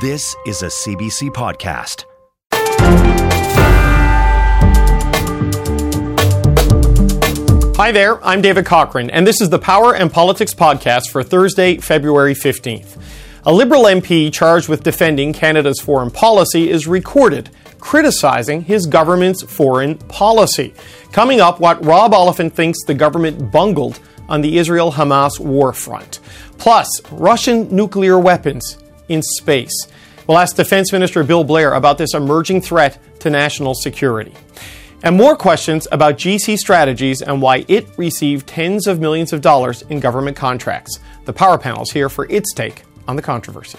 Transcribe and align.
This 0.00 0.36
is 0.46 0.62
a 0.62 0.66
CBC 0.66 1.30
podcast. 1.30 2.04
Hi 7.74 7.90
there, 7.90 8.24
I'm 8.24 8.40
David 8.40 8.64
Cochrane, 8.64 9.10
and 9.10 9.26
this 9.26 9.40
is 9.40 9.50
the 9.50 9.58
Power 9.58 9.96
and 9.96 10.12
Politics 10.12 10.54
podcast 10.54 11.10
for 11.10 11.24
Thursday, 11.24 11.78
February 11.78 12.34
15th. 12.34 12.96
A 13.44 13.52
Liberal 13.52 13.86
MP 13.86 14.32
charged 14.32 14.68
with 14.68 14.84
defending 14.84 15.32
Canada's 15.32 15.80
foreign 15.80 16.12
policy 16.12 16.70
is 16.70 16.86
recorded 16.86 17.50
criticizing 17.80 18.62
his 18.62 18.86
government's 18.86 19.42
foreign 19.42 19.96
policy. 19.96 20.74
Coming 21.10 21.40
up, 21.40 21.58
what 21.58 21.84
Rob 21.84 22.14
Oliphant 22.14 22.54
thinks 22.54 22.84
the 22.84 22.94
government 22.94 23.50
bungled 23.50 23.98
on 24.28 24.42
the 24.42 24.58
Israel 24.58 24.92
Hamas 24.92 25.40
war 25.40 25.72
front. 25.72 26.20
Plus, 26.56 27.02
Russian 27.10 27.74
nuclear 27.74 28.16
weapons 28.16 28.78
in 29.08 29.22
space. 29.22 29.72
We'll 30.26 30.38
ask 30.38 30.56
Defense 30.56 30.92
Minister 30.92 31.24
Bill 31.24 31.44
Blair 31.44 31.72
about 31.72 31.98
this 31.98 32.14
emerging 32.14 32.60
threat 32.60 32.98
to 33.20 33.30
national 33.30 33.74
security. 33.74 34.34
And 35.02 35.16
more 35.16 35.36
questions 35.36 35.86
about 35.92 36.18
GC 36.18 36.56
Strategies 36.58 37.22
and 37.22 37.40
why 37.40 37.64
it 37.68 37.88
received 37.96 38.46
tens 38.46 38.86
of 38.86 39.00
millions 39.00 39.32
of 39.32 39.40
dollars 39.40 39.82
in 39.82 40.00
government 40.00 40.36
contracts. 40.36 40.98
The 41.24 41.32
Power 41.32 41.56
Panel's 41.56 41.92
here 41.92 42.08
for 42.08 42.30
its 42.30 42.52
take 42.52 42.82
on 43.06 43.16
the 43.16 43.22
controversy. 43.22 43.78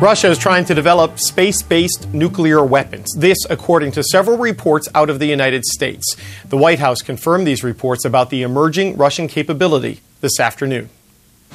Russia 0.00 0.28
is 0.28 0.38
trying 0.38 0.64
to 0.66 0.74
develop 0.74 1.18
space 1.18 1.60
based 1.60 2.14
nuclear 2.14 2.64
weapons. 2.64 3.12
This, 3.16 3.38
according 3.50 3.90
to 3.92 4.04
several 4.04 4.38
reports 4.38 4.88
out 4.94 5.10
of 5.10 5.18
the 5.18 5.26
United 5.26 5.64
States. 5.64 6.14
The 6.44 6.56
White 6.56 6.78
House 6.78 7.02
confirmed 7.02 7.46
these 7.46 7.64
reports 7.64 8.04
about 8.04 8.30
the 8.30 8.42
emerging 8.42 8.96
Russian 8.96 9.26
capability 9.26 10.00
this 10.20 10.38
afternoon. 10.38 10.90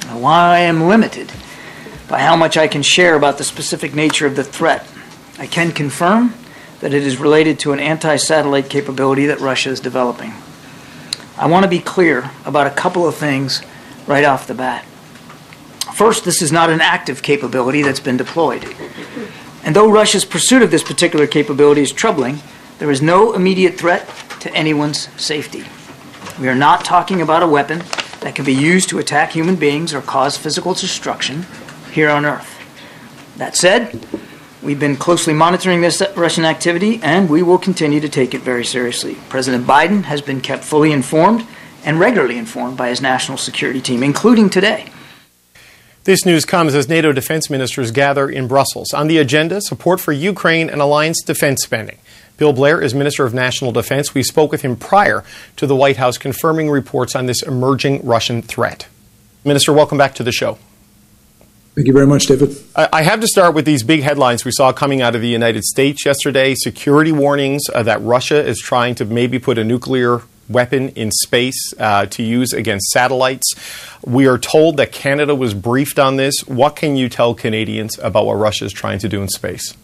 While 0.02 0.50
I 0.50 0.60
am 0.60 0.88
limited 0.88 1.32
by 2.08 2.20
how 2.20 2.36
much 2.36 2.56
I 2.56 2.68
can 2.68 2.82
share 2.82 3.14
about 3.14 3.38
the 3.38 3.44
specific 3.44 3.94
nature 3.94 4.26
of 4.26 4.36
the 4.36 4.44
threat, 4.44 4.86
I 5.38 5.46
can 5.46 5.72
confirm 5.72 6.34
that 6.80 6.92
it 6.92 7.02
is 7.02 7.16
related 7.16 7.58
to 7.60 7.72
an 7.72 7.80
anti 7.80 8.16
satellite 8.16 8.68
capability 8.68 9.26
that 9.26 9.40
Russia 9.40 9.70
is 9.70 9.80
developing. 9.80 10.32
I 11.36 11.46
want 11.46 11.64
to 11.64 11.70
be 11.70 11.80
clear 11.80 12.30
about 12.44 12.66
a 12.66 12.70
couple 12.70 13.08
of 13.08 13.14
things 13.14 13.62
right 14.06 14.24
off 14.24 14.46
the 14.46 14.54
bat. 14.54 14.84
First, 15.94 16.24
this 16.24 16.42
is 16.42 16.52
not 16.52 16.70
an 16.70 16.80
active 16.80 17.22
capability 17.22 17.82
that's 17.82 18.00
been 18.00 18.16
deployed. 18.16 18.64
And 19.64 19.74
though 19.74 19.90
Russia's 19.90 20.24
pursuit 20.24 20.62
of 20.62 20.70
this 20.70 20.82
particular 20.82 21.26
capability 21.26 21.80
is 21.80 21.92
troubling, 21.92 22.38
there 22.78 22.90
is 22.90 23.00
no 23.00 23.32
immediate 23.32 23.78
threat 23.78 24.08
to 24.40 24.54
anyone's 24.54 25.08
safety. 25.20 25.64
We 26.40 26.48
are 26.48 26.54
not 26.54 26.84
talking 26.84 27.22
about 27.22 27.42
a 27.42 27.48
weapon 27.48 27.82
that 28.24 28.34
can 28.34 28.46
be 28.46 28.54
used 28.54 28.88
to 28.88 28.98
attack 28.98 29.32
human 29.32 29.54
beings 29.54 29.92
or 29.92 30.00
cause 30.00 30.34
physical 30.38 30.72
destruction 30.72 31.44
here 31.92 32.08
on 32.08 32.24
Earth. 32.24 32.58
That 33.36 33.54
said, 33.54 34.04
We've 34.62 34.80
been 34.80 34.96
closely 34.96 35.34
monitoring 35.34 35.82
this 35.82 36.02
Russian 36.16 36.46
activity, 36.46 36.98
and 37.02 37.28
we 37.28 37.42
will 37.42 37.58
continue 37.58 38.00
to 38.00 38.08
take 38.08 38.32
it 38.32 38.40
very 38.40 38.64
seriously. 38.64 39.14
President 39.28 39.66
Biden 39.66 40.04
has 40.04 40.22
been 40.22 40.40
kept 40.40 40.64
fully 40.64 40.90
informed 40.90 41.46
and 41.84 42.00
regularly 42.00 42.38
informed 42.38 42.78
by 42.78 42.88
his 42.88 43.02
national 43.02 43.36
security 43.36 43.82
team, 43.82 44.02
including 44.02 44.48
today. 44.48 44.86
This 46.04 46.24
news 46.24 46.46
comes 46.46 46.74
as 46.74 46.88
NATO 46.88 47.12
defense 47.12 47.50
ministers 47.50 47.90
gather 47.90 48.26
in 48.26 48.48
Brussels. 48.48 48.94
On 48.94 49.06
the 49.06 49.18
agenda, 49.18 49.60
support 49.60 50.00
for 50.00 50.12
Ukraine 50.12 50.70
and 50.70 50.80
alliance 50.80 51.22
defense 51.22 51.62
spending. 51.62 51.98
Bill 52.36 52.52
Blair 52.52 52.80
is 52.80 52.94
Minister 52.94 53.24
of 53.24 53.32
National 53.32 53.70
Defense. 53.70 54.12
We 54.12 54.24
spoke 54.24 54.50
with 54.50 54.62
him 54.62 54.76
prior 54.76 55.22
to 55.56 55.66
the 55.66 55.76
White 55.76 55.98
House 55.98 56.18
confirming 56.18 56.68
reports 56.68 57.14
on 57.14 57.26
this 57.26 57.42
emerging 57.42 58.04
Russian 58.04 58.42
threat. 58.42 58.88
Minister, 59.44 59.72
welcome 59.72 59.98
back 59.98 60.14
to 60.16 60.24
the 60.24 60.32
show. 60.32 60.58
Thank 61.76 61.86
you 61.86 61.92
very 61.92 62.06
much, 62.06 62.26
David. 62.26 62.56
I 62.74 63.02
have 63.02 63.20
to 63.20 63.26
start 63.26 63.54
with 63.54 63.64
these 63.64 63.82
big 63.82 64.02
headlines 64.02 64.44
we 64.44 64.52
saw 64.52 64.72
coming 64.72 65.02
out 65.02 65.14
of 65.14 65.20
the 65.20 65.28
United 65.28 65.64
States 65.64 66.06
yesterday 66.06 66.54
security 66.54 67.12
warnings 67.12 67.62
uh, 67.72 67.82
that 67.82 68.00
Russia 68.00 68.44
is 68.44 68.58
trying 68.58 68.94
to 68.96 69.04
maybe 69.04 69.38
put 69.38 69.58
a 69.58 69.64
nuclear 69.64 70.22
weapon 70.48 70.90
in 70.90 71.10
space 71.10 71.74
uh, 71.78 72.06
to 72.06 72.22
use 72.22 72.52
against 72.52 72.90
satellites. 72.90 73.54
We 74.04 74.26
are 74.26 74.38
told 74.38 74.76
that 74.76 74.92
Canada 74.92 75.34
was 75.34 75.54
briefed 75.54 75.98
on 75.98 76.16
this. 76.16 76.34
What 76.46 76.76
can 76.76 76.96
you 76.96 77.08
tell 77.08 77.34
Canadians 77.34 77.98
about 77.98 78.26
what 78.26 78.34
Russia 78.34 78.66
is 78.66 78.72
trying 78.72 78.98
to 79.00 79.08
do 79.08 79.20
in 79.20 79.28
space? 79.28 79.74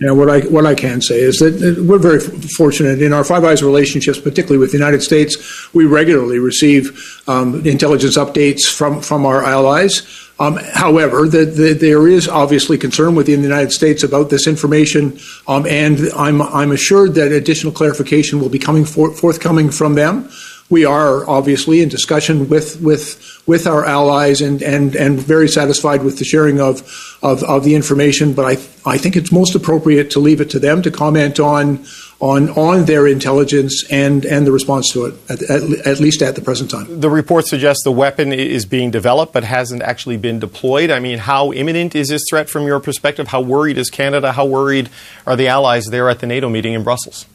Yeah, 0.00 0.10
what 0.10 0.28
I 0.28 0.40
what 0.40 0.66
I 0.66 0.74
can 0.74 1.00
say 1.00 1.20
is 1.20 1.38
that 1.38 1.84
we're 1.86 1.98
very 1.98 2.18
fortunate 2.18 3.00
in 3.00 3.12
our 3.12 3.22
Five 3.22 3.44
Eyes 3.44 3.62
relationships, 3.62 4.18
particularly 4.18 4.58
with 4.58 4.72
the 4.72 4.78
United 4.78 5.02
States. 5.02 5.72
We 5.72 5.84
regularly 5.84 6.40
receive 6.40 7.22
um, 7.28 7.64
intelligence 7.64 8.18
updates 8.18 8.64
from 8.64 9.00
from 9.00 9.24
our 9.24 9.44
allies. 9.44 10.20
Um, 10.40 10.56
however, 10.56 11.28
the, 11.28 11.44
the, 11.44 11.74
there 11.74 12.08
is 12.08 12.26
obviously 12.26 12.76
concern 12.76 13.14
within 13.14 13.40
the 13.40 13.46
United 13.46 13.70
States 13.70 14.02
about 14.02 14.30
this 14.30 14.48
information, 14.48 15.16
um, 15.46 15.64
and 15.64 16.00
I'm 16.16 16.42
I'm 16.42 16.72
assured 16.72 17.14
that 17.14 17.30
additional 17.30 17.72
clarification 17.72 18.40
will 18.40 18.48
be 18.48 18.58
coming 18.58 18.84
for, 18.84 19.12
forthcoming 19.12 19.70
from 19.70 19.94
them 19.94 20.28
we 20.70 20.84
are 20.84 21.28
obviously 21.28 21.82
in 21.82 21.88
discussion 21.88 22.48
with 22.48 22.80
with 22.80 23.33
with 23.46 23.66
our 23.66 23.84
allies 23.84 24.40
and 24.40 24.62
and 24.62 24.96
and 24.96 25.20
very 25.20 25.48
satisfied 25.48 26.02
with 26.02 26.18
the 26.18 26.24
sharing 26.24 26.60
of 26.60 26.80
of, 27.22 27.42
of 27.44 27.64
the 27.64 27.74
information. 27.74 28.32
But 28.32 28.46
I 28.46 28.52
I 28.90 28.98
think 28.98 29.16
it's 29.16 29.30
most 29.32 29.54
appropriate 29.54 30.10
to 30.12 30.20
leave 30.20 30.40
it 30.40 30.50
to 30.50 30.58
them 30.58 30.82
to 30.82 30.90
comment 30.90 31.38
on 31.38 31.84
on 32.20 32.48
on 32.50 32.86
their 32.86 33.06
intelligence 33.06 33.84
and 33.90 34.24
and 34.24 34.46
the 34.46 34.52
response 34.52 34.90
to 34.92 35.06
it 35.06 35.14
at, 35.28 35.42
at, 35.42 35.86
at, 35.86 36.00
least 36.00 36.22
at 36.22 36.34
the 36.34 36.40
present 36.40 36.70
time. 36.70 37.00
The 37.00 37.10
report 37.10 37.46
suggests 37.46 37.84
the 37.84 37.92
weapon 37.92 38.32
is 38.32 38.64
being 38.64 38.90
developed 38.90 39.32
but 39.32 39.44
hasn't 39.44 39.82
actually 39.82 40.16
been 40.16 40.38
deployed. 40.38 40.90
I 40.90 41.00
mean, 41.00 41.18
how 41.18 41.52
imminent 41.52 41.94
is 41.94 42.08
this 42.08 42.22
threat 42.30 42.48
from 42.48 42.66
your 42.66 42.80
perspective? 42.80 43.28
How 43.28 43.42
worried 43.42 43.76
is 43.76 43.90
Canada? 43.90 44.32
How 44.32 44.46
worried 44.46 44.88
are 45.26 45.36
the 45.36 45.48
allies 45.48 45.86
there 45.86 46.08
at 46.08 46.20
the 46.20 46.26
NATO 46.26 46.48
meeting 46.48 46.72
in 46.72 46.82
Brussels? 46.82 47.26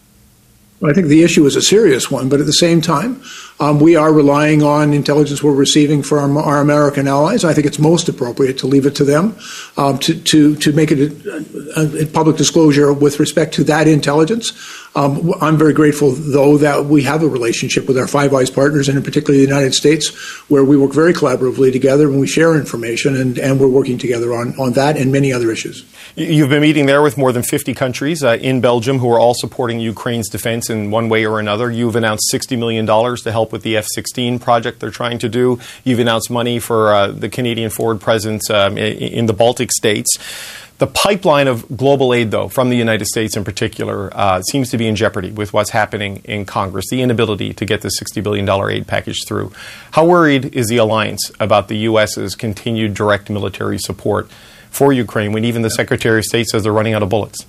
I 0.82 0.94
think 0.94 1.08
the 1.08 1.24
issue 1.24 1.46
is 1.46 1.58
a 1.58 1.62
serious 1.62 2.10
one, 2.10 2.30
but 2.30 2.40
at 2.40 2.46
the 2.46 2.54
same 2.54 2.80
time, 2.80 3.22
um, 3.60 3.82
we 3.82 3.98
are 3.98 4.14
relying 4.14 4.64
on 4.64 4.94
intelligence 4.94 5.44
we're 5.44 5.52
receiving 5.52 6.02
from 6.02 6.38
our, 6.38 6.44
our, 6.46 6.62
American 6.62 7.06
allies. 7.06 7.44
I 7.44 7.54
think 7.54 7.68
it's 7.68 7.80
most 7.80 8.08
appropriate 8.08 8.58
to 8.60 8.68
leave 8.68 8.86
it 8.86 8.96
to 8.96 9.04
them 9.04 9.36
um, 9.76 9.98
to, 10.00 10.18
to, 10.18 10.56
to 10.56 10.72
make 10.72 10.92
it 10.92 11.12
a, 11.76 12.04
a, 12.04 12.06
public 12.06 12.38
disclosure 12.38 12.94
with 12.94 13.20
respect 13.20 13.54
to 13.56 13.66
that 13.66 13.90
intelligence. 13.90 14.54
Um, 14.96 15.34
I'm 15.42 15.58
very 15.58 15.74
grateful, 15.74 16.12
though, 16.12 16.58
that 16.58 16.86
we 16.86 17.04
have 17.04 17.24
a 17.24 17.28
relationship 17.28 17.86
with 17.86 17.98
our 17.98 18.08
Five 18.08 18.34
Eyes 18.34 18.50
partners, 18.50 18.88
and 18.88 18.98
in 18.98 19.04
particular 19.04 19.36
the 19.36 19.46
United 19.46 19.74
States, 19.74 20.10
where 20.50 20.64
we 20.64 20.78
work 20.78 20.94
very 20.94 21.14
collaboratively 21.14 21.74
together 21.74 22.08
and 22.08 22.22
we 22.22 22.28
share 22.28 22.56
information, 22.56 23.18
and, 23.18 23.38
and 23.38 23.60
we're 23.60 23.68
working 23.68 23.98
together 23.98 24.34
on, 24.34 24.58
on 24.58 24.72
that 24.74 24.96
and 24.96 25.12
many 25.12 25.34
other 25.34 25.52
issues. 25.52 25.84
You've 26.16 26.50
been 26.50 26.62
meeting 26.62 26.86
there 26.86 27.02
with 27.02 27.18
more 27.18 27.32
than 27.32 27.44
50 27.44 27.74
countries 27.74 28.24
uh, 28.24 28.38
in 28.42 28.62
Belgium 28.62 29.00
who 29.00 29.10
are 29.12 29.20
all 29.20 29.34
supporting 29.36 29.80
Ukraine's 29.80 30.30
defense 30.30 30.69
in 30.70 30.92
one 30.92 31.10
way 31.10 31.26
or 31.26 31.40
another. 31.40 31.72
You've 31.72 31.96
announced 31.96 32.30
$60 32.34 32.58
million 32.58 32.86
to 32.86 33.32
help 33.32 33.52
with 33.52 33.64
the 33.64 33.78
F 33.78 33.88
16 33.94 34.40
project 34.40 34.80
they're 34.80 34.92
trying 34.92 35.20
to 35.20 35.30
do. 35.30 35.60
You've 35.84 36.00
announced 36.00 36.30
money 36.30 36.60
for 36.60 36.94
uh, 36.94 37.08
the 37.08 37.30
Canadian 37.30 37.70
forward 37.70 38.02
presence 38.02 38.50
um, 38.50 38.78
in 38.78 39.26
the 39.26 39.34
Baltic 39.34 39.72
states. 39.72 40.18
The 40.80 40.88
pipeline 40.88 41.50
of 41.50 41.66
global 41.76 42.14
aid, 42.14 42.32
though, 42.32 42.48
from 42.48 42.70
the 42.70 42.78
United 42.78 43.06
States 43.06 43.36
in 43.36 43.44
particular, 43.44 44.10
uh, 44.16 44.42
seems 44.44 44.70
to 44.70 44.78
be 44.78 44.88
in 44.88 44.96
jeopardy 44.96 45.30
with 45.30 45.52
what's 45.52 45.72
happening 45.72 46.22
in 46.24 46.46
Congress, 46.46 46.86
the 46.90 47.02
inability 47.02 47.54
to 47.56 47.66
get 47.66 47.82
the 47.82 47.92
$60 48.02 48.24
billion 48.24 48.50
aid 48.72 48.88
package 48.88 49.26
through. 49.28 49.52
How 49.92 50.06
worried 50.06 50.56
is 50.56 50.68
the 50.68 50.78
alliance 50.78 51.34
about 51.38 51.68
the 51.68 51.80
U.S.'s 51.80 52.34
continued 52.34 52.94
direct 52.94 53.30
military 53.30 53.78
support 53.78 54.32
for 54.72 54.94
Ukraine 54.94 55.34
when 55.34 55.44
even 55.44 55.64
the 55.64 55.70
Secretary 55.70 56.20
of 56.20 56.24
State 56.24 56.46
says 56.46 56.64
they're 56.64 56.72
running 56.72 56.94
out 56.94 57.04
of 57.04 57.10
bullets? 57.10 57.46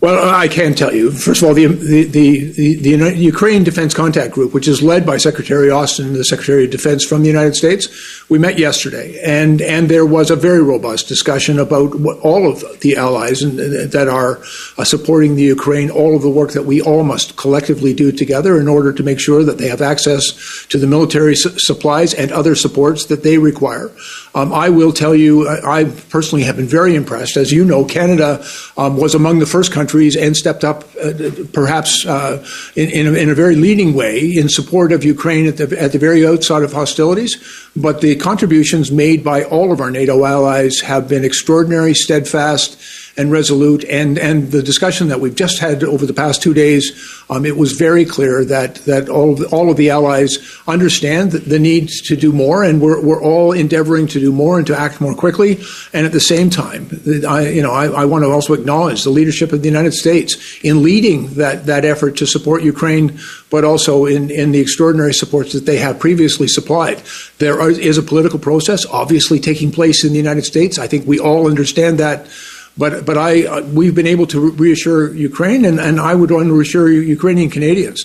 Well, 0.00 0.34
I 0.34 0.48
can 0.48 0.74
tell 0.74 0.94
you. 0.94 1.10
First 1.12 1.42
of 1.42 1.48
all, 1.48 1.54
the, 1.54 1.66
the, 1.66 2.04
the, 2.04 2.74
the, 2.76 3.16
Ukraine 3.16 3.64
Defense 3.64 3.92
Contact 3.92 4.32
Group, 4.32 4.54
which 4.54 4.66
is 4.66 4.82
led 4.82 5.04
by 5.04 5.18
Secretary 5.18 5.68
Austin, 5.68 6.14
the 6.14 6.24
Secretary 6.24 6.64
of 6.64 6.70
Defense 6.70 7.04
from 7.04 7.20
the 7.20 7.28
United 7.28 7.54
States, 7.54 7.86
we 8.30 8.38
met 8.38 8.58
yesterday, 8.58 9.20
and, 9.22 9.60
and 9.60 9.90
there 9.90 10.06
was 10.06 10.30
a 10.30 10.36
very 10.36 10.62
robust 10.62 11.06
discussion 11.06 11.58
about 11.58 11.94
all 12.22 12.50
of 12.50 12.80
the 12.80 12.96
allies 12.96 13.40
that 13.40 14.08
are 14.10 14.38
uh, 14.78 14.84
supporting 14.84 15.34
the 15.34 15.42
Ukraine, 15.42 15.90
all 15.90 16.16
of 16.16 16.22
the 16.22 16.30
work 16.30 16.52
that 16.52 16.64
we 16.64 16.80
all 16.80 17.02
must 17.02 17.36
collectively 17.36 17.92
do 17.92 18.10
together 18.10 18.58
in 18.58 18.68
order 18.68 18.94
to 18.94 19.02
make 19.02 19.20
sure 19.20 19.44
that 19.44 19.58
they 19.58 19.68
have 19.68 19.82
access 19.82 20.64
to 20.70 20.78
the 20.78 20.86
military 20.86 21.36
su- 21.36 21.58
supplies 21.58 22.14
and 22.14 22.32
other 22.32 22.54
supports 22.54 23.04
that 23.06 23.22
they 23.22 23.36
require. 23.36 23.90
Um, 24.34 24.52
I 24.52 24.68
will 24.68 24.92
tell 24.92 25.14
you, 25.14 25.48
I, 25.48 25.84
personally 25.84 26.44
have 26.44 26.56
been 26.56 26.66
very 26.66 26.94
impressed. 26.94 27.36
As 27.36 27.50
you 27.50 27.64
know, 27.64 27.84
Canada 27.84 28.44
um, 28.76 28.96
was 28.96 29.14
among 29.14 29.40
the 29.40 29.46
first 29.46 29.72
countries 29.72 30.16
and 30.16 30.36
stepped 30.36 30.62
up, 30.62 30.84
uh, 31.02 31.12
perhaps 31.52 32.06
uh, 32.06 32.44
in, 32.76 32.90
in, 32.90 33.06
a, 33.08 33.12
in, 33.18 33.30
a, 33.30 33.34
very 33.34 33.56
leading 33.56 33.92
way, 33.92 34.20
in 34.20 34.48
support 34.48 34.92
of 34.92 35.02
Ukraine 35.02 35.46
at 35.46 35.56
the, 35.56 35.80
at 35.80 35.90
the 35.92 35.98
very 35.98 36.24
outset 36.24 36.62
of 36.62 36.72
hostilities. 36.72 37.36
But 37.74 38.02
the 38.02 38.14
contributions 38.16 38.92
made 38.92 39.24
by 39.24 39.42
all 39.42 39.72
of 39.72 39.80
our 39.80 39.90
NATO 39.90 40.24
allies 40.24 40.80
have 40.80 41.08
been 41.08 41.24
extraordinary, 41.24 41.94
steadfast, 41.94 42.78
and 43.16 43.30
resolute. 43.30 43.84
And, 43.84 44.18
and 44.18 44.50
the 44.50 44.62
discussion 44.62 45.08
that 45.08 45.20
we've 45.20 45.34
just 45.34 45.58
had 45.58 45.82
over 45.84 46.06
the 46.06 46.14
past 46.14 46.42
two 46.42 46.54
days, 46.54 46.92
um, 47.28 47.44
it 47.44 47.56
was 47.56 47.72
very 47.72 48.04
clear 48.04 48.44
that, 48.44 48.76
that 48.86 49.08
all, 49.08 49.32
of 49.32 49.38
the, 49.38 49.46
all 49.48 49.70
of 49.70 49.76
the 49.76 49.90
allies 49.90 50.38
understand 50.66 51.32
the 51.32 51.58
need 51.58 51.88
to 52.06 52.16
do 52.16 52.32
more, 52.32 52.62
and 52.64 52.80
we're, 52.80 53.00
we're 53.04 53.22
all 53.22 53.52
endeavoring 53.52 54.06
to 54.08 54.20
do 54.20 54.32
more 54.32 54.58
and 54.58 54.66
to 54.66 54.78
act 54.78 55.00
more 55.00 55.14
quickly. 55.14 55.60
And 55.92 56.06
at 56.06 56.12
the 56.12 56.20
same 56.20 56.50
time, 56.50 56.88
I, 57.28 57.48
you 57.48 57.62
know, 57.62 57.72
I, 57.72 57.86
I 57.86 58.04
want 58.04 58.24
to 58.24 58.30
also 58.30 58.52
acknowledge 58.52 59.04
the 59.04 59.10
leadership 59.10 59.52
of 59.52 59.62
the 59.62 59.68
United 59.68 59.94
States 59.94 60.58
in 60.62 60.82
leading 60.82 61.34
that, 61.34 61.66
that 61.66 61.84
effort 61.84 62.16
to 62.18 62.26
support 62.26 62.62
Ukraine, 62.62 63.18
but 63.50 63.64
also 63.64 64.06
in, 64.06 64.30
in 64.30 64.52
the 64.52 64.60
extraordinary 64.60 65.12
supports 65.12 65.52
that 65.52 65.66
they 65.66 65.78
have 65.78 65.98
previously 65.98 66.48
supplied. 66.48 67.02
There 67.38 67.60
are, 67.60 67.70
is 67.70 67.98
a 67.98 68.02
political 68.02 68.38
process 68.38 68.86
obviously 68.86 69.40
taking 69.40 69.72
place 69.72 70.04
in 70.04 70.12
the 70.12 70.18
United 70.18 70.44
States. 70.44 70.78
I 70.78 70.86
think 70.86 71.06
we 71.06 71.18
all 71.18 71.48
understand 71.48 71.98
that 71.98 72.26
but 72.76 73.04
but 73.04 73.18
I 73.18 73.46
uh, 73.46 73.62
we've 73.62 73.94
been 73.94 74.06
able 74.06 74.26
to 74.28 74.50
reassure 74.50 75.14
Ukraine, 75.14 75.64
and, 75.64 75.80
and 75.80 76.00
I 76.00 76.14
would 76.14 76.30
want 76.30 76.46
to 76.48 76.54
reassure 76.54 76.90
Ukrainian 76.90 77.50
Canadians. 77.50 78.04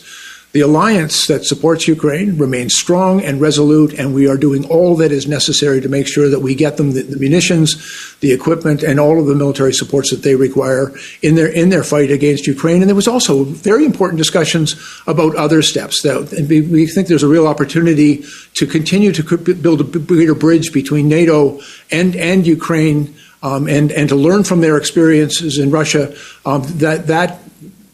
The 0.56 0.62
alliance 0.62 1.27
that 1.27 1.44
supports 1.44 1.85
Ukraine 1.85 2.38
remains 2.38 2.77
strong 2.77 3.21
and 3.21 3.41
resolute, 3.41 3.91
and 4.00 4.15
we 4.15 4.25
are 4.29 4.38
doing 4.38 4.63
all 4.67 4.95
that 4.95 5.12
is 5.12 5.27
necessary 5.27 5.81
to 5.81 5.89
make 5.89 6.07
sure 6.07 6.29
that 6.29 6.39
we 6.39 6.56
get 6.56 6.77
them 6.77 6.94
the, 6.94 7.01
the, 7.01 7.17
munitions, 7.17 8.15
the 8.21 8.31
equipment, 8.31 8.81
and 8.81 8.97
all 8.97 9.19
of 9.19 9.25
the 9.25 9.35
military 9.35 9.73
supports 9.73 10.12
that 10.12 10.23
they 10.23 10.33
require 10.33 10.94
in 11.21 11.35
their 11.35 11.50
in 11.50 11.68
their 11.68 11.83
fight 11.83 12.09
against 12.09 12.47
Ukraine. 12.47 12.81
And 12.81 12.88
there 12.88 12.95
was 12.95 13.06
also 13.06 13.44
very 13.44 13.83
important 13.83 14.18
discussions 14.18 14.77
about 15.07 15.35
other 15.35 15.61
steps. 15.61 16.01
That 16.03 16.31
we, 16.47 16.61
we 16.61 16.88
think 16.88 17.09
there's 17.09 17.21
a 17.21 17.27
real 17.27 17.47
opportunity 17.47 18.23
to 18.53 18.65
continue 18.65 19.11
to 19.11 19.38
build 19.38 19.81
a 19.81 20.00
greater 20.00 20.35
bridge 20.35 20.71
between 20.71 21.09
NATO 21.09 21.59
and 21.91 22.15
and 22.15 22.47
Ukraine 22.47 23.13
um, 23.41 23.67
and 23.67 23.91
and 23.91 24.09
to 24.09 24.15
learn 24.15 24.43
from 24.43 24.61
their 24.61 24.77
experiences 24.77 25.57
in 25.57 25.71
Russia. 25.71 26.15
Um, 26.45 26.63
that 26.79 27.07
that 27.07 27.39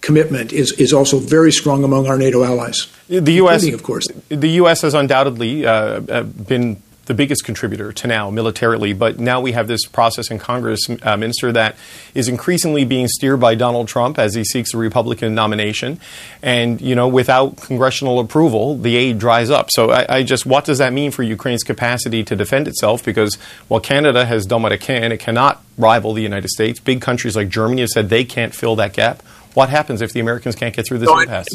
commitment 0.02 0.52
is 0.52 0.72
is 0.74 0.94
also 0.94 1.20
very 1.20 1.52
strong 1.52 1.84
among 1.84 2.08
our 2.08 2.18
NATO 2.18 2.44
allies. 2.44 2.88
The 3.08 3.34
U.S. 3.34 3.68
of 3.68 3.84
course, 3.84 4.08
the 4.30 4.50
U.S. 4.62 4.82
has 4.82 4.94
undoubtedly 4.94 5.66
uh, 5.66 5.74
uh, 5.74 6.24
been 6.24 6.82
the 7.06 7.14
biggest 7.14 7.44
contributor 7.44 7.92
to 7.92 8.08
now 8.08 8.30
militarily. 8.30 8.94
But 8.94 9.20
now 9.20 9.42
we 9.42 9.54
have 9.54 9.68
this 9.68 9.86
process 9.86 10.30
in 10.30 10.40
Congress, 10.40 10.88
uh, 11.02 11.18
Minister, 11.18 11.52
that 11.52 11.76
is 12.14 12.28
increasingly 12.28 12.86
being 12.86 13.08
steered 13.08 13.40
by 13.40 13.56
Donald 13.56 13.88
Trump 13.88 14.20
as 14.20 14.36
he 14.36 14.44
seeks 14.44 14.74
a 14.74 14.78
Republican 14.78 15.34
nomination. 15.34 16.00
And, 16.42 16.80
you 16.80 16.96
know, 16.96 17.08
without 17.08 17.58
congressional 17.58 18.20
approval, 18.20 18.78
the 18.78 18.96
aid 18.96 19.20
dries 19.20 19.50
up. 19.50 19.70
So 19.72 19.92
I, 19.92 20.18
I 20.18 20.24
just, 20.24 20.46
what 20.46 20.66
does 20.66 20.78
that 20.78 20.94
mean 20.94 21.12
for 21.12 21.24
Ukraine's 21.24 21.64
capacity 21.64 22.24
to 22.24 22.36
defend 22.36 22.68
itself? 22.68 23.04
Because 23.04 23.36
while 23.68 23.82
Canada 23.82 24.26
has 24.26 24.46
done 24.46 24.62
what 24.62 24.72
it 24.72 24.82
can, 24.82 25.12
it 25.12 25.20
cannot 25.20 25.64
rival 25.78 26.14
the 26.14 26.22
United 26.22 26.50
States. 26.50 26.80
Big 26.80 27.02
countries 27.02 27.36
like 27.36 27.50
Germany 27.50 27.82
have 27.82 27.90
said 27.90 28.10
they 28.10 28.24
can't 28.24 28.54
fill 28.54 28.76
that 28.76 28.94
gap. 28.94 29.24
What 29.54 29.70
happens 29.70 30.02
if 30.02 30.14
the 30.14 30.20
Americans 30.20 30.56
can't 30.56 30.76
get 30.76 30.86
through 30.86 31.00
this 31.00 31.10
impasse? 31.10 31.48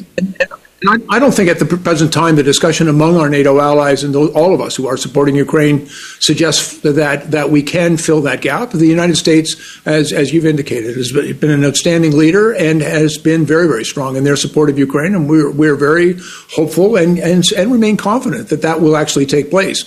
I, 0.86 0.98
I, 1.08 1.18
don't 1.18 1.32
think 1.32 1.48
at 1.48 1.58
the 1.58 1.64
present 1.64 2.12
time 2.12 2.36
the 2.36 2.42
discussion 2.42 2.86
among 2.86 3.16
our 3.16 3.30
NATO 3.30 3.58
allies 3.58 4.04
and 4.04 4.14
those, 4.14 4.30
all 4.34 4.54
of 4.54 4.60
us 4.60 4.76
who 4.76 4.86
are 4.86 4.98
supporting 4.98 5.34
Ukraine 5.34 5.86
suggests 6.20 6.78
that 6.82 7.30
that 7.30 7.50
we 7.50 7.62
can 7.62 7.96
fill 7.96 8.20
that 8.22 8.42
gap. 8.42 8.72
The 8.72 8.86
United 8.86 9.16
States, 9.16 9.80
as 9.86 10.12
as 10.12 10.34
you've 10.34 10.44
indicated, 10.44 10.94
has 10.96 11.12
been 11.12 11.50
an 11.50 11.64
outstanding 11.64 12.16
leader 12.16 12.52
and 12.52 12.82
has 12.82 13.16
been 13.16 13.46
very 13.46 13.66
very 13.66 13.84
strong 13.84 14.16
in 14.16 14.24
their 14.24 14.36
support 14.36 14.68
of 14.68 14.78
Ukraine, 14.78 15.14
and 15.14 15.30
we're 15.30 15.50
we're 15.50 15.76
very 15.76 16.18
hopeful 16.54 16.96
and 16.96 17.18
and, 17.18 17.42
and 17.56 17.72
remain 17.72 17.96
confident 17.96 18.50
that 18.50 18.60
that 18.60 18.82
will 18.82 18.98
actually 18.98 19.26
take 19.26 19.48
place. 19.48 19.84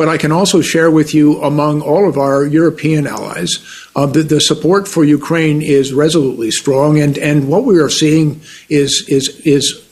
But 0.00 0.08
I 0.08 0.16
can 0.16 0.32
also 0.32 0.62
share 0.62 0.90
with 0.90 1.12
you 1.12 1.42
among 1.42 1.82
all 1.82 2.08
of 2.08 2.16
our 2.16 2.46
European 2.46 3.06
allies 3.06 3.58
uh, 3.94 4.06
the, 4.06 4.22
the, 4.22 4.40
support 4.40 4.88
for 4.88 5.04
Ukraine 5.04 5.60
is 5.60 5.92
resolutely 5.92 6.50
strong, 6.50 6.98
and, 6.98 7.18
and 7.18 7.48
what 7.48 7.64
we 7.64 7.78
are 7.78 7.90
seeing 7.90 8.40
is 8.70 9.04
is 9.08 9.28
is 9.44 9.86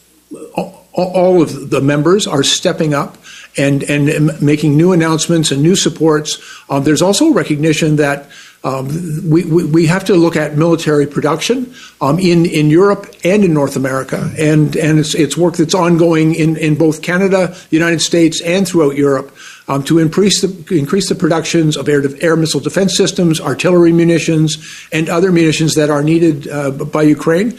all 0.94 1.42
of 1.42 1.68
the 1.68 1.82
members 1.82 2.26
are 2.26 2.42
stepping 2.42 2.94
up 2.94 3.18
and 3.58 3.82
and 3.82 4.40
making 4.40 4.78
new 4.78 4.92
announcements 4.92 5.50
and 5.50 5.62
new 5.62 5.76
supports. 5.76 6.38
Um, 6.70 6.84
there's 6.84 7.02
also 7.02 7.34
recognition 7.34 7.96
that. 7.96 8.30
Um, 8.64 8.88
we, 9.30 9.44
we, 9.44 9.64
we, 9.64 9.86
have 9.86 10.04
to 10.06 10.16
look 10.16 10.34
at 10.34 10.56
military 10.56 11.06
production 11.06 11.72
um, 12.00 12.18
in, 12.18 12.44
in 12.44 12.70
Europe 12.70 13.06
and 13.22 13.44
in 13.44 13.54
North 13.54 13.76
America. 13.76 14.32
And, 14.36 14.76
and 14.76 14.98
it's, 14.98 15.14
it's 15.14 15.36
work 15.36 15.56
that's 15.56 15.76
ongoing 15.76 16.34
in, 16.34 16.56
in 16.56 16.74
both 16.74 17.00
Canada, 17.00 17.54
the 17.70 17.76
United 17.76 18.00
States, 18.00 18.42
and 18.42 18.66
throughout 18.66 18.96
Europe 18.96 19.32
um, 19.68 19.82
to 19.84 19.98
increase 19.98 20.40
the, 20.40 20.76
increase 20.76 21.08
the 21.08 21.14
productions 21.14 21.76
of 21.76 21.88
air, 21.88 22.02
air 22.20 22.36
missile 22.36 22.60
defense 22.60 22.96
systems, 22.96 23.40
artillery 23.40 23.92
munitions, 23.92 24.56
and 24.92 25.08
other 25.08 25.30
munitions 25.30 25.74
that 25.74 25.90
are 25.90 26.02
needed 26.02 26.48
uh, 26.48 26.70
by 26.70 27.02
Ukraine. 27.02 27.58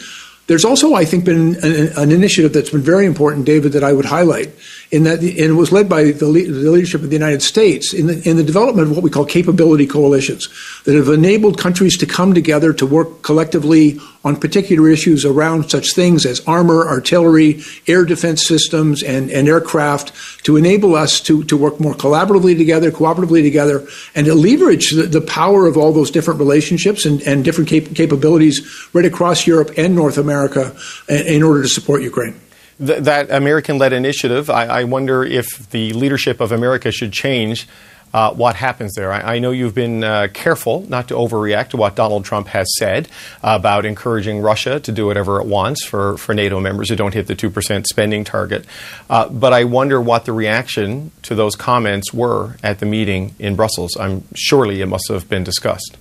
There's 0.49 0.65
also, 0.65 0.95
I 0.95 1.05
think, 1.05 1.25
been 1.25 1.57
an, 1.63 1.95
an, 1.95 2.11
initiative 2.11 2.53
that's 2.53 2.71
been 2.71 2.81
very 2.81 3.05
important, 3.05 3.45
David, 3.45 3.73
that 3.73 3.83
I 3.83 3.93
would 3.93 4.05
highlight, 4.05 4.49
in 4.89 5.03
that 5.03 5.19
the, 5.19 5.39
and 5.45 5.55
was 5.55 5.71
led 5.71 5.87
by 5.87 6.05
the, 6.05 6.13
the, 6.13 6.25
leadership 6.25 7.03
of 7.03 7.09
the 7.11 7.15
United 7.15 7.43
States 7.43 7.93
in 7.93 8.07
the, 8.07 8.27
in 8.27 8.35
the 8.35 8.43
development 8.43 8.89
of 8.89 8.95
what 8.95 9.03
we 9.03 9.11
call 9.11 9.25
capability 9.25 9.85
coalitions 9.85 10.49
that 10.85 10.95
have 10.95 11.07
enabled 11.09 11.59
countries 11.59 11.95
to 11.99 12.07
come 12.07 12.33
together 12.33 12.73
to 12.73 12.87
work 12.87 13.21
collectively 13.21 13.99
on 14.23 14.35
particular 14.35 14.89
issues 14.89 15.23
around 15.23 15.69
such 15.69 15.93
things 15.93 16.25
as 16.25 16.41
armor, 16.41 16.87
artillery, 16.87 17.61
air 17.87 18.03
defense 18.03 18.45
systems, 18.45 19.01
and, 19.01 19.31
and 19.31 19.47
aircraft 19.47 20.11
to 20.43 20.57
enable 20.57 20.95
us 20.95 21.21
to, 21.21 21.43
to 21.45 21.55
work 21.55 21.79
more 21.79 21.93
collaboratively 21.93 22.57
together, 22.57 22.91
cooperatively 22.91 23.41
together, 23.41 23.87
and 24.15 24.25
to 24.25 24.35
leverage 24.35 24.91
the, 24.91 25.03
the 25.03 25.21
power 25.21 25.67
of 25.67 25.77
all 25.77 25.93
those 25.93 26.11
different 26.11 26.39
relationships 26.39 27.05
and, 27.05 27.21
and 27.21 27.45
different 27.45 27.69
cap- 27.69 27.95
capabilities 27.95 28.89
right 28.93 29.05
across 29.05 29.47
Europe 29.47 29.71
and 29.77 29.95
North 29.95 30.17
America 30.17 30.75
in, 31.07 31.27
in 31.27 31.43
order 31.43 31.61
to 31.61 31.69
support 31.69 32.01
Ukraine. 32.01 32.39
Th- 32.85 33.03
that 33.03 33.31
American 33.31 33.77
led 33.77 33.93
initiative, 33.93 34.49
I, 34.49 34.65
I 34.65 34.83
wonder 34.83 35.23
if 35.23 35.69
the 35.69 35.93
leadership 35.93 36.41
of 36.41 36.51
America 36.51 36.91
should 36.91 37.13
change 37.13 37.67
uh, 38.13 38.33
what 38.33 38.55
happens 38.55 38.93
there. 38.95 39.11
I, 39.11 39.35
I 39.35 39.39
know 39.39 39.51
you've 39.51 39.75
been 39.75 40.03
uh, 40.03 40.27
careful 40.33 40.85
not 40.89 41.07
to 41.09 41.13
overreact 41.13 41.69
to 41.69 41.77
what 41.77 41.95
Donald 41.95 42.25
Trump 42.25 42.47
has 42.47 42.67
said 42.77 43.07
about 43.43 43.85
encouraging 43.85 44.41
Russia 44.41 44.79
to 44.79 44.91
do 44.91 45.05
whatever 45.05 45.39
it 45.39 45.47
wants 45.47 45.85
for, 45.85 46.17
for 46.17 46.33
NATO 46.33 46.59
members 46.59 46.89
who 46.89 46.95
don't 46.95 47.13
hit 47.13 47.27
the 47.27 47.35
2% 47.35 47.85
spending 47.85 48.23
target. 48.23 48.65
Uh, 49.09 49.29
but 49.29 49.53
I 49.53 49.63
wonder 49.63 50.01
what 50.01 50.25
the 50.25 50.33
reaction 50.33 51.11
to 51.23 51.35
those 51.35 51.55
comments 51.55 52.13
were 52.13 52.57
at 52.63 52.79
the 52.79 52.85
meeting 52.85 53.35
in 53.39 53.55
Brussels. 53.55 53.95
I'm 53.97 54.23
surely 54.33 54.81
it 54.81 54.87
must 54.87 55.07
have 55.09 55.29
been 55.29 55.43
discussed. 55.43 55.97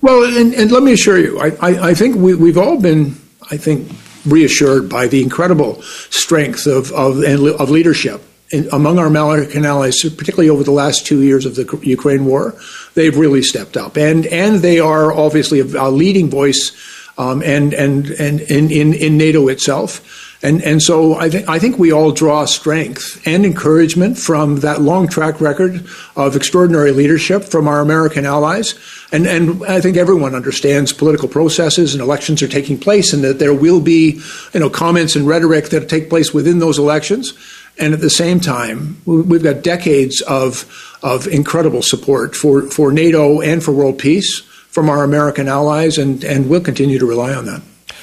Well, 0.00 0.24
and, 0.36 0.54
and 0.54 0.70
let 0.70 0.82
me 0.82 0.92
assure 0.92 1.18
you, 1.18 1.40
I, 1.40 1.50
I, 1.60 1.88
I 1.90 1.94
think 1.94 2.16
we, 2.16 2.34
we've 2.34 2.58
all 2.58 2.80
been, 2.80 3.16
I 3.50 3.56
think, 3.56 3.90
reassured 4.26 4.88
by 4.88 5.06
the 5.06 5.22
incredible 5.22 5.80
strength 5.82 6.66
of, 6.66 6.92
of, 6.92 7.22
of 7.22 7.70
leadership 7.70 8.22
in, 8.50 8.68
among 8.72 8.98
our 8.98 9.06
American 9.06 9.64
allies, 9.64 10.02
particularly 10.02 10.50
over 10.50 10.62
the 10.62 10.70
last 10.70 11.06
two 11.06 11.22
years 11.22 11.46
of 11.46 11.56
the 11.56 11.80
Ukraine 11.82 12.24
war, 12.24 12.54
they've 12.94 13.16
really 13.16 13.42
stepped 13.42 13.76
up, 13.76 13.96
and 13.96 14.26
and 14.26 14.56
they 14.56 14.80
are 14.80 15.12
obviously 15.12 15.60
a, 15.60 15.64
a 15.64 15.90
leading 15.90 16.30
voice, 16.30 16.72
um, 17.18 17.42
and 17.42 17.74
and 17.74 18.06
and 18.10 18.40
in, 18.42 18.70
in, 18.70 18.94
in 18.94 19.16
NATO 19.16 19.48
itself. 19.48 20.24
And, 20.42 20.62
and 20.62 20.82
so 20.82 21.18
I, 21.18 21.28
th- 21.30 21.48
I 21.48 21.58
think 21.58 21.78
we 21.78 21.92
all 21.92 22.12
draw 22.12 22.44
strength 22.44 23.26
and 23.26 23.44
encouragement 23.44 24.18
from 24.18 24.56
that 24.56 24.82
long 24.82 25.08
track 25.08 25.40
record 25.40 25.86
of 26.14 26.36
extraordinary 26.36 26.92
leadership 26.92 27.44
from 27.44 27.66
our 27.66 27.80
American 27.80 28.26
allies. 28.26 28.78
And, 29.12 29.26
and 29.26 29.64
I 29.64 29.80
think 29.80 29.96
everyone 29.96 30.34
understands 30.34 30.92
political 30.92 31.26
processes 31.26 31.94
and 31.94 32.02
elections 32.02 32.42
are 32.42 32.48
taking 32.48 32.78
place 32.78 33.12
and 33.12 33.24
that 33.24 33.38
there 33.38 33.54
will 33.54 33.80
be 33.80 34.20
you 34.52 34.60
know, 34.60 34.68
comments 34.68 35.16
and 35.16 35.26
rhetoric 35.26 35.70
that 35.70 35.88
take 35.88 36.10
place 36.10 36.34
within 36.34 36.58
those 36.58 36.78
elections. 36.78 37.32
And 37.78 37.92
at 37.92 38.00
the 38.00 38.10
same 38.10 38.40
time, 38.40 39.00
we've 39.04 39.42
got 39.42 39.62
decades 39.62 40.22
of, 40.22 40.96
of 41.02 41.26
incredible 41.26 41.82
support 41.82 42.34
for, 42.34 42.62
for 42.62 42.90
NATO 42.90 43.40
and 43.40 43.62
for 43.62 43.72
world 43.72 43.98
peace 43.98 44.40
from 44.40 44.88
our 44.88 45.04
American 45.04 45.48
allies, 45.48 45.98
and, 45.98 46.24
and 46.24 46.48
we'll 46.48 46.60
continue 46.60 46.98
to 46.98 47.06
rely 47.06 47.34
on 47.34 47.46
that. 47.46 47.62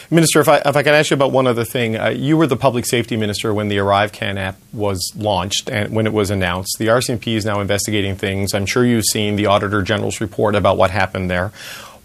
Minister, 0.10 0.42
if 0.42 0.48
I, 0.48 0.58
if 0.58 0.76
I 0.76 0.84
can 0.84 0.94
ask 0.94 1.10
you 1.10 1.16
about 1.16 1.32
one 1.32 1.48
other 1.48 1.64
thing. 1.64 1.98
Uh, 1.98 2.10
you 2.10 2.38
were 2.38 2.46
the 2.46 2.58
public 2.58 2.86
safety 2.86 3.18
minister 3.18 3.52
when 3.54 3.68
the 3.68 3.78
ArriveCAN 3.78 4.38
app 4.38 4.58
was 4.72 5.12
launched 5.16 5.70
and 5.70 5.96
when 5.96 6.06
it 6.06 6.14
was 6.14 6.30
announced. 6.30 6.78
The 6.78 6.88
RCMP 6.88 7.36
is 7.36 7.46
now 7.46 7.62
investigating 7.62 8.16
things. 8.16 8.54
I'm 8.54 8.68
sure 8.68 8.86
you've 8.86 9.06
seen 9.06 9.38
the 9.38 9.48
Auditor 9.48 9.82
General's 9.82 10.22
report 10.22 10.54
about 10.56 10.78
what 10.78 10.92
happened 10.92 11.32
there. 11.32 11.52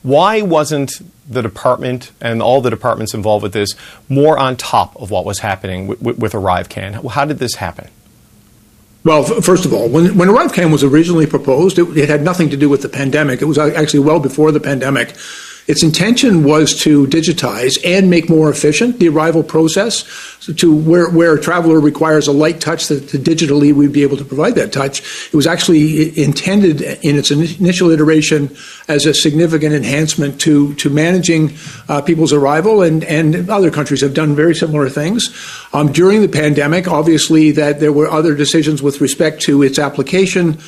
Why 0.02 0.42
wasn't 0.42 1.00
the 1.28 1.42
department 1.42 2.12
and 2.20 2.40
all 2.40 2.60
the 2.60 2.70
departments 2.70 3.14
involved 3.14 3.42
with 3.42 3.52
this 3.52 3.74
more 4.08 4.38
on 4.38 4.56
top 4.56 4.96
of 4.96 5.10
what 5.10 5.24
was 5.24 5.40
happening 5.40 5.86
with, 5.86 6.00
with, 6.00 6.32
ArriveCAN? 6.32 7.10
How 7.10 7.24
did 7.24 7.38
this 7.38 7.56
happen? 7.56 7.88
Well, 9.04 9.22
first 9.22 9.64
of 9.64 9.72
all, 9.72 9.88
when, 9.88 10.16
when 10.16 10.28
ArriveCAN 10.28 10.72
was 10.72 10.84
originally 10.84 11.26
proposed, 11.26 11.78
it, 11.78 11.96
it, 11.96 12.08
had 12.08 12.22
nothing 12.22 12.50
to 12.50 12.56
do 12.56 12.68
with 12.68 12.82
the 12.82 12.88
pandemic. 12.88 13.42
It 13.42 13.46
was 13.46 13.58
uh, 13.58 13.72
actually 13.76 14.00
well 14.00 14.20
before 14.20 14.52
the 14.52 14.60
pandemic. 14.60 15.14
Its 15.68 15.82
intention 15.82 16.44
was 16.44 16.74
to 16.80 17.06
digitize 17.08 17.78
and 17.84 18.08
make 18.08 18.30
more 18.30 18.48
efficient 18.48 18.98
the 18.98 19.08
arrival 19.08 19.42
process 19.42 20.04
to 20.56 20.74
where, 20.74 21.10
where 21.10 21.34
a 21.34 21.40
traveler 21.40 21.78
requires 21.78 22.26
a 22.26 22.32
light 22.32 22.58
touch 22.58 22.88
that 22.88 23.02
digitally 23.04 23.74
we'd 23.74 23.92
be 23.92 24.02
able 24.02 24.16
to 24.16 24.24
provide 24.24 24.54
that 24.54 24.72
touch. 24.72 25.00
It 25.26 25.36
was 25.36 25.46
actually 25.46 26.18
intended 26.18 26.80
in 26.80 27.16
its 27.16 27.30
initial 27.30 27.90
iteration 27.90 28.56
as 28.88 29.04
a 29.04 29.12
significant 29.12 29.74
enhancement 29.74 30.40
to, 30.40 30.74
to 30.76 30.88
managing 30.88 31.54
uh, 31.88 32.00
people's 32.00 32.32
arrival, 32.32 32.80
and, 32.80 33.04
and 33.04 33.50
other 33.50 33.70
countries 33.70 34.00
have 34.00 34.14
done 34.14 34.34
very 34.34 34.54
similar 34.54 34.88
things. 34.88 35.28
Um, 35.74 35.92
during 35.92 36.22
the 36.22 36.28
pandemic, 36.28 36.88
obviously, 36.88 37.50
that 37.52 37.78
there 37.78 37.92
were 37.92 38.08
other 38.08 38.34
decisions 38.34 38.82
with 38.82 39.02
respect 39.02 39.42
to 39.42 39.62
its 39.62 39.78
application. 39.78 40.58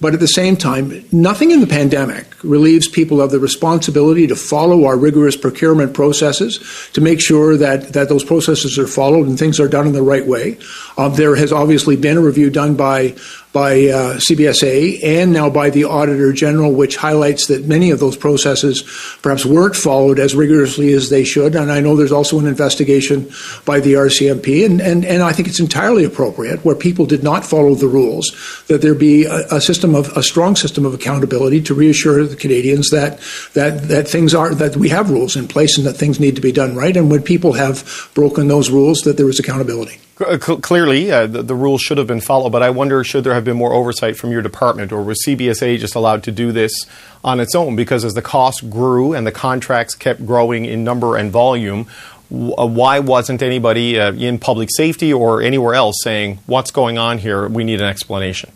But 0.00 0.14
at 0.14 0.20
the 0.20 0.28
same 0.28 0.56
time, 0.56 1.04
nothing 1.12 1.50
in 1.50 1.60
the 1.60 1.66
pandemic 1.66 2.26
relieves 2.42 2.88
people 2.88 3.20
of 3.20 3.30
the 3.30 3.38
responsibility 3.38 4.26
to 4.26 4.34
follow 4.34 4.86
our 4.86 4.96
rigorous 4.96 5.36
procurement 5.36 5.92
processes 5.92 6.58
to 6.94 7.02
make 7.02 7.20
sure 7.20 7.56
that, 7.58 7.92
that 7.92 8.08
those 8.08 8.24
processes 8.24 8.78
are 8.78 8.86
followed 8.86 9.26
and 9.26 9.38
things 9.38 9.60
are 9.60 9.68
done 9.68 9.86
in 9.86 9.92
the 9.92 10.02
right 10.02 10.26
way. 10.26 10.58
Um, 10.96 11.14
there 11.14 11.36
has 11.36 11.52
obviously 11.52 11.96
been 11.96 12.16
a 12.16 12.22
review 12.22 12.48
done 12.48 12.76
by 12.76 13.14
by 13.52 13.72
uh, 13.86 14.16
CBSA 14.18 15.02
and 15.02 15.32
now 15.32 15.50
by 15.50 15.70
the 15.70 15.84
Auditor 15.84 16.32
General, 16.32 16.72
which 16.72 16.96
highlights 16.96 17.48
that 17.48 17.66
many 17.66 17.90
of 17.90 17.98
those 17.98 18.16
processes 18.16 18.82
perhaps 19.22 19.44
weren't 19.44 19.74
followed 19.74 20.18
as 20.20 20.34
rigorously 20.34 20.92
as 20.92 21.10
they 21.10 21.24
should. 21.24 21.56
And 21.56 21.72
I 21.72 21.80
know 21.80 21.96
there's 21.96 22.12
also 22.12 22.38
an 22.38 22.46
investigation 22.46 23.30
by 23.64 23.80
the 23.80 23.94
RCMP, 23.94 24.64
and, 24.64 24.80
and, 24.80 25.04
and 25.04 25.22
I 25.22 25.32
think 25.32 25.48
it's 25.48 25.60
entirely 25.60 26.04
appropriate 26.04 26.64
where 26.64 26.76
people 26.76 27.06
did 27.06 27.24
not 27.24 27.44
follow 27.44 27.74
the 27.74 27.88
rules 27.88 28.64
that 28.68 28.82
there 28.82 28.94
be 28.94 29.24
a, 29.24 29.46
a 29.50 29.60
system 29.60 29.94
of 29.94 30.16
a 30.16 30.22
strong 30.22 30.54
system 30.54 30.86
of 30.86 30.94
accountability 30.94 31.60
to 31.62 31.74
reassure 31.74 32.24
the 32.24 32.36
Canadians 32.36 32.90
that 32.90 33.18
that 33.54 33.88
that 33.88 34.06
things 34.06 34.34
are 34.34 34.54
that 34.54 34.76
we 34.76 34.88
have 34.88 35.10
rules 35.10 35.36
in 35.36 35.48
place 35.48 35.76
and 35.76 35.86
that 35.86 35.94
things 35.94 36.20
need 36.20 36.36
to 36.36 36.42
be 36.42 36.52
done 36.52 36.76
right. 36.76 36.96
And 36.96 37.10
when 37.10 37.22
people 37.22 37.54
have 37.54 38.10
broken 38.14 38.48
those 38.48 38.70
rules, 38.70 39.00
that 39.00 39.16
there 39.16 39.28
is 39.28 39.40
accountability. 39.40 40.00
Uh, 40.20 40.36
clearly, 40.36 41.10
uh, 41.10 41.26
the, 41.26 41.42
the, 41.42 41.54
rules 41.54 41.80
should 41.80 41.96
have 41.96 42.06
been 42.06 42.20
followed, 42.20 42.50
but 42.50 42.62
I 42.62 42.68
wonder 42.68 43.02
should 43.02 43.24
there 43.24 43.32
have 43.32 43.39
been 43.44 43.56
more 43.56 43.72
oversight 43.72 44.16
from 44.16 44.30
your 44.30 44.42
department, 44.42 44.92
or 44.92 45.02
was 45.02 45.22
CBSA 45.26 45.78
just 45.78 45.94
allowed 45.94 46.22
to 46.24 46.32
do 46.32 46.52
this 46.52 46.86
on 47.24 47.40
its 47.40 47.54
own? 47.54 47.76
Because 47.76 48.04
as 48.04 48.14
the 48.14 48.22
cost 48.22 48.70
grew 48.70 49.12
and 49.12 49.26
the 49.26 49.32
contracts 49.32 49.94
kept 49.94 50.24
growing 50.26 50.64
in 50.64 50.84
number 50.84 51.16
and 51.16 51.30
volume, 51.30 51.86
uh, 52.30 52.66
why 52.66 53.00
wasn't 53.00 53.42
anybody 53.42 53.98
uh, 53.98 54.12
in 54.12 54.38
public 54.38 54.68
safety 54.70 55.12
or 55.12 55.42
anywhere 55.42 55.74
else 55.74 55.96
saying, 56.02 56.38
What's 56.46 56.70
going 56.70 56.98
on 56.98 57.18
here? 57.18 57.48
We 57.48 57.64
need 57.64 57.80
an 57.80 57.88
explanation? 57.88 58.52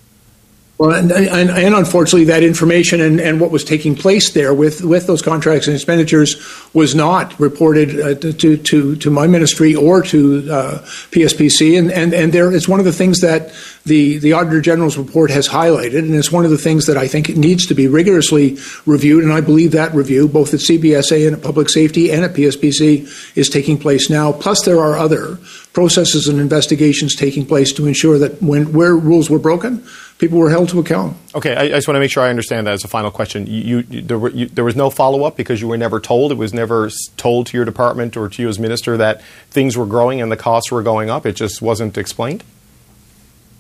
Well, 0.77 0.91
and, 0.91 1.13
and, 1.13 1.51
and, 1.51 1.73
unfortunately, 1.73 2.25
that 2.25 2.43
information 2.43 3.01
and, 3.01 3.21
and 3.21 3.41
what 3.41 3.53
was 3.53 3.63
taking 3.63 3.95
place 3.95 4.33
there 4.33 4.53
with, 4.53 4.83
with 4.83 5.07
those 5.07 5.23
contracts 5.23 5.69
and 5.69 5.77
expenditures 5.77 6.35
was 6.75 6.97
not 6.97 7.39
reported 7.39 8.01
uh, 8.01 8.33
to, 8.33 8.57
to, 8.57 8.97
to 8.97 9.11
my 9.11 9.29
ministry 9.29 9.77
or 9.77 10.03
to 10.03 10.51
uh, 10.51 10.79
PSPC. 11.13 11.79
And, 11.79 11.93
and, 11.93 12.13
and 12.13 12.33
there, 12.33 12.53
it's 12.53 12.67
one 12.67 12.81
of 12.81 12.87
the 12.87 12.93
things 12.93 13.21
that 13.21 13.55
the, 13.85 14.19
the 14.19 14.33
Auditor 14.33 14.61
General's 14.61 14.99
report 14.99 15.31
has 15.31 15.49
highlighted, 15.49 15.97
and 15.97 16.13
it's 16.13 16.33
one 16.33 16.45
of 16.45 16.51
the 16.51 16.59
things 16.59 16.87
that 16.87 16.97
I 16.97 17.07
think 17.07 17.29
needs 17.37 17.67
to 17.67 17.75
be 17.75 17.87
rigorously 17.87 18.59
reviewed. 18.85 19.23
And 19.23 19.33
I 19.33 19.43
believe 19.43 19.71
that 19.73 19.95
review, 19.95 20.27
both 20.27 20.55
at 20.55 20.61
CBSA 20.61 21.29
and 21.29 21.37
at 21.37 21.43
Public 21.43 21.69
Safety 21.69 22.11
and 22.11 22.25
at 22.25 22.35
PSPC, 22.35 23.37
is 23.37 23.49
taking 23.49 23.79
place 23.79 24.11
now. 24.11 24.33
Plus, 24.33 24.65
there 24.65 24.81
are 24.81 24.97
other 24.97 25.39
processes 25.73 26.27
and 26.27 26.41
investigations 26.41 27.15
taking 27.15 27.47
place 27.47 27.73
to 27.75 27.87
ensure 27.87 28.19
that 28.19 28.43
when 28.43 28.73
where 28.73 28.97
rules 28.97 29.31
were 29.31 29.39
broken, 29.39 29.85
people 30.19 30.39
were 30.39 30.51
held 30.51 30.69
to 30.71 30.79
account. 30.81 31.17
Okay, 31.35 31.55
I, 31.55 31.63
I, 31.63 31.69
just 31.71 31.89
want 31.89 31.97
to 31.97 32.01
make 32.01 32.11
sure 32.11 32.23
I 32.23 32.31
understand 32.31 32.67
that 32.67 32.75
as 32.75 32.85
a 32.85 32.89
final 32.89 33.11
question. 33.11 33.47
You, 33.47 33.85
you, 33.89 34.03
there, 34.03 34.19
were, 34.19 34.31
you, 34.31 34.47
there, 34.47 34.65
was 34.65 34.77
no 34.77 34.91
follow 34.91 35.25
up 35.25 35.37
because 35.37 35.61
you 35.61 35.69
were 35.69 35.77
never 35.77 36.01
told. 36.01 36.33
It 36.33 36.37
was 36.37 36.55
never 36.55 36.91
told 37.17 37.47
to 37.49 37.57
your 37.57 37.65
department 37.65 38.17
or 38.17 38.29
to 38.29 38.43
you 38.43 38.49
as 38.49 38.59
minister 38.59 38.97
that 38.97 39.23
things 39.51 39.77
were 39.77 39.87
growing 39.87 40.21
and 40.21 40.31
the 40.31 40.37
costs 40.37 40.71
were 40.71 40.83
going 40.83 41.11
up. 41.11 41.27
It 41.27 41.37
just 41.37 41.61
wasn't 41.61 41.99
explained. 41.99 42.45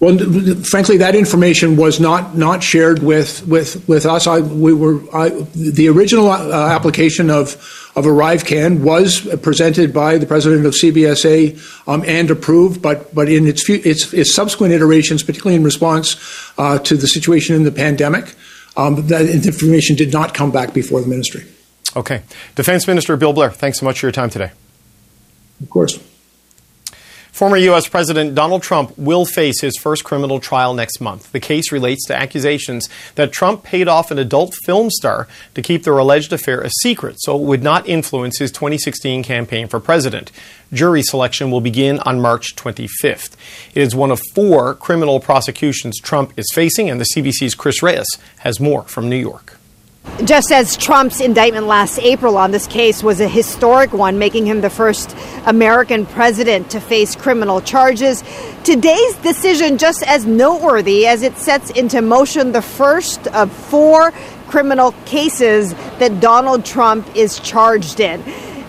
Well, 0.05 0.19
frankly, 0.65 0.99
that 0.99 1.15
information 1.15 1.77
was 1.77 1.99
not, 1.99 2.37
not 2.37 2.63
shared 2.63 3.03
with, 3.03 3.47
with, 3.47 3.89
with 3.89 4.05
us. 4.05 4.27
I, 4.27 4.41
we 4.41 4.75
were, 4.75 5.01
I, 5.17 5.31
the 5.55 5.89
original 5.89 6.29
uh, 6.29 6.69
application 6.69 7.31
of, 7.31 7.55
of 7.97 8.05
ArriveCAN 8.05 8.81
was 8.81 9.23
presented 9.39 9.95
by 9.95 10.19
the 10.19 10.27
president 10.27 10.67
of 10.67 10.75
CBSA 10.75 11.89
um, 11.89 12.05
and 12.07 12.31
approved, 12.31 12.83
but, 12.83 13.15
but 13.15 13.31
in 13.31 13.47
its, 13.47 13.67
its, 13.71 14.13
its 14.13 14.35
subsequent 14.35 14.75
iterations, 14.75 15.23
particularly 15.23 15.57
in 15.57 15.65
response 15.65 16.53
uh, 16.59 16.79
to 16.81 16.99
the 16.99 17.07
situation 17.07 17.57
in 17.57 17.63
the 17.63 17.73
pandemic, 17.73 18.35
um, 18.77 19.07
that 19.07 19.25
information 19.25 19.97
did 19.97 20.13
not 20.13 20.35
come 20.35 20.51
back 20.51 20.75
before 20.75 21.01
the 21.01 21.07
ministry. 21.07 21.47
Okay. 21.97 22.21
Defense 22.57 22.87
Minister 22.87 23.17
Bill 23.17 23.33
Blair, 23.33 23.53
thanks 23.53 23.81
so 23.81 23.87
much 23.87 24.01
for 24.01 24.07
your 24.07 24.13
time 24.13 24.29
today. 24.29 24.51
Of 25.63 25.71
course. 25.71 25.99
Former 27.35 27.57
U.S. 27.57 27.89
President 27.89 28.37
Donald 28.37 28.63
Trump 28.63 28.97
will 28.97 29.25
face 29.25 29.61
his 29.61 29.77
first 29.77 30.05
criminal 30.05 30.39
trial 30.39 30.73
next 30.73 31.01
month. 31.01 31.33
The 31.33 31.41
case 31.41 31.73
relates 31.73 32.07
to 32.07 32.15
accusations 32.15 32.89
that 33.17 33.33
Trump 33.33 33.65
paid 33.65 33.89
off 33.89 34.13
an 34.13 34.21
adult 34.21 34.55
film 34.65 34.89
star 34.89 35.27
to 35.57 35.61
keep 35.61 35.83
their 35.83 35.99
alleged 35.99 36.33
affair 36.33 36.61
a 36.61 36.71
secret 36.83 37.17
so 37.19 37.37
it 37.37 37.43
would 37.43 37.65
not 37.65 37.89
influence 37.89 38.39
his 38.39 38.53
2016 38.53 39.25
campaign 39.25 39.67
for 39.67 39.81
president. 39.81 40.31
Jury 40.73 41.03
selection 41.03 41.51
will 41.51 41.61
begin 41.61 41.99
on 41.99 42.21
March 42.21 42.55
25th. 42.55 43.35
It 43.75 43.83
is 43.83 43.97
one 43.97 44.13
of 44.13 44.21
four 44.33 44.73
criminal 44.77 45.19
prosecutions 45.19 45.99
Trump 45.99 46.35
is 46.37 46.47
facing, 46.55 46.89
and 46.89 47.01
the 47.01 47.09
CBC's 47.17 47.57
Chris 47.57 47.83
Reyes 47.83 48.07
has 48.39 48.61
more 48.61 48.85
from 48.85 49.11
New 49.11 49.17
York. 49.17 49.59
Just 50.25 50.53
as 50.53 50.77
Trump's 50.77 51.21
indictment 51.21 51.67
last 51.67 51.99
April 51.99 52.37
on 52.37 52.53
this 52.53 52.69
case 52.69 53.03
was 53.03 53.21
a 53.21 53.29
historic 53.29 53.93
one, 53.93 54.17
making 54.17 54.47
him 54.47 54.61
the 54.61 54.71
first 54.71 55.15
American 55.45 56.07
president 56.07 56.71
to 56.71 56.81
face 56.81 57.17
criminal 57.17 57.61
charges, 57.61 58.23
today's 58.63 59.17
decision 59.17 59.77
just 59.77 60.05
as 60.05 60.25
noteworthy 60.25 61.07
as 61.07 61.23
it 61.23 61.37
sets 61.37 61.71
into 61.71 62.01
motion 62.01 62.53
the 62.53 62.63
first 62.63 63.27
of 63.29 63.51
four 63.51 64.13
criminal 64.47 64.93
cases 65.05 65.75
that 65.99 66.21
Donald 66.21 66.65
Trump 66.65 67.17
is 67.17 67.41
charged 67.41 67.99
in. 67.99 68.23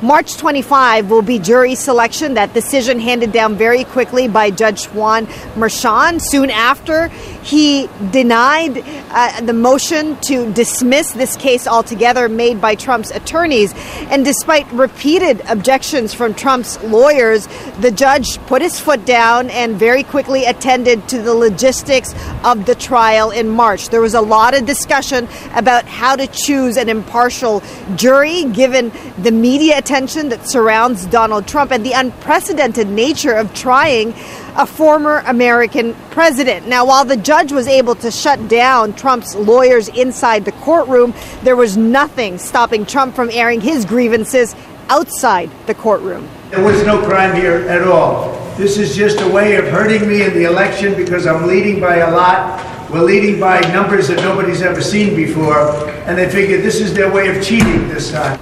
March 0.05 0.37
25 0.37 1.09
will 1.09 1.23
be 1.23 1.39
jury 1.39 1.73
selection. 1.73 2.35
That 2.35 2.53
decision 2.53 2.99
handed 2.99 3.31
down 3.31 3.55
very 3.55 3.83
quickly 3.83 4.27
by 4.27 4.51
Judge 4.51 4.85
Juan 4.85 5.25
Merchan. 5.55 6.21
Soon 6.21 6.51
after, 6.51 7.07
he 7.41 7.89
denied 8.11 8.83
uh, 9.09 9.41
the 9.41 9.53
motion 9.53 10.15
to 10.27 10.53
dismiss 10.53 11.13
this 11.13 11.35
case 11.35 11.65
altogether 11.65 12.29
made 12.29 12.61
by 12.61 12.75
Trump's 12.75 13.09
attorneys. 13.09 13.73
And 14.11 14.23
despite 14.23 14.71
repeated 14.71 15.41
objections 15.49 16.13
from 16.13 16.35
Trump's 16.35 16.79
lawyers, 16.83 17.47
the 17.79 17.89
judge 17.89 18.37
put 18.45 18.61
his 18.61 18.79
foot 18.79 19.05
down 19.05 19.49
and 19.49 19.75
very 19.75 20.03
quickly 20.03 20.45
attended 20.45 21.09
to 21.09 21.19
the 21.19 21.33
logistics 21.33 22.13
of 22.43 22.67
the 22.67 22.75
trial 22.75 23.31
in 23.31 23.49
March. 23.49 23.89
There 23.89 24.01
was 24.01 24.13
a 24.13 24.21
lot 24.21 24.55
of 24.55 24.67
discussion 24.67 25.27
about 25.55 25.85
how 25.85 26.15
to 26.15 26.27
choose 26.27 26.77
an 26.77 26.89
impartial 26.89 27.63
jury 27.95 28.43
given 28.45 28.91
the 29.17 29.31
media 29.31 29.79
attention 29.79 29.94
that 29.95 30.45
surrounds 30.45 31.05
Donald 31.05 31.47
Trump 31.47 31.71
and 31.71 31.85
the 31.85 31.93
unprecedented 31.93 32.89
nature 32.89 33.31
of 33.31 33.53
trying 33.53 34.13
a 34.57 34.65
former 34.65 35.23
American 35.25 35.93
president. 36.11 36.67
Now, 36.67 36.85
while 36.85 37.05
the 37.05 37.15
judge 37.15 37.53
was 37.53 37.65
able 37.65 37.95
to 37.95 38.11
shut 38.11 38.49
down 38.49 38.93
Trump's 38.95 39.35
lawyers 39.35 39.87
inside 39.87 40.43
the 40.43 40.51
courtroom, 40.51 41.13
there 41.43 41.55
was 41.55 41.77
nothing 41.77 42.37
stopping 42.37 42.85
Trump 42.85 43.15
from 43.15 43.29
airing 43.31 43.61
his 43.61 43.85
grievances 43.85 44.53
outside 44.89 45.49
the 45.65 45.73
courtroom. 45.73 46.27
There 46.49 46.61
was 46.61 46.85
no 46.85 47.01
crime 47.01 47.33
here 47.33 47.65
at 47.69 47.87
all. 47.87 48.33
This 48.57 48.77
is 48.77 48.97
just 48.97 49.21
a 49.21 49.29
way 49.29 49.55
of 49.55 49.63
hurting 49.63 50.09
me 50.09 50.23
in 50.23 50.33
the 50.33 50.43
election 50.43 50.93
because 50.95 51.25
I'm 51.25 51.47
leading 51.47 51.79
by 51.79 51.99
a 51.99 52.11
lot. 52.11 52.91
We're 52.91 53.01
leading 53.01 53.39
by 53.39 53.61
numbers 53.71 54.09
that 54.09 54.17
nobody's 54.17 54.61
ever 54.61 54.81
seen 54.81 55.15
before. 55.15 55.69
And 56.05 56.17
they 56.17 56.29
figured 56.29 56.63
this 56.63 56.81
is 56.81 56.93
their 56.93 57.09
way 57.09 57.33
of 57.33 57.41
cheating 57.41 57.87
this 57.87 58.11
time. 58.11 58.37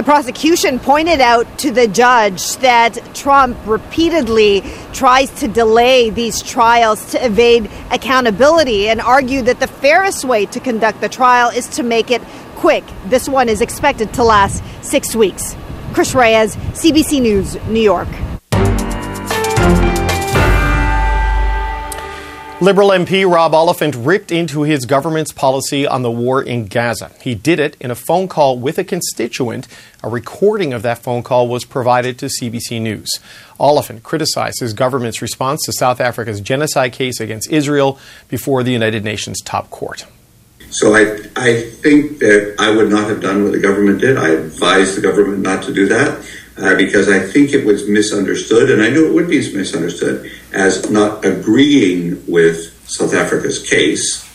The 0.00 0.04
prosecution 0.04 0.78
pointed 0.78 1.20
out 1.20 1.58
to 1.58 1.70
the 1.70 1.86
judge 1.86 2.56
that 2.56 2.98
Trump 3.14 3.58
repeatedly 3.66 4.62
tries 4.94 5.28
to 5.40 5.46
delay 5.46 6.08
these 6.08 6.40
trials 6.40 7.10
to 7.10 7.22
evade 7.22 7.70
accountability 7.90 8.88
and 8.88 9.02
argued 9.02 9.44
that 9.44 9.60
the 9.60 9.66
fairest 9.66 10.24
way 10.24 10.46
to 10.46 10.58
conduct 10.58 11.02
the 11.02 11.10
trial 11.10 11.50
is 11.50 11.68
to 11.76 11.82
make 11.82 12.10
it 12.10 12.22
quick. 12.56 12.82
This 13.08 13.28
one 13.28 13.50
is 13.50 13.60
expected 13.60 14.14
to 14.14 14.24
last 14.24 14.64
six 14.80 15.14
weeks. 15.14 15.54
Chris 15.92 16.14
Reyes, 16.14 16.56
CBC 16.56 17.20
News, 17.20 17.56
New 17.66 17.82
York. 17.82 18.08
Liberal 22.62 22.90
MP 22.90 23.26
Rob 23.26 23.54
Oliphant 23.54 23.96
ripped 23.96 24.30
into 24.30 24.64
his 24.64 24.84
government's 24.84 25.32
policy 25.32 25.86
on 25.86 26.02
the 26.02 26.10
war 26.10 26.42
in 26.42 26.66
Gaza. 26.66 27.10
He 27.22 27.34
did 27.34 27.58
it 27.58 27.74
in 27.80 27.90
a 27.90 27.94
phone 27.94 28.28
call 28.28 28.58
with 28.58 28.76
a 28.76 28.84
constituent. 28.84 29.66
A 30.04 30.10
recording 30.10 30.74
of 30.74 30.82
that 30.82 30.98
phone 30.98 31.22
call 31.22 31.48
was 31.48 31.64
provided 31.64 32.18
to 32.18 32.26
CBC 32.26 32.78
News. 32.82 33.08
Oliphant 33.58 34.02
criticized 34.02 34.60
his 34.60 34.74
government's 34.74 35.22
response 35.22 35.64
to 35.64 35.72
South 35.72 36.02
Africa's 36.02 36.42
genocide 36.42 36.92
case 36.92 37.18
against 37.18 37.50
Israel 37.50 37.98
before 38.28 38.62
the 38.62 38.72
United 38.72 39.04
Nations 39.04 39.40
top 39.40 39.70
court. 39.70 40.04
So 40.68 40.94
I, 40.94 41.18
I 41.36 41.62
think 41.62 42.18
that 42.18 42.56
I 42.58 42.76
would 42.76 42.90
not 42.90 43.08
have 43.08 43.22
done 43.22 43.42
what 43.42 43.52
the 43.52 43.58
government 43.58 44.02
did. 44.02 44.18
I 44.18 44.28
advised 44.32 44.98
the 44.98 45.00
government 45.00 45.40
not 45.40 45.62
to 45.62 45.72
do 45.72 45.88
that 45.88 46.22
uh, 46.60 46.76
because 46.76 47.08
I 47.08 47.20
think 47.20 47.52
it 47.52 47.64
was 47.64 47.88
misunderstood, 47.88 48.70
and 48.70 48.82
I 48.82 48.90
knew 48.90 49.06
it 49.06 49.14
would 49.14 49.28
be 49.28 49.38
misunderstood 49.54 50.30
as 50.52 50.90
not 50.90 51.24
agreeing 51.24 52.22
with 52.26 52.76
South 52.88 53.14
Africa's 53.14 53.58
case. 53.58 54.26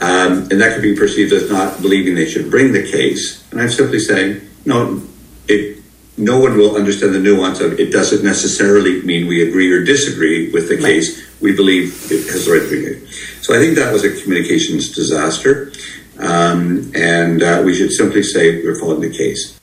Um, 0.00 0.48
and 0.50 0.60
that 0.60 0.74
could 0.74 0.82
be 0.82 0.96
perceived 0.96 1.32
as 1.32 1.50
not 1.50 1.82
believing 1.82 2.14
they 2.14 2.28
should 2.28 2.50
bring 2.50 2.72
the 2.72 2.88
case. 2.88 3.44
And 3.50 3.60
I'm 3.60 3.68
simply 3.68 3.98
saying, 3.98 4.40
no, 4.64 5.02
it, 5.48 5.82
no 6.16 6.38
one 6.38 6.56
will 6.56 6.76
understand 6.76 7.14
the 7.14 7.18
nuance 7.18 7.60
of 7.60 7.78
it 7.78 7.90
doesn't 7.92 8.24
necessarily 8.24 9.02
mean 9.02 9.26
we 9.26 9.46
agree 9.46 9.70
or 9.72 9.84
disagree 9.84 10.50
with 10.52 10.68
the 10.68 10.78
case. 10.78 11.26
We 11.40 11.54
believe 11.54 12.10
it 12.10 12.30
has 12.32 12.46
the 12.46 12.52
right 12.52 12.62
to 12.62 12.70
be 12.70 12.84
made. 12.84 13.08
So 13.42 13.54
I 13.54 13.58
think 13.58 13.76
that 13.76 13.92
was 13.92 14.04
a 14.04 14.22
communications 14.22 14.90
disaster. 14.90 15.72
Um, 16.18 16.92
and 16.94 17.42
uh, 17.42 17.62
we 17.64 17.74
should 17.74 17.92
simply 17.92 18.22
say 18.22 18.62
we're 18.62 18.78
following 18.78 19.00
the 19.00 19.16
case. 19.16 19.59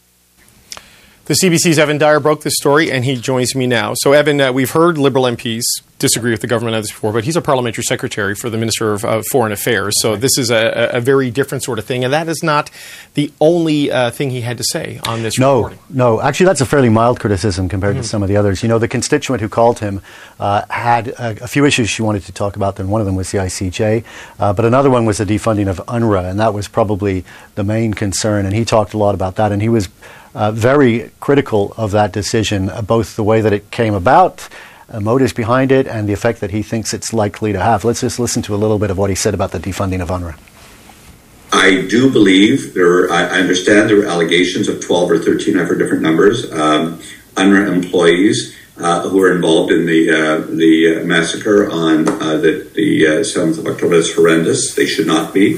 The 1.27 1.33
CBC's 1.33 1.77
Evan 1.77 1.97
Dyer 1.97 2.21
broke 2.21 2.43
this 2.43 2.53
story, 2.55 2.89
and 2.89 3.03
he 3.03 3.17
joins 3.17 3.53
me 3.53 3.67
now. 3.67 3.93
So, 3.95 4.13
Evan, 4.13 4.39
uh, 4.39 4.53
we've 4.53 4.71
heard 4.71 4.97
Liberal 4.97 5.25
MPs 5.25 5.63
disagree 5.99 6.31
with 6.31 6.39
the 6.39 6.47
government 6.47 6.75
on 6.75 6.83
this 6.83 6.91
before, 6.91 7.11
but 7.11 7.25
he's 7.25 7.35
a 7.35 7.41
parliamentary 7.41 7.83
secretary 7.83 8.33
for 8.33 8.49
the 8.49 8.57
Minister 8.57 8.93
of 8.93 9.03
uh, 9.03 9.21
Foreign 9.29 9.51
Affairs. 9.51 9.93
So, 9.97 10.15
this 10.15 10.37
is 10.37 10.49
a, 10.49 10.91
a, 10.93 11.01
very 11.01 11.29
different 11.29 11.65
sort 11.65 11.79
of 11.79 11.85
thing, 11.85 12.05
and 12.05 12.13
that 12.13 12.29
is 12.29 12.41
not 12.43 12.71
the 13.15 13.29
only 13.41 13.91
uh, 13.91 14.09
thing 14.09 14.29
he 14.29 14.39
had 14.39 14.57
to 14.57 14.63
say 14.71 15.01
on 15.05 15.21
this 15.21 15.37
no, 15.37 15.57
reporting. 15.57 15.79
No, 15.89 16.21
actually, 16.21 16.45
that's 16.45 16.61
a 16.61 16.65
fairly 16.65 16.87
mild 16.87 17.19
criticism 17.19 17.67
compared 17.67 17.95
mm-hmm. 17.95 18.03
to 18.03 18.07
some 18.07 18.23
of 18.23 18.29
the 18.29 18.37
others. 18.37 18.63
You 18.63 18.69
know, 18.69 18.79
the 18.79 18.87
constituent 18.87 19.41
who 19.41 19.49
called 19.49 19.79
him 19.79 20.01
uh, 20.39 20.61
had 20.69 21.09
a, 21.09 21.43
a, 21.43 21.47
few 21.49 21.65
issues 21.65 21.89
she 21.89 22.03
wanted 22.03 22.23
to 22.23 22.31
talk 22.31 22.55
about, 22.55 22.79
and 22.79 22.89
one 22.89 23.01
of 23.01 23.05
them 23.05 23.17
was 23.17 23.33
the 23.33 23.39
ICJ, 23.39 24.05
uh, 24.39 24.53
but 24.53 24.63
another 24.63 24.89
one 24.89 25.03
was 25.03 25.17
the 25.17 25.25
defunding 25.25 25.67
of 25.67 25.79
UNRWA, 25.87 26.29
and 26.29 26.39
that 26.39 26.53
was 26.53 26.69
probably 26.69 27.25
the 27.55 27.65
main 27.65 27.93
concern, 27.93 28.45
and 28.45 28.55
he 28.55 28.63
talked 28.63 28.93
a 28.93 28.97
lot 28.97 29.13
about 29.13 29.35
that, 29.35 29.51
and 29.51 29.61
he 29.61 29.67
was 29.67 29.89
uh, 30.33 30.51
very 30.51 31.11
critical 31.19 31.73
of 31.77 31.91
that 31.91 32.11
decision, 32.11 32.69
uh, 32.69 32.81
both 32.81 33.15
the 33.15 33.23
way 33.23 33.41
that 33.41 33.53
it 33.53 33.71
came 33.71 33.93
about, 33.93 34.47
uh, 34.89 34.99
motives 34.99 35.33
behind 35.33 35.71
it, 35.71 35.87
and 35.87 36.07
the 36.07 36.13
effect 36.13 36.39
that 36.41 36.51
he 36.51 36.63
thinks 36.63 36.93
it's 36.93 37.13
likely 37.13 37.51
to 37.53 37.59
have. 37.59 37.83
Let's 37.83 38.01
just 38.01 38.19
listen 38.19 38.41
to 38.43 38.55
a 38.55 38.57
little 38.57 38.79
bit 38.79 38.89
of 38.89 38.97
what 38.97 39.09
he 39.09 39.15
said 39.15 39.33
about 39.33 39.51
the 39.51 39.59
defunding 39.59 40.01
of 40.01 40.09
UNRWA. 40.09 40.37
I 41.51 41.87
do 41.89 42.11
believe 42.11 42.73
there. 42.73 43.11
I, 43.11 43.23
I 43.23 43.39
understand 43.39 43.89
there 43.89 43.97
were 43.97 44.05
allegations 44.05 44.67
of 44.67 44.83
12 44.83 45.11
or 45.11 45.19
13. 45.19 45.57
I've 45.57 45.67
heard 45.67 45.79
different 45.79 46.03
numbers. 46.03 46.51
Um, 46.51 46.99
UNRWA 47.35 47.71
employees 47.71 48.55
uh, 48.79 49.09
who 49.09 49.17
were 49.17 49.35
involved 49.35 49.71
in 49.71 49.85
the 49.85 50.09
uh, 50.09 50.37
the 50.55 51.01
uh, 51.01 51.05
massacre 51.05 51.69
on 51.69 52.07
uh, 52.07 52.37
the 52.37 52.69
the 52.75 53.01
7th 53.21 53.59
of 53.59 53.67
October. 53.67 53.95
That's 53.95 54.13
horrendous. 54.13 54.75
They 54.75 54.85
should 54.85 55.07
not 55.07 55.33
be. 55.33 55.57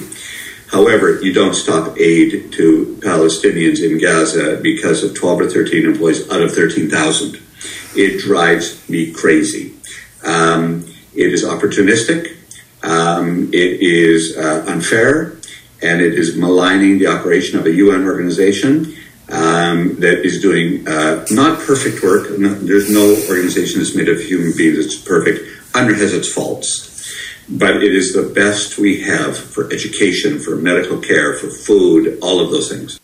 However, 0.72 1.20
you 1.22 1.34
don't 1.34 1.56
stop 1.56 1.98
aid 1.98 2.52
to 2.54 3.00
Palestinians 3.02 3.84
in 3.84 4.00
Gaza 4.00 4.60
because 4.62 5.04
of 5.04 5.16
12 5.16 5.42
or 5.42 5.50
13 5.50 5.86
employees 5.86 6.30
out 6.30 6.42
of 6.42 6.54
13,000. 6.54 7.42
It 7.96 8.20
drives 8.20 8.88
me 8.88 9.12
crazy. 9.12 9.74
Um, 10.24 10.86
it 11.16 11.34
is 11.34 11.44
opportunistic. 11.44 12.36
Um, 12.84 13.50
it 13.52 13.82
is 13.82 14.38
uh, 14.38 14.66
unfair, 14.68 15.38
and 15.82 16.02
it 16.02 16.14
is 16.14 16.38
maligning 16.38 17.00
the 17.00 17.08
operation 17.08 17.58
of 17.58 17.66
a 17.66 17.74
UN 17.74 18.06
organization 18.06 18.96
um, 19.30 19.96
that 20.00 20.24
is 20.24 20.40
doing 20.40 20.88
uh, 20.88 21.26
not 21.32 21.60
perfect 21.60 22.04
work. 22.04 22.38
No, 22.38 22.54
there's 22.54 22.92
no 22.92 23.16
organization 23.28 23.80
that's 23.80 23.96
made 23.96 24.08
of 24.08 24.20
human 24.20 24.54
beings 24.56 24.78
that's 24.78 24.96
perfect. 24.96 25.40
UNRWA 25.74 25.98
has 25.98 26.14
its 26.14 26.32
faults 26.32 26.89
but 27.50 27.84
it 27.84 27.94
is 27.94 28.14
the 28.14 28.32
best 28.34 28.78
we 28.78 29.02
have 29.02 29.38
for 29.38 29.72
education, 29.72 30.40
for 30.40 30.56
medical 30.56 31.00
care, 31.00 31.34
for 31.34 31.50
food, 31.50 32.20
all 32.22 32.40
of 32.40 32.52
those 32.52 32.70
things. 32.70 33.00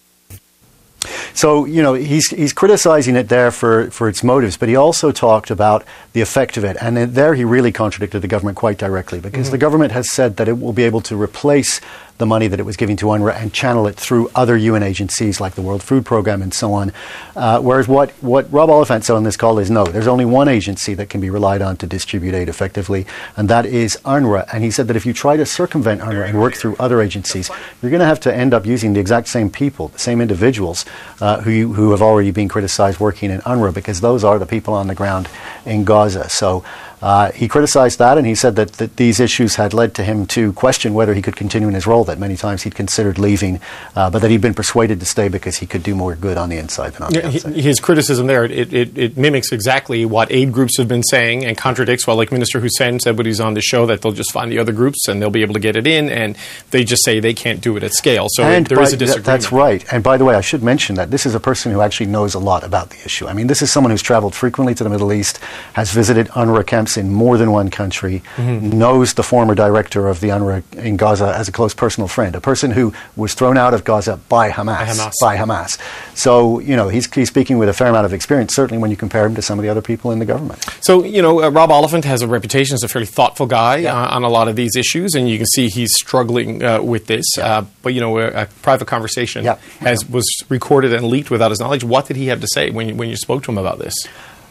So, 1.34 1.66
you 1.66 1.84
know, 1.84 1.96
he's, 1.96 2.30
he's 2.30 2.54
criticizing 2.54 3.18
it 3.18 3.28
there 3.28 3.52
for, 3.52 3.92
for 3.92 4.08
its 4.08 4.24
motives, 4.24 4.56
but 4.56 4.70
he 4.70 4.78
also 4.78 5.12
talked 5.12 5.52
about 5.52 5.84
the 6.14 6.22
effect 6.22 6.56
of 6.56 6.64
it. 6.64 6.78
And 6.80 6.96
there 6.96 7.34
he 7.34 7.44
really 7.44 7.74
contradicted 7.74 8.22
the 8.22 8.28
government 8.30 8.58
quite 8.58 8.78
directly 8.78 9.20
because 9.20 9.48
mm-hmm. 9.48 9.52
the 9.52 9.58
government 9.58 9.92
has 9.92 10.10
said 10.10 10.38
that 10.38 10.48
it 10.48 10.60
will 10.60 10.72
be 10.72 10.84
able 10.84 11.02
to 11.02 11.22
replace 11.22 11.82
the 12.18 12.26
money 12.26 12.48
that 12.48 12.60
it 12.60 12.64
was 12.64 12.78
giving 12.78 12.96
to 12.98 13.08
UNRWA 13.08 13.36
and 13.36 13.54
channel 13.54 13.88
it 13.88 13.96
through 13.96 14.30
other 14.36 14.56
UN 14.56 14.84
agencies 14.84 15.42
like 15.42 15.56
the 15.56 15.62
World 15.62 15.84
Food 15.84 16.06
Program 16.06 16.42
and 16.42 16.54
so 16.54 16.74
on. 16.74 16.94
Uh, 17.36 17.60
whereas 17.60 17.88
what, 17.88 18.12
what 18.22 18.52
Rob 18.52 18.70
Oliphant 18.70 19.04
said 19.04 19.16
on 19.16 19.24
this 19.24 19.36
call 19.36 19.60
is 19.60 19.70
no, 19.70 19.84
there's 19.84 20.08
only 20.08 20.26
one 20.26 20.48
agency 20.48 20.94
that 20.94 21.10
can 21.10 21.20
be 21.20 21.30
relied 21.30 21.62
on 21.62 21.76
to 21.78 21.88
distribute 21.88 22.34
aid 22.34 22.48
effectively, 22.48 23.06
and 23.36 23.50
that 23.50 23.66
is 23.66 23.98
UNRWA. 24.06 24.48
And 24.54 24.64
he 24.64 24.72
said 24.72 24.88
that 24.88 24.96
if 24.96 25.06
you 25.06 25.14
try 25.14 25.36
to 25.36 25.46
circumvent 25.46 26.02
UNRWA 26.02 26.30
and 26.30 26.40
work 26.40 26.56
through 26.56 26.76
other 26.80 27.02
agencies, 27.02 27.50
you're 27.82 27.92
going 27.92 28.00
to 28.00 28.06
have 28.06 28.22
to 28.22 28.34
end 28.34 28.54
up 28.54 28.66
using 28.66 28.94
the 28.94 29.00
exact 29.00 29.28
same 29.28 29.50
people, 29.50 29.90
the 29.90 30.00
same 30.00 30.22
individuals 30.22 30.86
uh, 31.20 31.42
who, 31.42 31.74
who 31.74 31.92
have 31.92 32.02
already 32.02 32.32
been 32.32 32.48
criticized 32.48 33.00
working 33.00 33.30
in 33.30 33.42
UNRWA 33.42 33.74
because 33.74 34.00
those 34.02 34.24
are 34.24 34.40
the 34.40 34.46
people 34.46 34.74
on 34.74 34.88
the 34.88 34.96
ground 34.96 35.28
in 35.66 35.84
Gaza. 35.84 36.30
So 36.30 36.64
uh, 37.02 37.32
he 37.32 37.48
criticized 37.48 38.00
that 38.00 38.18
and 38.18 38.26
he 38.26 38.36
said 38.36 38.56
that, 38.56 38.74
that 38.74 38.96
these 38.98 39.20
issues 39.20 39.56
had 39.56 39.74
led 39.74 39.94
to 39.96 40.04
him 40.04 40.26
to 40.28 40.54
question 40.54 40.94
whether 40.94 41.14
he 41.14 41.22
could 41.22 41.36
continue 41.36 41.68
in 41.68 41.74
his 41.74 41.86
role, 41.86 42.04
that 42.04 42.20
many 42.20 42.36
times 42.36 42.64
he'd 42.64 42.76
considered 42.76 43.18
leaving, 43.18 43.60
uh, 43.96 44.10
but 44.10 44.20
that 44.20 44.32
he'd 44.32 44.42
been 44.42 44.54
persuaded 44.54 45.00
to 45.00 45.06
stay 45.06 45.28
because 45.28 45.58
he 45.58 45.66
could 45.66 45.84
do 45.84 45.96
more 45.96 46.16
good 46.16 46.38
on 46.38 46.50
the 46.50 46.58
inside 46.58 46.94
than 46.94 47.04
on 47.04 47.12
the 47.12 47.26
outside. 47.26 47.56
His 47.56 47.80
criticism 47.80 48.28
there, 48.28 48.46
it, 48.46 48.74
it, 48.74 48.98
it, 48.98 49.18
mimics 49.18 49.52
exactly 49.52 50.06
what 50.06 50.32
aid 50.32 50.52
groups 50.52 50.78
have 50.78 50.88
been 50.88 51.04
saying 51.04 51.46
and 51.46 51.58
contradicts 51.58 52.08
what, 52.08 52.18
like 52.18 52.32
Minister 52.32 52.60
Hussen 52.60 53.00
said 53.00 53.18
when 53.18 53.26
he's 53.26 53.40
on 53.40 53.54
the 53.54 53.62
show, 53.62 53.86
that 53.86 54.02
they'll 54.02 54.12
just 54.12 54.32
find 54.32 54.52
the 54.52 54.60
other 54.60 54.72
groups 54.72 55.08
and 55.08 55.22
they'll 55.22 55.30
be 55.30 55.42
able 55.42 55.54
to 55.54 55.60
get 55.60 55.76
it 55.76 55.88
in, 55.88 56.10
and 56.10 56.38
they 56.72 56.84
just 56.84 57.04
say 57.04 57.20
they 57.20 57.34
can't 57.34 57.62
do 57.62 57.76
it 57.78 57.84
at 57.84 57.94
scale. 57.94 58.28
So 58.30 58.44
and 58.44 58.66
there 58.68 58.78
by, 58.78 58.84
is 58.84 58.94
a 58.94 58.98
disagreement. 58.98 59.26
That's 59.26 59.52
right. 59.52 59.86
And 59.92 60.04
by 60.04 60.18
the 60.18 60.26
way, 60.26 60.36
I 60.36 60.42
should 60.42 60.64
mention 60.64 60.96
that 60.96 61.12
this 61.12 61.26
is 61.26 61.36
a 61.36 61.40
person 61.40 61.72
who 61.72 61.82
actually 61.82 62.08
knows 62.08 62.34
a 62.36 62.40
lot 62.40 62.64
about 62.64 62.90
the 62.90 62.98
issue. 63.06 63.28
I 63.28 63.34
mean, 63.34 63.48
this 63.48 63.62
is 63.62 63.72
someone 63.72 63.92
who's 63.92 64.02
traveled 64.02 64.36
frequently 64.36 64.74
to 64.76 64.84
the 64.84 64.90
Middle 64.90 65.14
East, 65.14 65.40
has 65.74 65.92
visited 65.92 66.28
UNRWA 66.30 66.66
camps 66.66 66.85
in 66.96 67.12
more 67.12 67.38
than 67.38 67.52
one 67.52 67.66
one 67.66 67.72
country, 67.72 68.22
mm-hmm. 68.36 68.78
knows 68.78 69.14
the 69.14 69.24
former 69.24 69.56
director 69.56 70.08
of 70.08 70.20
the 70.20 70.30
UNRWA 70.30 70.62
in 70.76 70.98
Gaza 70.98 71.34
as 71.36 71.48
a 71.48 71.52
close 71.52 71.74
personal 71.74 72.08
friend, 72.08 72.36
a 72.36 72.42
person 72.42 72.72
who 72.72 72.94
was 73.16 73.34
thrown 73.34 73.58
out 73.58 73.74
of 73.74 73.84
Gaza 73.84 74.18
by 74.30 74.52
Hamas. 74.52 74.66
By 74.66 74.86
Hamas. 74.86 75.14
By 75.22 75.38
Hamas. 75.38 75.80
So, 76.18 76.60
you 76.60 76.76
know, 76.76 76.90
he's, 76.90 77.12
he's 77.14 77.30
speaking 77.30 77.58
with 77.58 77.70
a 77.70 77.74
fair 77.74 77.88
amount 77.88 78.06
of 78.06 78.14
experience, 78.14 78.54
certainly 78.54 78.82
when 78.82 78.92
you 78.92 78.98
compare 78.98 79.26
him 79.26 79.36
to 79.36 79.42
some 79.42 79.58
of 79.58 79.64
the 79.64 79.70
other 79.70 79.82
people 79.82 80.12
in 80.12 80.20
the 80.20 80.26
government. 80.26 80.64
So, 80.82 81.04
you 81.04 81.22
know, 81.22 81.44
uh, 81.44 81.50
Rob 81.50 81.72
Oliphant 81.72 82.06
has 82.06 82.22
a 82.22 82.28
reputation 82.28 82.76
as 82.76 82.84
a 82.84 82.88
fairly 82.88 83.08
thoughtful 83.08 83.48
guy 83.48 83.78
yeah. 83.78 83.96
uh, 83.96 84.16
on 84.16 84.24
a 84.24 84.30
lot 84.30 84.48
of 84.48 84.56
these 84.56 84.76
issues, 84.76 85.16
and 85.16 85.30
you 85.30 85.38
can 85.38 85.48
see 85.48 85.70
he's 85.70 85.96
struggling 85.96 86.64
uh, 86.64 86.82
with 86.82 87.08
this. 87.08 87.26
Yeah. 87.38 87.46
Uh, 87.46 87.66
but, 87.82 87.94
you 87.94 88.02
know, 88.02 88.18
a, 88.20 88.44
a 88.44 88.46
private 88.62 88.88
conversation 88.88 89.44
yeah. 89.44 89.58
has, 89.80 90.08
was 90.10 90.26
recorded 90.50 90.94
and 90.94 91.08
leaked 91.08 91.32
without 91.32 91.52
his 91.52 91.60
knowledge. 91.60 91.84
What 91.84 92.08
did 92.08 92.18
he 92.18 92.28
have 92.28 92.42
to 92.42 92.48
say 92.48 92.70
when 92.70 92.90
you, 92.90 92.96
when 92.96 93.10
you 93.10 93.16
spoke 93.16 93.44
to 93.44 93.52
him 93.52 93.58
about 93.58 93.80
this? 93.80 93.96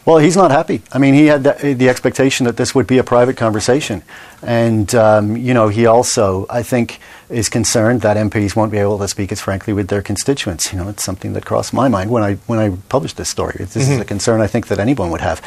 Well, 0.06 0.18
he's 0.18 0.36
not 0.36 0.50
happy. 0.50 0.82
I 0.92 0.98
mean, 0.98 1.14
he 1.14 1.26
had 1.26 1.44
the, 1.44 1.74
the 1.74 1.88
expectation 1.88 2.44
that 2.44 2.58
this 2.58 2.74
would 2.74 2.86
be 2.86 2.98
a 2.98 3.04
private 3.04 3.38
conversation. 3.38 4.02
And, 4.42 4.94
um, 4.94 5.34
you 5.34 5.54
know, 5.54 5.68
he 5.68 5.86
also, 5.86 6.46
I 6.50 6.62
think, 6.62 7.00
is 7.30 7.48
concerned 7.48 8.02
that 8.02 8.18
MPs 8.18 8.54
won't 8.54 8.70
be 8.70 8.76
able 8.76 8.98
to 8.98 9.08
speak 9.08 9.32
as 9.32 9.40
frankly 9.40 9.72
with 9.72 9.88
their 9.88 10.02
constituents. 10.02 10.70
You 10.72 10.78
know, 10.78 10.90
it's 10.90 11.02
something 11.02 11.32
that 11.32 11.46
crossed 11.46 11.72
my 11.72 11.88
mind 11.88 12.10
when 12.10 12.22
I, 12.22 12.34
when 12.46 12.58
I 12.58 12.76
published 12.90 13.16
this 13.16 13.30
story. 13.30 13.56
This 13.58 13.76
mm-hmm. 13.76 13.92
is 13.92 14.00
a 14.00 14.04
concern 14.04 14.42
I 14.42 14.46
think 14.46 14.66
that 14.66 14.78
anyone 14.78 15.10
would 15.10 15.22
have. 15.22 15.40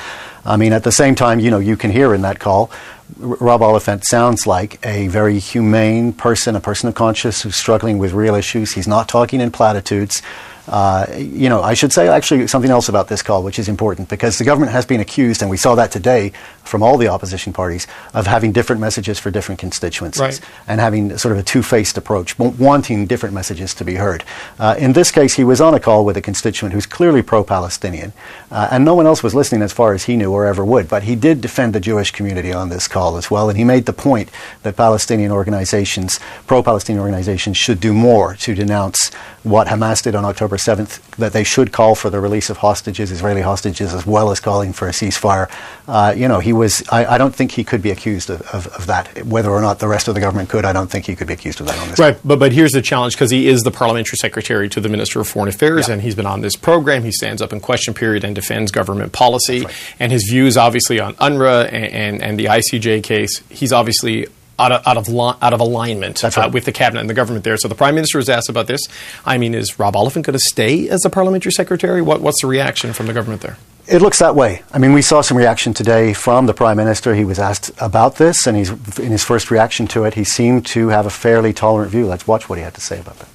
I 0.43 0.57
mean, 0.57 0.73
at 0.73 0.83
the 0.83 0.91
same 0.91 1.13
time, 1.13 1.39
you 1.39 1.51
know, 1.51 1.59
you 1.59 1.77
can 1.77 1.91
hear 1.91 2.15
in 2.15 2.23
that 2.23 2.39
call, 2.39 2.71
Rob 3.17 3.61
Oliphant 3.61 4.05
sounds 4.05 4.47
like 4.47 4.83
a 4.85 5.07
very 5.07 5.37
humane 5.37 6.13
person, 6.13 6.55
a 6.55 6.59
person 6.59 6.89
of 6.89 6.95
conscience 6.95 7.43
who's 7.43 7.55
struggling 7.55 7.99
with 7.99 8.13
real 8.13 8.33
issues. 8.33 8.73
He's 8.73 8.87
not 8.87 9.07
talking 9.07 9.39
in 9.39 9.51
platitudes. 9.51 10.23
Uh, 10.67 11.05
you 11.15 11.49
know, 11.49 11.61
I 11.61 11.73
should 11.73 11.93
say 11.93 12.07
actually 12.07 12.47
something 12.47 12.71
else 12.71 12.89
about 12.89 13.07
this 13.07 13.21
call, 13.21 13.43
which 13.43 13.59
is 13.59 13.69
important 13.69 14.09
because 14.09 14.37
the 14.37 14.43
government 14.43 14.71
has 14.71 14.85
been 14.85 14.99
accused, 14.99 15.41
and 15.41 15.49
we 15.49 15.57
saw 15.57 15.75
that 15.75 15.91
today 15.91 16.33
from 16.67 16.83
all 16.83 16.97
the 16.97 17.07
opposition 17.07 17.53
parties, 17.53 17.87
of 18.13 18.27
having 18.27 18.51
different 18.51 18.81
messages 18.81 19.17
for 19.17 19.31
different 19.31 19.59
constituencies 19.59 20.21
right. 20.21 20.41
and 20.67 20.79
having 20.79 21.17
sort 21.17 21.31
of 21.31 21.37
a 21.37 21.43
two-faced 21.43 21.97
approach, 21.97 22.37
wanting 22.37 23.07
different 23.07 23.33
messages 23.33 23.73
to 23.73 23.85
be 23.85 23.95
heard. 23.95 24.23
Uh, 24.59 24.75
in 24.77 24.93
this 24.93 25.09
case, 25.11 25.35
he 25.35 25.43
was 25.43 25.61
on 25.61 25.73
a 25.73 25.79
call 25.79 26.05
with 26.05 26.17
a 26.17 26.21
constituent 26.21 26.73
who's 26.73 26.85
clearly 26.85 27.21
pro-Palestinian, 27.21 28.13
uh, 28.51 28.67
and 28.71 28.83
no 28.83 28.93
one 28.93 29.05
else 29.05 29.23
was 29.23 29.33
listening 29.33 29.61
as 29.61 29.71
far 29.71 29.93
as 29.93 30.03
he 30.03 30.17
knew 30.17 30.31
or 30.31 30.45
ever 30.45 30.63
would. 30.63 30.87
But 30.89 31.03
he 31.03 31.15
did 31.15 31.41
defend 31.41 31.73
the 31.73 31.79
Jewish 31.79 32.11
community 32.11 32.51
on 32.51 32.69
this 32.69 32.87
call 32.87 33.17
as 33.17 33.31
well, 33.31 33.49
and 33.49 33.57
he 33.57 33.63
made 33.63 33.85
the 33.85 33.93
point 33.93 34.29
that 34.63 34.75
Palestinian 34.75 35.31
organizations, 35.31 36.19
pro-Palestinian 36.45 37.01
organizations, 37.01 37.57
should 37.57 37.79
do 37.79 37.93
more 37.93 38.35
to 38.35 38.53
denounce 38.53 39.13
what 39.43 39.67
Hamas 39.67 40.03
did 40.03 40.13
on 40.13 40.25
October 40.25 40.56
October 40.57 40.83
7th 40.83 40.99
that 41.17 41.33
they 41.33 41.43
should 41.43 41.71
call 41.71 41.95
for 41.95 42.09
the 42.09 42.19
release 42.19 42.49
of 42.49 42.57
hostages, 42.57 43.11
Israeli 43.11 43.41
hostages, 43.41 43.93
as 43.93 44.05
well 44.05 44.31
as 44.31 44.39
calling 44.39 44.73
for 44.73 44.87
a 44.87 44.91
ceasefire. 44.91 45.49
Uh, 45.87 46.13
you 46.15 46.27
know, 46.27 46.39
he 46.39 46.53
was, 46.53 46.83
I, 46.89 47.05
I, 47.05 47.17
don't 47.17 47.33
think 47.33 47.51
he 47.51 47.63
could 47.63 47.81
be 47.81 47.91
accused 47.91 48.29
of, 48.29 48.41
of, 48.53 48.67
of, 48.67 48.87
that. 48.87 49.25
Whether 49.25 49.49
or 49.49 49.61
not 49.61 49.79
the 49.79 49.87
rest 49.87 50.07
of 50.07 50.15
the 50.15 50.21
government 50.21 50.49
could, 50.49 50.65
I 50.65 50.73
don't 50.73 50.89
think 50.89 51.05
he 51.05 51.15
could 51.15 51.27
be 51.27 51.33
accused 51.33 51.59
of 51.59 51.67
that 51.67 51.79
on 51.79 51.89
this. 51.89 51.99
Right, 51.99 52.17
but, 52.23 52.39
but 52.39 52.51
here's 52.51 52.71
the 52.71 52.81
challenge 52.81 53.13
because 53.13 53.31
he 53.31 53.47
is 53.47 53.63
the 53.63 53.71
parliamentary 53.71 54.17
secretary 54.17 54.69
to 54.69 54.81
the 54.81 54.89
Minister 54.89 55.19
of 55.19 55.27
Foreign 55.27 55.49
Affairs 55.49 55.87
yeah. 55.87 55.93
and 55.93 56.01
he's 56.01 56.15
been 56.15 56.25
on 56.25 56.41
this 56.41 56.55
program. 56.55 57.03
He 57.03 57.11
stands 57.11 57.41
up 57.41 57.53
in 57.53 57.59
question 57.59 57.93
period 57.93 58.23
and 58.23 58.35
defends 58.35 58.71
government 58.71 59.13
policy. 59.13 59.61
Right. 59.61 59.73
And 59.99 60.11
his 60.11 60.27
views, 60.29 60.57
obviously, 60.57 60.99
on 60.99 61.15
UNRWA 61.15 61.65
and, 61.71 61.85
and, 61.85 62.21
and 62.21 62.39
the 62.39 62.45
ICJ 62.45 63.03
case, 63.03 63.41
he's 63.49 63.73
obviously 63.73 64.27
out 64.59 64.71
of 64.71 64.87
out 64.87 64.97
of, 64.97 65.07
li- 65.07 65.35
out 65.41 65.53
of 65.53 65.59
alignment 65.59 66.23
right. 66.23 66.37
uh, 66.37 66.49
with 66.51 66.65
the 66.65 66.71
cabinet 66.71 67.01
and 67.01 67.09
the 67.09 67.13
government 67.13 67.43
there. 67.43 67.57
So 67.57 67.67
the 67.67 67.75
prime 67.75 67.95
minister 67.95 68.17
was 68.17 68.29
asked 68.29 68.49
about 68.49 68.67
this. 68.67 68.81
I 69.25 69.37
mean, 69.37 69.53
is 69.53 69.79
Rob 69.79 69.95
Oliphant 69.95 70.25
going 70.25 70.33
to 70.33 70.39
stay 70.39 70.89
as 70.89 71.01
the 71.01 71.09
parliamentary 71.09 71.51
secretary? 71.51 72.01
What, 72.01 72.21
what's 72.21 72.41
the 72.41 72.47
reaction 72.47 72.93
from 72.93 73.07
the 73.07 73.13
government 73.13 73.41
there? 73.41 73.57
It 73.87 74.01
looks 74.01 74.19
that 74.19 74.35
way. 74.35 74.63
I 74.73 74.79
mean, 74.79 74.91
we 74.91 75.01
saw 75.01 75.21
some 75.21 75.37
reaction 75.37 75.73
today 75.73 76.11
from 76.11 76.45
the 76.45 76.53
Prime 76.53 76.75
Minister. 76.75 77.15
He 77.15 77.23
was 77.23 77.39
asked 77.39 77.71
about 77.79 78.17
this, 78.17 78.45
and 78.45 78.57
he's, 78.57 78.69
in 78.99 79.11
his 79.11 79.23
first 79.23 79.49
reaction 79.49 79.87
to 79.87 80.03
it, 80.03 80.15
he 80.15 80.25
seemed 80.25 80.65
to 80.67 80.89
have 80.89 81.05
a 81.05 81.09
fairly 81.09 81.53
tolerant 81.53 81.91
view. 81.91 82.05
Let's 82.05 82.27
watch 82.27 82.49
what 82.49 82.57
he 82.57 82.65
had 82.65 82.73
to 82.73 82.81
say 82.81 82.99
about 82.99 83.17
that. 83.19 83.29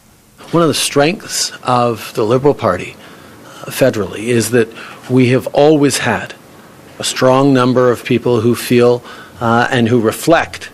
One 0.53 0.63
of 0.63 0.69
the 0.69 0.75
strengths 0.75 1.53
of 1.63 2.13
the 2.13 2.25
Liberal 2.25 2.53
Party 2.53 2.97
uh, 3.63 3.71
federally 3.71 4.25
is 4.25 4.51
that 4.51 4.69
we 5.09 5.31
have 5.31 5.47
always 5.55 5.99
had 5.99 6.35
a 6.99 7.05
strong 7.05 7.55
number 7.55 7.91
of 7.91 8.05
people 8.05 8.43
who 8.43 8.55
feel 8.55 9.03
uh, 9.41 9.69
and 9.71 9.89
who 9.89 10.03
reflect 10.03 10.69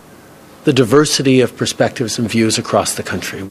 the 0.69 0.73
diversity 0.73 1.41
of 1.41 1.57
perspectives 1.57 2.19
and 2.19 2.29
views 2.29 2.59
across 2.59 2.93
the 2.93 3.01
country. 3.01 3.49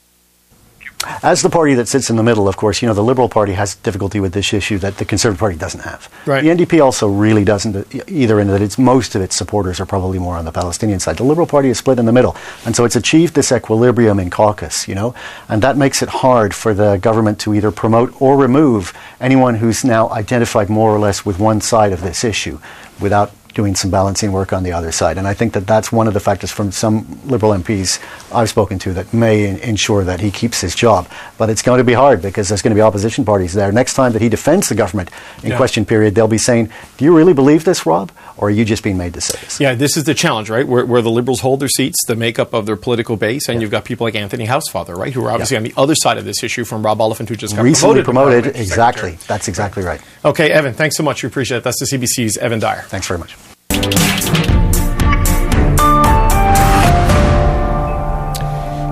As 1.20 1.42
the 1.42 1.50
party 1.50 1.74
that 1.74 1.88
sits 1.88 2.10
in 2.10 2.14
the 2.14 2.22
middle, 2.22 2.46
of 2.46 2.56
course, 2.56 2.80
you 2.80 2.86
know, 2.86 2.94
the 2.94 3.02
Liberal 3.02 3.28
Party 3.28 3.54
has 3.54 3.74
difficulty 3.74 4.20
with 4.20 4.34
this 4.34 4.52
issue 4.52 4.78
that 4.78 4.98
the 4.98 5.04
Conservative 5.04 5.40
Party 5.40 5.56
doesn't 5.56 5.80
have. 5.80 6.08
Right. 6.26 6.44
The 6.44 6.50
NDP 6.50 6.80
also 6.80 7.08
really 7.08 7.44
doesn't 7.44 8.08
either, 8.08 8.38
in 8.38 8.46
that 8.46 8.62
it's 8.62 8.78
most 8.78 9.16
of 9.16 9.22
its 9.22 9.34
supporters 9.34 9.80
are 9.80 9.86
probably 9.86 10.20
more 10.20 10.36
on 10.36 10.44
the 10.44 10.52
Palestinian 10.52 11.00
side. 11.00 11.16
The 11.16 11.24
Liberal 11.24 11.48
Party 11.48 11.70
is 11.70 11.78
split 11.78 11.98
in 11.98 12.06
the 12.06 12.12
middle, 12.12 12.36
and 12.64 12.76
so 12.76 12.84
it's 12.84 12.94
achieved 12.94 13.34
this 13.34 13.50
equilibrium 13.50 14.20
in 14.20 14.30
caucus, 14.30 14.86
you 14.86 14.94
know, 14.94 15.12
and 15.48 15.60
that 15.60 15.76
makes 15.76 16.02
it 16.02 16.08
hard 16.08 16.54
for 16.54 16.72
the 16.72 16.98
government 16.98 17.40
to 17.40 17.52
either 17.52 17.72
promote 17.72 18.14
or 18.22 18.36
remove 18.36 18.92
anyone 19.20 19.56
who's 19.56 19.84
now 19.84 20.08
identified 20.10 20.68
more 20.68 20.94
or 20.94 21.00
less 21.00 21.26
with 21.26 21.40
one 21.40 21.60
side 21.60 21.90
of 21.90 22.00
this 22.00 22.22
issue 22.22 22.60
without 23.00 23.32
doing 23.58 23.74
some 23.74 23.90
balancing 23.90 24.30
work 24.30 24.52
on 24.52 24.62
the 24.62 24.70
other 24.72 24.92
side. 24.92 25.18
And 25.18 25.26
I 25.26 25.34
think 25.34 25.52
that 25.54 25.66
that's 25.66 25.90
one 25.90 26.06
of 26.06 26.14
the 26.14 26.20
factors 26.20 26.52
from 26.52 26.70
some 26.70 26.94
Liberal 27.24 27.50
MPs 27.54 27.98
I've 28.32 28.48
spoken 28.48 28.78
to 28.84 28.92
that 28.92 29.12
may 29.12 29.60
ensure 29.62 30.04
that 30.04 30.20
he 30.20 30.30
keeps 30.30 30.60
his 30.60 30.76
job. 30.76 31.08
But 31.38 31.50
it's 31.50 31.60
going 31.60 31.78
to 31.78 31.84
be 31.84 31.92
hard 31.94 32.22
because 32.22 32.46
there's 32.48 32.62
going 32.62 32.70
to 32.70 32.76
be 32.76 32.80
opposition 32.82 33.24
parties 33.24 33.54
there. 33.54 33.72
Next 33.72 33.94
time 33.94 34.12
that 34.12 34.22
he 34.22 34.28
defends 34.28 34.68
the 34.68 34.76
government 34.76 35.10
in 35.42 35.50
Yeah. 35.50 35.56
question 35.56 35.84
period, 35.84 36.14
they'll 36.14 36.28
be 36.28 36.38
saying, 36.38 36.70
Do 36.98 37.04
you 37.04 37.16
really 37.16 37.32
believe 37.32 37.64
this, 37.64 37.84
Rob? 37.84 38.12
Or 38.36 38.46
are 38.46 38.50
you 38.52 38.64
just 38.64 38.84
being 38.84 38.96
made 38.96 39.14
to 39.14 39.20
say 39.20 39.36
this? 39.42 39.58
Yeah, 39.58 39.74
this 39.74 39.96
is 39.96 40.04
the 40.04 40.14
challenge, 40.14 40.48
right? 40.50 40.66
Where, 40.68 40.86
where 40.86 41.02
the 41.02 41.10
Liberals 41.10 41.40
hold 41.40 41.58
their 41.58 41.68
seats, 41.68 41.96
the 42.06 42.14
makeup 42.14 42.54
of 42.54 42.64
their 42.66 42.76
political 42.76 43.16
base, 43.16 43.48
and 43.48 43.60
you've 43.60 43.72
got 43.72 43.84
people 43.84 44.04
like 44.06 44.14
Anthony 44.14 44.46
Housefather, 44.46 44.96
right, 44.96 45.12
who 45.12 45.24
are 45.24 45.32
obviously 45.32 45.56
on 45.56 45.64
the 45.64 45.74
other 45.76 45.96
side 45.96 46.16
of 46.18 46.24
this 46.24 46.44
issue 46.44 46.64
from 46.64 46.86
Rob 46.86 47.00
Oliphant, 47.00 47.28
who 47.28 47.34
just 47.34 47.56
got 47.56 47.64
Recently 47.64 48.04
promoted. 48.04 48.44
promoted, 48.44 48.60
exactly. 48.60 49.10
secretary. 49.10 49.18
That's 49.26 49.48
exactly 49.48 49.82
right. 49.82 50.00
Okay, 50.24 50.52
Evan, 50.52 50.74
thanks 50.74 50.96
so 50.96 51.02
much. 51.02 51.24
We 51.24 51.26
appreciate 51.26 51.58
it. 51.58 51.64
That's 51.64 51.80
the 51.80 51.86
CBC's 51.98 52.36
Evan 52.38 52.60
Dyer. 52.60 52.82
Thanks 52.82 53.08
very 53.08 53.18
much. 53.18 53.34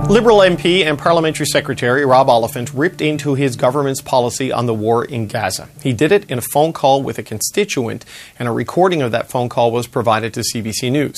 Liberal 0.09 0.37
MP 0.37 0.85
and 0.85 0.97
Parliamentary 0.97 1.45
Secretary 1.45 2.05
Rob 2.05 2.29
Oliphant 2.29 2.73
ripped 2.73 3.01
into 3.01 3.35
his 3.35 3.57
government's 3.57 3.99
policy 3.99 4.53
on 4.53 4.65
the 4.65 4.73
war 4.73 5.03
in 5.03 5.27
Gaza. 5.27 5.67
He 5.83 5.91
did 5.91 6.13
it 6.13 6.31
in 6.31 6.37
a 6.37 6.41
phone 6.41 6.71
call 6.71 7.03
with 7.03 7.19
a 7.19 7.23
constituent, 7.23 8.05
and 8.39 8.47
a 8.47 8.51
recording 8.53 9.01
of 9.01 9.11
that 9.11 9.29
phone 9.29 9.49
call 9.49 9.69
was 9.69 9.85
provided 9.85 10.33
to 10.35 10.39
CBC 10.39 10.93
News. 10.93 11.17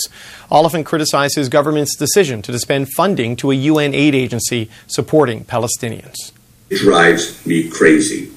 Oliphant 0.49 0.88
criticized 0.88 1.36
his 1.36 1.49
government's 1.49 1.95
decision 1.95 2.41
to 2.41 2.51
suspend 2.51 2.88
funding 2.97 3.36
to 3.36 3.51
a 3.51 3.53
UN 3.55 3.93
aid 3.93 4.15
agency 4.15 4.71
supporting 4.88 5.45
Palestinians. 5.45 6.32
It 6.71 6.79
drives 6.79 7.45
me 7.45 7.69
crazy. 7.69 8.32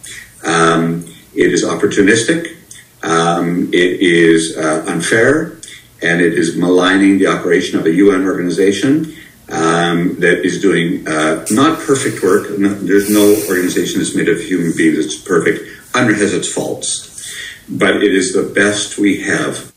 Um, 0.45 1.07
it 1.35 1.51
is 1.51 1.65
opportunistic, 1.65 2.57
um, 3.03 3.69
it 3.73 4.01
is 4.01 4.57
uh, 4.57 4.85
unfair, 4.87 5.57
and 6.03 6.21
it 6.21 6.35
is 6.35 6.57
maligning 6.57 7.19
the 7.19 7.27
operation 7.27 7.79
of 7.79 7.87
a 7.87 7.93
UN 7.93 8.25
organization 8.25 9.15
um, 9.49 10.19
that 10.21 10.45
is 10.45 10.61
doing 10.61 11.07
uh, 11.07 11.45
not 11.51 11.79
perfect 11.81 12.23
work. 12.23 12.59
No, 12.59 12.69
there's 12.75 13.11
no 13.11 13.37
organization 13.49 14.01
that's 14.01 14.15
made 14.15 14.29
of 14.29 14.41
human 14.41 14.73
beings 14.77 14.97
that's 14.97 15.17
perfect. 15.17 15.69
UNRWA 15.93 16.19
has 16.19 16.33
its 16.33 16.51
faults, 16.51 17.35
but 17.69 17.97
it 17.97 18.15
is 18.15 18.33
the 18.33 18.43
best 18.55 18.99
we 18.99 19.21
have. 19.23 19.73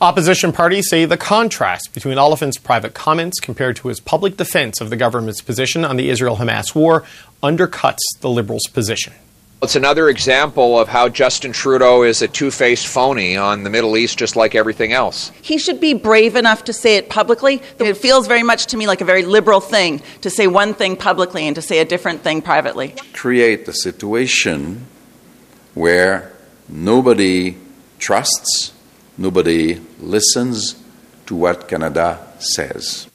Opposition 0.00 0.52
parties 0.52 0.88
say 0.90 1.04
the 1.04 1.16
contrast 1.16 1.94
between 1.94 2.18
Oliphant's 2.18 2.58
private 2.58 2.94
comments 2.94 3.40
compared 3.40 3.76
to 3.76 3.88
his 3.88 4.00
public 4.00 4.36
defense 4.36 4.80
of 4.80 4.90
the 4.90 4.96
government's 4.96 5.40
position 5.40 5.84
on 5.84 5.96
the 5.96 6.10
Israel 6.10 6.36
Hamas 6.36 6.74
war 6.74 7.04
undercuts 7.42 8.02
the 8.20 8.28
Liberals' 8.28 8.66
position. 8.72 9.12
It's 9.64 9.76
another 9.76 10.10
example 10.10 10.78
of 10.78 10.88
how 10.88 11.08
Justin 11.08 11.52
Trudeau 11.52 12.02
is 12.02 12.20
a 12.20 12.28
two 12.28 12.50
faced 12.50 12.86
phony 12.86 13.34
on 13.34 13.62
the 13.64 13.70
Middle 13.70 13.96
East, 13.96 14.18
just 14.18 14.36
like 14.36 14.54
everything 14.54 14.92
else. 14.92 15.32
He 15.40 15.56
should 15.56 15.80
be 15.80 15.94
brave 15.94 16.36
enough 16.36 16.64
to 16.64 16.74
say 16.74 16.96
it 16.96 17.08
publicly. 17.08 17.62
It 17.78 17.96
feels 17.96 18.26
very 18.26 18.42
much 18.42 18.66
to 18.66 18.76
me 18.76 18.86
like 18.86 19.00
a 19.00 19.06
very 19.06 19.24
liberal 19.24 19.60
thing 19.60 20.02
to 20.20 20.28
say 20.28 20.46
one 20.46 20.74
thing 20.74 20.96
publicly 20.96 21.46
and 21.46 21.56
to 21.56 21.62
say 21.62 21.78
a 21.78 21.84
different 21.86 22.20
thing 22.20 22.42
privately. 22.42 22.94
create 23.14 23.66
a 23.66 23.72
situation 23.72 24.86
where 25.72 26.30
nobody 26.68 27.56
trusts, 27.98 28.74
nobody 29.16 29.80
listens 29.98 30.74
to 31.24 31.34
what 31.34 31.68
Canada 31.68 32.20
says. 32.38 33.08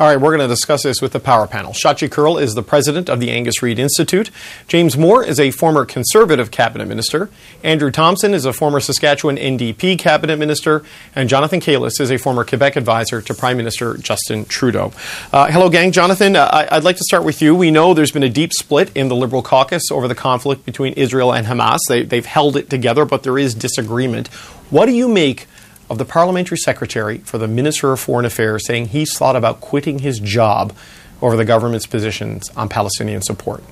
All 0.00 0.08
right, 0.08 0.18
we're 0.18 0.30
going 0.34 0.40
to 0.40 0.52
discuss 0.52 0.82
this 0.84 1.02
with 1.02 1.12
the 1.12 1.20
power 1.20 1.46
panel. 1.46 1.72
Shachi 1.72 2.10
Kurl 2.10 2.38
is 2.38 2.54
the 2.54 2.62
president 2.62 3.10
of 3.10 3.20
the 3.20 3.30
Angus 3.30 3.62
Reid 3.62 3.78
Institute. 3.78 4.30
James 4.66 4.96
Moore 4.96 5.22
is 5.22 5.38
a 5.38 5.50
former 5.50 5.84
conservative 5.84 6.50
cabinet 6.50 6.88
minister. 6.88 7.28
Andrew 7.62 7.90
Thomson 7.90 8.32
is 8.32 8.46
a 8.46 8.54
former 8.54 8.80
Saskatchewan 8.80 9.36
NDP 9.36 9.98
cabinet 9.98 10.38
minister. 10.38 10.82
And 11.14 11.28
Jonathan 11.28 11.60
Kalles 11.60 12.00
is 12.00 12.10
a 12.10 12.16
former 12.16 12.42
Quebec 12.42 12.76
advisor 12.76 13.20
to 13.20 13.34
Prime 13.34 13.58
Minister 13.58 13.98
Justin 13.98 14.46
Trudeau. 14.46 14.92
Uh, 15.30 15.48
hello, 15.48 15.68
gang. 15.68 15.92
Jonathan, 15.92 16.36
uh, 16.36 16.48
I- 16.50 16.76
I'd 16.76 16.84
like 16.84 16.96
to 16.96 17.04
start 17.04 17.22
with 17.22 17.42
you. 17.42 17.54
We 17.54 17.70
know 17.70 17.92
there's 17.92 18.12
been 18.12 18.22
a 18.22 18.30
deep 18.30 18.52
split 18.54 18.90
in 18.96 19.08
the 19.08 19.14
Liberal 19.14 19.42
caucus 19.42 19.90
over 19.90 20.08
the 20.08 20.14
conflict 20.14 20.64
between 20.64 20.94
Israel 20.94 21.34
and 21.34 21.46
Hamas. 21.46 21.78
They, 21.86 22.02
they've 22.02 22.26
held 22.26 22.56
it 22.56 22.70
together, 22.70 23.04
but 23.04 23.24
there 23.24 23.38
is 23.38 23.54
disagreement. 23.54 24.28
What 24.70 24.86
do 24.86 24.92
you 24.92 25.06
make 25.06 25.46
of 25.92 25.98
the 25.98 26.06
parliamentary 26.06 26.56
secretary 26.56 27.18
for 27.18 27.36
the 27.36 27.46
Minister 27.46 27.92
of 27.92 28.00
Foreign 28.00 28.24
Affairs 28.24 28.66
saying 28.66 28.86
he's 28.86 29.16
thought 29.16 29.36
about 29.36 29.60
quitting 29.60 29.98
his 29.98 30.18
job 30.18 30.74
over 31.20 31.36
the 31.36 31.44
government's 31.44 31.86
positions 31.86 32.48
on 32.56 32.70
Palestinian 32.70 33.20
support. 33.20 33.62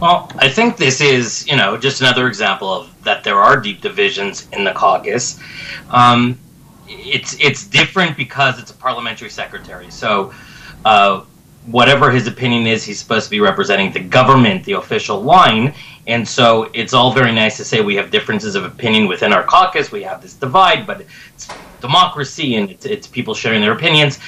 Well, 0.00 0.32
I 0.36 0.48
think 0.48 0.78
this 0.78 1.02
is, 1.02 1.46
you 1.46 1.56
know, 1.56 1.76
just 1.76 2.00
another 2.00 2.26
example 2.26 2.72
of 2.72 3.04
that 3.04 3.22
there 3.22 3.36
are 3.36 3.60
deep 3.60 3.82
divisions 3.82 4.48
in 4.54 4.64
the 4.64 4.72
caucus. 4.72 5.38
Um, 5.90 6.38
it's 6.88 7.38
it's 7.38 7.66
different 7.66 8.16
because 8.16 8.58
it's 8.58 8.70
a 8.70 8.74
parliamentary 8.74 9.28
secretary. 9.28 9.90
So, 9.90 10.32
uh, 10.86 11.24
whatever 11.66 12.10
his 12.10 12.26
opinion 12.26 12.66
is, 12.66 12.82
he's 12.82 12.98
supposed 12.98 13.26
to 13.26 13.30
be 13.30 13.40
representing 13.40 13.92
the 13.92 14.00
government, 14.00 14.64
the 14.64 14.72
official 14.72 15.20
line. 15.20 15.74
And 16.08 16.26
so, 16.26 16.70
it's 16.74 16.94
all 16.94 17.12
very 17.12 17.32
nice 17.32 17.56
to 17.58 17.64
say 17.64 17.80
we 17.80 17.94
have 17.94 18.10
differences 18.10 18.54
of 18.54 18.64
opinion 18.64 19.06
within 19.06 19.32
our 19.32 19.44
caucus. 19.44 19.92
We 19.92 20.02
have 20.02 20.20
this 20.20 20.34
divide, 20.34 20.86
but 20.86 21.02
it's 21.34 21.48
democracy 21.80 22.56
and 22.56 22.70
it's, 22.70 22.84
it's 22.84 23.06
people 23.06 23.34
sharing 23.34 23.60
their 23.60 23.72
opinions. 23.72 24.18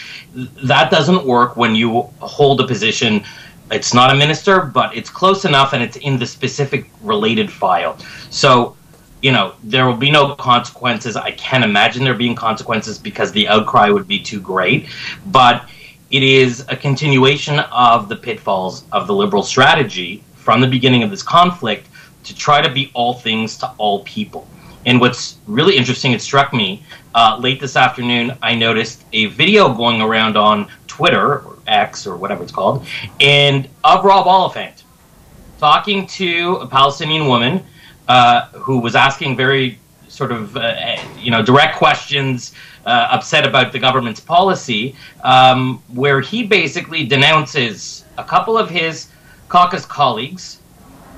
That 0.62 0.90
doesn't 0.90 1.24
work 1.24 1.56
when 1.56 1.74
you 1.74 2.02
hold 2.20 2.60
a 2.60 2.66
position 2.66 3.24
it's 3.70 3.94
not 3.94 4.12
a 4.12 4.16
minister, 4.16 4.62
but 4.62 4.96
it's 4.96 5.10
close 5.10 5.44
enough 5.44 5.72
and 5.72 5.82
it's 5.82 5.96
in 5.98 6.18
the 6.18 6.26
specific 6.26 6.90
related 7.02 7.50
file. 7.50 7.96
So, 8.30 8.76
you 9.22 9.32
know, 9.32 9.54
there 9.62 9.86
will 9.86 9.96
be 9.96 10.10
no 10.10 10.34
consequences. 10.34 11.16
I 11.16 11.30
can't 11.32 11.62
imagine 11.62 12.02
there 12.02 12.14
being 12.14 12.34
consequences 12.34 12.98
because 12.98 13.32
the 13.32 13.46
outcry 13.48 13.90
would 13.90 14.08
be 14.08 14.18
too 14.18 14.40
great. 14.40 14.88
But 15.26 15.68
it 16.10 16.22
is 16.24 16.64
a 16.68 16.76
continuation 16.76 17.60
of 17.60 18.08
the 18.08 18.16
pitfalls 18.16 18.84
of 18.90 19.06
the 19.06 19.14
liberal 19.14 19.44
strategy 19.44 20.24
from 20.50 20.60
the 20.60 20.66
beginning 20.66 21.04
of 21.04 21.10
this 21.10 21.22
conflict 21.22 21.86
to 22.24 22.34
try 22.34 22.60
to 22.60 22.68
be 22.68 22.90
all 22.92 23.14
things 23.14 23.56
to 23.56 23.70
all 23.78 24.02
people. 24.02 24.48
And 24.84 25.00
what's 25.00 25.36
really 25.46 25.76
interesting, 25.76 26.10
it 26.10 26.20
struck 26.20 26.52
me 26.52 26.82
uh, 27.14 27.38
late 27.38 27.60
this 27.60 27.76
afternoon, 27.76 28.36
I 28.42 28.56
noticed 28.56 29.04
a 29.12 29.26
video 29.26 29.72
going 29.72 30.02
around 30.02 30.36
on 30.36 30.66
Twitter 30.88 31.42
or 31.42 31.56
X 31.68 32.04
or 32.04 32.16
whatever 32.16 32.42
it's 32.42 32.50
called, 32.50 32.84
and 33.20 33.68
of 33.84 34.04
Rob 34.04 34.26
Oliphant 34.26 34.82
talking 35.60 36.04
to 36.18 36.56
a 36.56 36.66
Palestinian 36.66 37.28
woman 37.28 37.64
uh, 38.08 38.48
who 38.48 38.80
was 38.80 38.96
asking 38.96 39.36
very 39.36 39.78
sort 40.08 40.32
of 40.32 40.56
uh, 40.56 40.96
you 41.16 41.30
know 41.30 41.44
direct 41.44 41.76
questions, 41.76 42.54
uh, 42.86 43.06
upset 43.12 43.46
about 43.46 43.70
the 43.70 43.78
government's 43.78 44.18
policy, 44.18 44.96
um, 45.22 45.80
where 45.94 46.20
he 46.20 46.44
basically 46.44 47.06
denounces 47.06 48.04
a 48.18 48.24
couple 48.24 48.58
of 48.58 48.68
his 48.68 49.06
caucus 49.50 49.84
colleagues, 49.84 50.60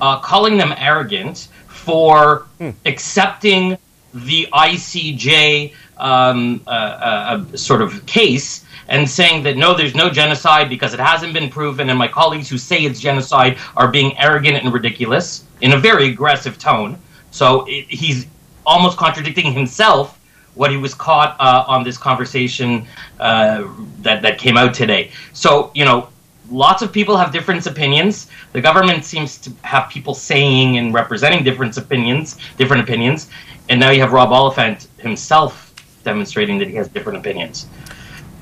uh, 0.01 0.19
calling 0.19 0.57
them 0.57 0.73
arrogant 0.75 1.47
for 1.67 2.47
accepting 2.85 3.77
the 4.13 4.47
ICJ 4.51 5.73
um, 5.97 6.61
uh, 6.67 6.69
uh, 6.69 7.57
sort 7.57 7.81
of 7.81 8.05
case 8.05 8.65
and 8.89 9.09
saying 9.09 9.43
that 9.43 9.55
no, 9.55 9.73
there's 9.73 9.95
no 9.95 10.09
genocide 10.09 10.67
because 10.67 10.93
it 10.93 10.99
hasn't 10.99 11.33
been 11.33 11.49
proven, 11.49 11.89
and 11.89 11.97
my 11.97 12.07
colleagues 12.07 12.49
who 12.49 12.57
say 12.57 12.83
it's 12.83 12.99
genocide 12.99 13.57
are 13.77 13.87
being 13.87 14.17
arrogant 14.17 14.57
and 14.57 14.73
ridiculous 14.73 15.45
in 15.61 15.71
a 15.71 15.77
very 15.77 16.09
aggressive 16.09 16.57
tone. 16.59 16.97
So 17.31 17.65
it, 17.67 17.85
he's 17.87 18.27
almost 18.65 18.97
contradicting 18.97 19.53
himself 19.53 20.19
what 20.55 20.69
he 20.69 20.77
was 20.77 20.93
caught 20.93 21.35
uh, 21.39 21.63
on 21.67 21.83
this 21.83 21.97
conversation 21.97 22.85
uh, 23.19 23.67
that 23.99 24.21
that 24.21 24.37
came 24.37 24.57
out 24.57 24.73
today. 24.73 25.11
So 25.31 25.71
you 25.73 25.85
know, 25.85 26.09
lots 26.49 26.81
of 26.81 26.91
people 26.91 27.17
have 27.17 27.31
different 27.31 27.65
opinions. 27.65 28.27
The 28.51 28.61
government 28.61 29.05
seems 29.05 29.37
to 29.39 29.51
have 29.61 29.89
people 29.89 30.13
saying 30.13 30.77
and 30.77 30.93
representing 30.93 31.43
different 31.43 31.77
opinions, 31.77 32.37
different 32.57 32.83
opinions, 32.83 33.29
and 33.69 33.79
now 33.79 33.91
you 33.91 34.01
have 34.01 34.13
Rob 34.13 34.31
Oliphant 34.31 34.87
himself 34.97 35.73
demonstrating 36.03 36.57
that 36.59 36.67
he 36.67 36.75
has 36.75 36.87
different 36.89 37.17
opinions. 37.19 37.67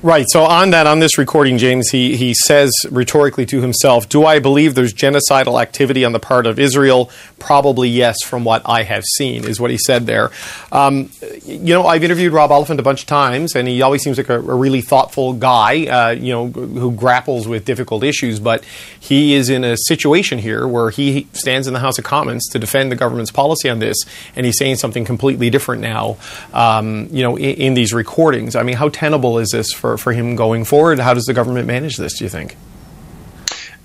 Right. 0.02 0.26
So 0.28 0.42
on 0.42 0.70
that, 0.70 0.88
on 0.88 0.98
this 0.98 1.16
recording, 1.16 1.58
James, 1.58 1.90
he 1.90 2.16
he 2.16 2.34
says 2.34 2.72
rhetorically 2.90 3.46
to 3.46 3.60
himself, 3.60 4.08
"Do 4.08 4.26
I 4.26 4.40
believe 4.40 4.74
there's 4.74 4.92
genocidal 4.92 5.62
activity 5.62 6.04
on 6.04 6.10
the 6.10 6.18
part 6.18 6.44
of 6.44 6.58
Israel? 6.58 7.08
Probably 7.38 7.88
yes, 7.88 8.20
from 8.24 8.42
what 8.42 8.62
I 8.64 8.82
have 8.82 9.04
seen," 9.14 9.44
is 9.44 9.60
what 9.60 9.70
he 9.70 9.78
said 9.78 10.06
there. 10.06 10.32
Um, 10.72 11.10
you 11.46 11.72
know, 11.72 11.86
I've 11.86 12.02
interviewed 12.02 12.32
Rob 12.32 12.50
Oliphant 12.50 12.80
a 12.80 12.82
bunch 12.82 13.02
of 13.02 13.06
times, 13.06 13.54
and 13.54 13.68
he 13.68 13.80
always 13.80 14.02
seems 14.02 14.16
like 14.16 14.28
a, 14.28 14.38
a 14.38 14.56
really 14.56 14.80
thoughtful 14.80 15.34
guy. 15.34 15.86
Uh, 15.86 16.10
you 16.10 16.32
know, 16.32 16.48
who 16.48 16.90
grapples 16.90 17.46
with 17.46 17.64
difficult 17.64 18.02
issues, 18.02 18.40
but 18.40 18.64
he 18.98 19.34
is 19.34 19.50
in 19.50 19.62
a 19.62 19.76
situation 19.86 20.40
here 20.40 20.66
where 20.66 20.90
he 20.90 21.28
stands 21.32 21.68
in 21.68 21.74
the 21.74 21.80
House 21.80 21.96
of 21.96 22.02
Commons 22.02 22.48
to 22.48 22.58
defend 22.58 22.90
the 22.90 22.96
government's 22.96 23.30
policy 23.30 23.70
on 23.70 23.78
this, 23.78 23.98
and 24.34 24.46
he's 24.46 24.58
saying 24.58 24.76
something 24.76 25.04
completely 25.04 25.48
different 25.48 25.80
now. 25.80 26.16
Um, 26.52 27.06
you 27.12 27.22
know, 27.22 27.36
in, 27.36 27.54
in 27.54 27.74
these 27.74 27.92
recordings. 27.92 28.56
I 28.56 28.64
mean, 28.64 28.74
how 28.74 28.88
tenable 28.88 29.38
is 29.38 29.50
this 29.50 29.72
for? 29.72 29.91
For, 29.96 30.12
him 30.12 30.36
going 30.36 30.64
forward? 30.64 30.98
How 30.98 31.14
does 31.14 31.24
the 31.24 31.34
government 31.34 31.66
manage 31.66 31.96
this, 31.96 32.18
do 32.18 32.24
you 32.24 32.30
think? 32.30 32.56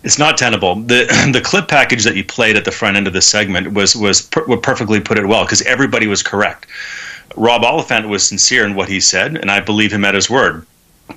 It's 0.03 0.19
not 0.19 0.37
tenable. 0.37 0.75
The 0.75 1.05
the 1.33 1.41
clip 1.41 1.67
package 1.67 2.03
that 2.03 2.15
you 2.15 2.23
played 2.23 2.55
at 2.55 2.65
the 2.65 2.71
front 2.71 2.97
end 2.97 3.07
of 3.07 3.13
this 3.13 3.27
segment 3.27 3.73
was 3.73 3.95
was 3.95 4.21
per, 4.21 4.57
perfectly 4.57 4.99
put 4.99 5.17
it 5.17 5.25
well 5.25 5.43
because 5.43 5.61
everybody 5.63 6.07
was 6.07 6.23
correct. 6.23 6.67
Rob 7.35 7.63
Oliphant 7.63 8.07
was 8.07 8.27
sincere 8.27 8.65
in 8.65 8.75
what 8.75 8.89
he 8.89 8.99
said, 8.99 9.35
and 9.35 9.51
I 9.51 9.59
believe 9.59 9.91
him 9.91 10.05
at 10.05 10.15
his 10.15 10.29
word. 10.29 10.65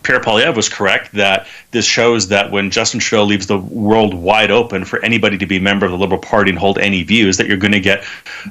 Pierre 0.03 0.21
Poilievre 0.21 0.55
was 0.55 0.69
correct 0.69 1.13
that 1.13 1.47
this 1.73 1.85
shows 1.85 2.29
that 2.29 2.53
when 2.53 2.71
Justin 2.71 3.01
Trudeau 3.01 3.25
leaves 3.25 3.49
the 3.49 3.59
world 3.59 4.15
wide 4.15 4.51
open 4.51 4.85
for 4.85 5.05
anybody 5.05 5.37
to 5.39 5.47
be 5.47 5.57
a 5.57 5.61
member 5.61 5.85
of 5.85 5.93
the 5.93 5.99
Liberal 5.99 6.21
Party 6.21 6.51
and 6.51 6.59
hold 6.59 6.79
any 6.79 7.03
views, 7.03 7.37
that 7.37 7.49
you're 7.49 7.57
going 7.57 7.73
to 7.73 7.81
get 7.81 8.05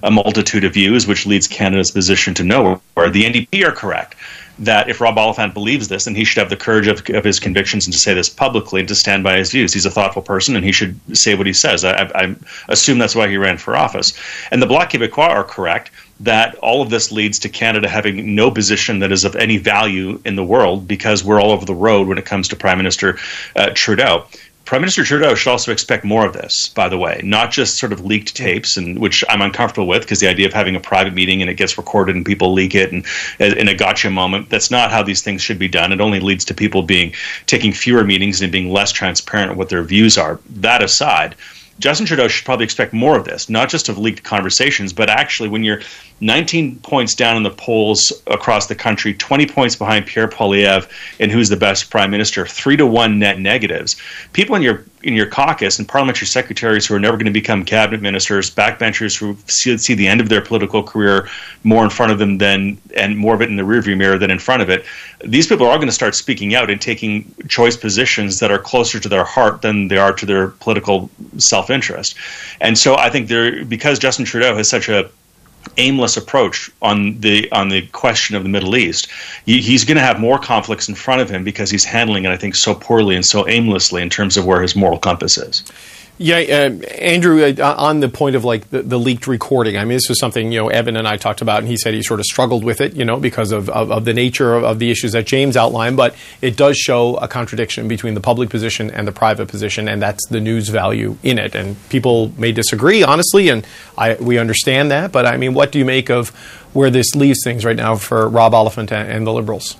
a 0.03 0.11
multitude 0.11 0.65
of 0.65 0.73
views, 0.73 1.07
which 1.07 1.25
leads 1.25 1.47
Canada's 1.47 1.91
position 1.91 2.33
to 2.35 2.43
nowhere. 2.43 2.79
The 2.95 3.23
NDP 3.23 3.65
are 3.65 3.71
correct 3.71 4.15
that 4.59 4.89
if 4.89 4.99
Rob 4.99 5.17
Oliphant 5.17 5.53
believes 5.53 5.87
this, 5.87 6.05
then 6.05 6.15
he 6.15 6.25
should 6.25 6.39
have 6.39 6.49
the 6.49 6.57
courage 6.57 6.87
of, 6.87 7.01
of, 7.09 7.23
his 7.23 7.39
convictions 7.39 7.85
and 7.85 7.93
to 7.93 7.99
say 7.99 8.13
this 8.13 8.29
publicly 8.29 8.81
and 8.81 8.89
to 8.89 8.95
stand 8.95 9.23
by 9.23 9.37
his 9.37 9.51
views. 9.51 9.73
He's 9.73 9.85
a 9.85 9.91
thoughtful 9.91 10.21
person 10.21 10.55
and 10.55 10.65
he 10.65 10.71
should 10.71 10.99
say 11.17 11.35
what 11.35 11.47
he 11.47 11.53
says. 11.53 11.85
I, 11.85 12.11
I 12.13 12.35
assume 12.67 12.99
that's 12.99 13.15
why 13.15 13.29
he 13.29 13.37
ran 13.37 13.57
for 13.57 13.75
office. 13.75 14.13
And 14.51 14.61
the 14.61 14.67
Bloc 14.67 14.91
Québécois 14.91 15.29
are 15.29 15.43
correct 15.43 15.91
that 16.21 16.55
all 16.55 16.81
of 16.81 16.89
this 16.89 17.11
leads 17.11 17.39
to 17.39 17.49
Canada 17.49 17.87
having 17.87 18.35
no 18.35 18.51
position 18.51 18.99
that 18.99 19.11
is 19.11 19.23
of 19.23 19.35
any 19.37 19.57
value 19.57 20.21
in 20.25 20.35
the 20.35 20.43
world 20.43 20.87
because 20.87 21.23
we're 21.23 21.41
all 21.41 21.51
over 21.51 21.65
the 21.65 21.73
road 21.73 22.07
when 22.07 22.17
it 22.17 22.25
comes 22.25 22.49
to 22.49 22.55
Prime 22.55 22.77
Minister 22.77 23.17
uh, 23.55 23.69
Trudeau. 23.73 24.25
Prime 24.69 24.81
Minister 24.81 25.03
Trudeau 25.03 25.33
should 25.33 25.49
also 25.49 25.71
expect 25.71 26.03
more 26.03 26.27
of 26.27 26.33
this, 26.33 26.69
by 26.69 26.87
the 26.89 26.97
way, 26.99 27.21
not 27.23 27.49
just 27.49 27.79
sort 27.79 27.91
of 27.91 28.05
leaked 28.05 28.35
tapes, 28.35 28.77
and 28.77 28.99
which 28.99 29.23
I'm 29.27 29.41
uncomfortable 29.41 29.87
with 29.87 30.03
because 30.03 30.19
the 30.19 30.27
idea 30.27 30.45
of 30.45 30.53
having 30.53 30.75
a 30.75 30.79
private 30.79 31.15
meeting 31.15 31.41
and 31.41 31.49
it 31.49 31.55
gets 31.55 31.75
recorded 31.75 32.15
and 32.15 32.23
people 32.23 32.53
leak 32.53 32.75
it 32.75 32.91
and 32.91 33.03
in 33.39 33.67
a 33.67 33.73
gotcha 33.73 34.11
moment, 34.11 34.47
that's 34.51 34.69
not 34.69 34.91
how 34.91 35.01
these 35.01 35.23
things 35.23 35.41
should 35.41 35.57
be 35.57 35.67
done. 35.67 35.91
It 35.91 36.01
only 36.01 36.19
leads 36.19 36.45
to 36.45 36.53
people 36.53 36.83
being 36.83 37.15
taking 37.47 37.73
fewer 37.73 38.03
meetings 38.03 38.43
and 38.43 38.51
being 38.51 38.69
less 38.69 38.91
transparent 38.91 39.57
what 39.57 39.69
their 39.69 39.81
views 39.81 40.19
are. 40.19 40.39
That 40.51 40.83
aside, 40.83 41.33
Justin 41.79 42.05
Trudeau 42.05 42.27
should 42.27 42.45
probably 42.45 42.65
expect 42.65 42.93
more 42.93 43.17
of 43.17 43.25
this, 43.25 43.49
not 43.49 43.69
just 43.69 43.89
of 43.89 43.97
leaked 43.97 44.21
conversations, 44.21 44.93
but 44.93 45.09
actually 45.09 45.49
when 45.49 45.63
you're 45.63 45.81
19 46.21 46.79
points 46.79 47.15
down 47.15 47.37
in 47.37 47.43
the 47.43 47.49
polls 47.49 48.11
across 48.27 48.67
the 48.67 48.75
country, 48.75 49.13
20 49.13 49.45
points 49.47 49.75
behind 49.75 50.05
Pierre 50.05 50.27
Poilievre 50.27 50.87
and 51.19 51.31
who's 51.31 51.49
the 51.49 51.57
best 51.57 51.89
prime 51.89 52.11
minister, 52.11 52.45
three 52.45 52.75
to 52.77 52.85
one 52.85 53.19
net 53.19 53.39
negatives. 53.39 53.95
People 54.33 54.55
in 54.55 54.61
your 54.61 54.85
in 55.01 55.13
your 55.13 55.25
caucus 55.25 55.79
and 55.79 55.87
parliamentary 55.87 56.27
secretaries 56.27 56.85
who 56.85 56.93
are 56.93 56.99
never 56.99 57.15
going 57.15 57.25
to 57.25 57.31
become 57.31 57.63
cabinet 57.63 58.01
ministers, 58.01 58.53
backbenchers 58.53 59.17
who 59.17 59.37
see, 59.47 59.77
see 59.77 59.93
the 59.93 60.07
end 60.07 60.19
of 60.19 60.27
their 60.27 60.41
political 60.41 60.83
career 60.83 61.29
more 61.63 61.85
in 61.85 61.89
front 61.89 62.11
of 62.11 62.19
them 62.19 62.37
than 62.37 62.77
and 62.97 63.17
more 63.17 63.33
of 63.33 63.41
it 63.41 63.49
in 63.49 63.55
the 63.55 63.63
rearview 63.63 63.95
mirror 63.95 64.17
than 64.17 64.29
in 64.29 64.39
front 64.39 64.61
of 64.61 64.69
it. 64.69 64.83
These 65.23 65.47
people 65.47 65.67
are 65.67 65.77
going 65.77 65.87
to 65.87 65.93
start 65.93 66.15
speaking 66.15 66.53
out 66.53 66.69
and 66.69 66.81
taking 66.81 67.33
choice 67.47 67.77
positions 67.77 68.39
that 68.39 68.51
are 68.51 68.59
closer 68.59 68.99
to 68.99 69.07
their 69.07 69.23
heart 69.23 69.61
than 69.61 69.87
they 69.87 69.97
are 69.97 70.13
to 70.13 70.25
their 70.25 70.49
political 70.49 71.09
self 71.37 71.69
interest. 71.69 72.15
And 72.59 72.77
so 72.77 72.97
I 72.97 73.09
think 73.09 73.29
there 73.29 73.63
because 73.63 73.99
Justin 73.99 74.25
Trudeau 74.25 74.55
has 74.55 74.69
such 74.69 74.89
a 74.89 75.09
aimless 75.79 76.17
approach 76.17 76.69
on 76.81 77.19
the 77.21 77.51
on 77.51 77.69
the 77.69 77.81
question 77.87 78.35
of 78.35 78.43
the 78.43 78.49
Middle 78.49 78.75
East. 78.75 79.07
he's 79.45 79.85
going 79.85 79.97
to 79.97 80.03
have 80.03 80.19
more 80.19 80.37
conflicts 80.37 80.89
in 80.89 80.95
front 80.95 81.21
of 81.21 81.29
him 81.29 81.43
because 81.43 81.71
he's 81.71 81.85
handling 81.85 82.25
it, 82.25 82.31
I 82.31 82.37
think, 82.37 82.55
so 82.55 82.75
poorly 82.75 83.15
and 83.15 83.25
so 83.25 83.47
aimlessly 83.47 84.01
in 84.01 84.09
terms 84.09 84.37
of 84.37 84.45
where 84.45 84.61
his 84.61 84.75
moral 84.75 84.99
compass 84.99 85.37
is. 85.37 85.63
Yeah, 86.21 86.35
uh, 86.35 86.85
Andrew, 86.99 87.41
uh, 87.41 87.75
on 87.77 88.01
the 88.01 88.09
point 88.09 88.35
of 88.35 88.43
like 88.43 88.69
the, 88.71 88.81
the, 88.81 88.99
leaked 88.99 89.25
recording, 89.25 89.77
I 89.77 89.85
mean, 89.85 89.95
this 89.95 90.09
was 90.09 90.19
something, 90.19 90.51
you 90.51 90.59
know, 90.59 90.67
Evan 90.67 90.97
and 90.97 91.07
I 91.07 91.15
talked 91.15 91.41
about, 91.41 91.59
and 91.59 91.67
he 91.69 91.77
said 91.77 91.93
he 91.93 92.03
sort 92.03 92.19
of 92.19 92.25
struggled 92.25 92.65
with 92.65 92.81
it, 92.81 92.93
you 92.93 93.05
know, 93.05 93.21
because 93.21 93.53
of, 93.53 93.69
of, 93.69 93.89
of 93.89 94.03
the 94.03 94.13
nature 94.13 94.53
of, 94.53 94.65
of, 94.65 94.79
the 94.79 94.91
issues 94.91 95.13
that 95.13 95.25
James 95.25 95.55
outlined, 95.55 95.95
but 95.95 96.13
it 96.41 96.57
does 96.57 96.75
show 96.75 97.15
a 97.15 97.29
contradiction 97.29 97.87
between 97.87 98.15
the 98.15 98.19
public 98.19 98.49
position 98.49 98.91
and 98.91 99.07
the 99.07 99.13
private 99.13 99.47
position, 99.47 99.87
and 99.87 100.01
that's 100.01 100.27
the 100.27 100.41
news 100.41 100.67
value 100.67 101.15
in 101.23 101.39
it. 101.39 101.55
And 101.55 101.77
people 101.87 102.33
may 102.37 102.51
disagree, 102.51 103.01
honestly, 103.01 103.47
and 103.47 103.65
I, 103.97 104.15
we 104.15 104.37
understand 104.39 104.91
that, 104.91 105.13
but 105.13 105.25
I 105.25 105.37
mean, 105.37 105.53
what 105.53 105.71
do 105.71 105.79
you 105.79 105.85
make 105.85 106.09
of 106.09 106.31
where 106.73 106.89
this 106.89 107.15
leaves 107.15 107.39
things 107.45 107.63
right 107.63 107.77
now 107.77 107.95
for 107.95 108.27
Rob 108.27 108.53
Oliphant 108.53 108.91
and, 108.91 109.09
and 109.09 109.25
the 109.25 109.31
Liberals? 109.31 109.77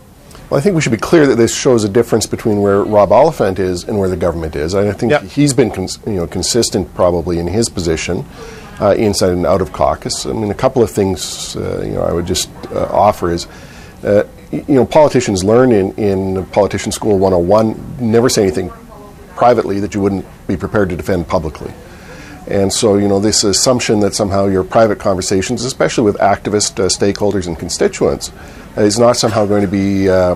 Well, 0.50 0.58
I 0.58 0.62
think 0.62 0.76
we 0.76 0.82
should 0.82 0.92
be 0.92 0.98
clear 0.98 1.28
that 1.28 1.36
this 1.36 1.56
shows 1.56 1.84
a 1.84 1.90
difference 1.90 2.26
between 2.26 2.62
where 2.62 2.84
Rob 2.84 3.12
Oliphant 3.12 3.60
is 3.60 3.84
and 3.84 4.00
where 4.00 4.10
the 4.10 4.18
government 4.18 4.56
is. 4.56 4.74
I 4.74 4.92
think 4.94 5.12
yep. 5.12 5.22
he's 5.24 5.54
been 5.54 5.70
cons- 5.70 6.00
you 6.08 6.14
know 6.14 6.26
consistent 6.26 6.94
probably 6.96 7.38
in 7.38 7.48
his 7.48 7.70
position 7.70 8.26
uh, 8.82 8.96
inside 8.98 9.30
and 9.30 9.46
out 9.46 9.62
of 9.62 9.74
caucus. 9.74 10.26
I 10.26 10.34
mean, 10.34 10.50
a 10.50 10.56
couple 10.56 10.82
of 10.82 10.90
things 10.90 11.56
uh, 11.56 11.84
you 11.86 11.94
know 11.94 12.02
I 12.02 12.14
would 12.14 12.26
just 12.26 12.50
uh, 12.72 12.88
offer 12.92 13.32
is. 13.32 13.48
Uh, 14.04 14.24
you 14.52 14.64
know, 14.70 14.86
politicians 14.86 15.44
learn 15.44 15.72
in, 15.72 15.94
in 15.94 16.44
Politician 16.48 16.92
School 16.92 17.20
101 17.20 17.98
never 18.00 18.30
say 18.30 18.42
anything 18.42 18.72
privately 19.36 19.80
that 19.80 19.94
you 19.94 20.02
wouldn't 20.02 20.26
be 20.48 20.58
prepared 20.58 20.90
to 20.90 20.96
defend 20.96 21.28
publicly. 21.28 21.72
And 22.48 22.74
so, 22.74 22.98
you 22.98 23.08
know, 23.08 23.20
this 23.20 23.44
assumption 23.44 24.00
that 24.00 24.16
somehow 24.16 24.48
your 24.48 24.64
private 24.64 24.98
conversations, 24.98 25.64
especially 25.64 26.06
with 26.06 26.18
activist 26.18 26.80
uh, 26.80 26.88
stakeholders 26.88 27.46
and 27.46 27.60
constituents, 27.60 28.32
is 28.77 28.99
not 28.99 29.17
somehow 29.17 29.45
going 29.45 29.62
to 29.62 29.67
be, 29.67 30.10
uh, 30.10 30.36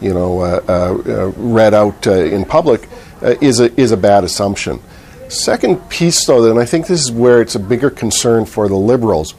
you 0.00 0.12
know, 0.12 0.40
uh, 0.40 0.60
uh 1.08 1.32
read 1.36 1.74
out 1.74 2.06
uh, 2.06 2.12
in 2.12 2.44
public, 2.44 2.88
is 3.22 3.60
a 3.60 3.78
is 3.80 3.92
a 3.92 3.96
bad 3.96 4.24
assumption. 4.24 4.80
Second 5.28 5.88
piece, 5.90 6.24
though, 6.26 6.48
and 6.50 6.60
I 6.60 6.64
think 6.64 6.86
this 6.86 7.02
is 7.02 7.10
where 7.10 7.40
it's 7.40 7.56
a 7.56 7.60
bigger 7.60 7.90
concern 7.90 8.46
for 8.46 8.68
the 8.68 8.76
liberals, 8.76 9.34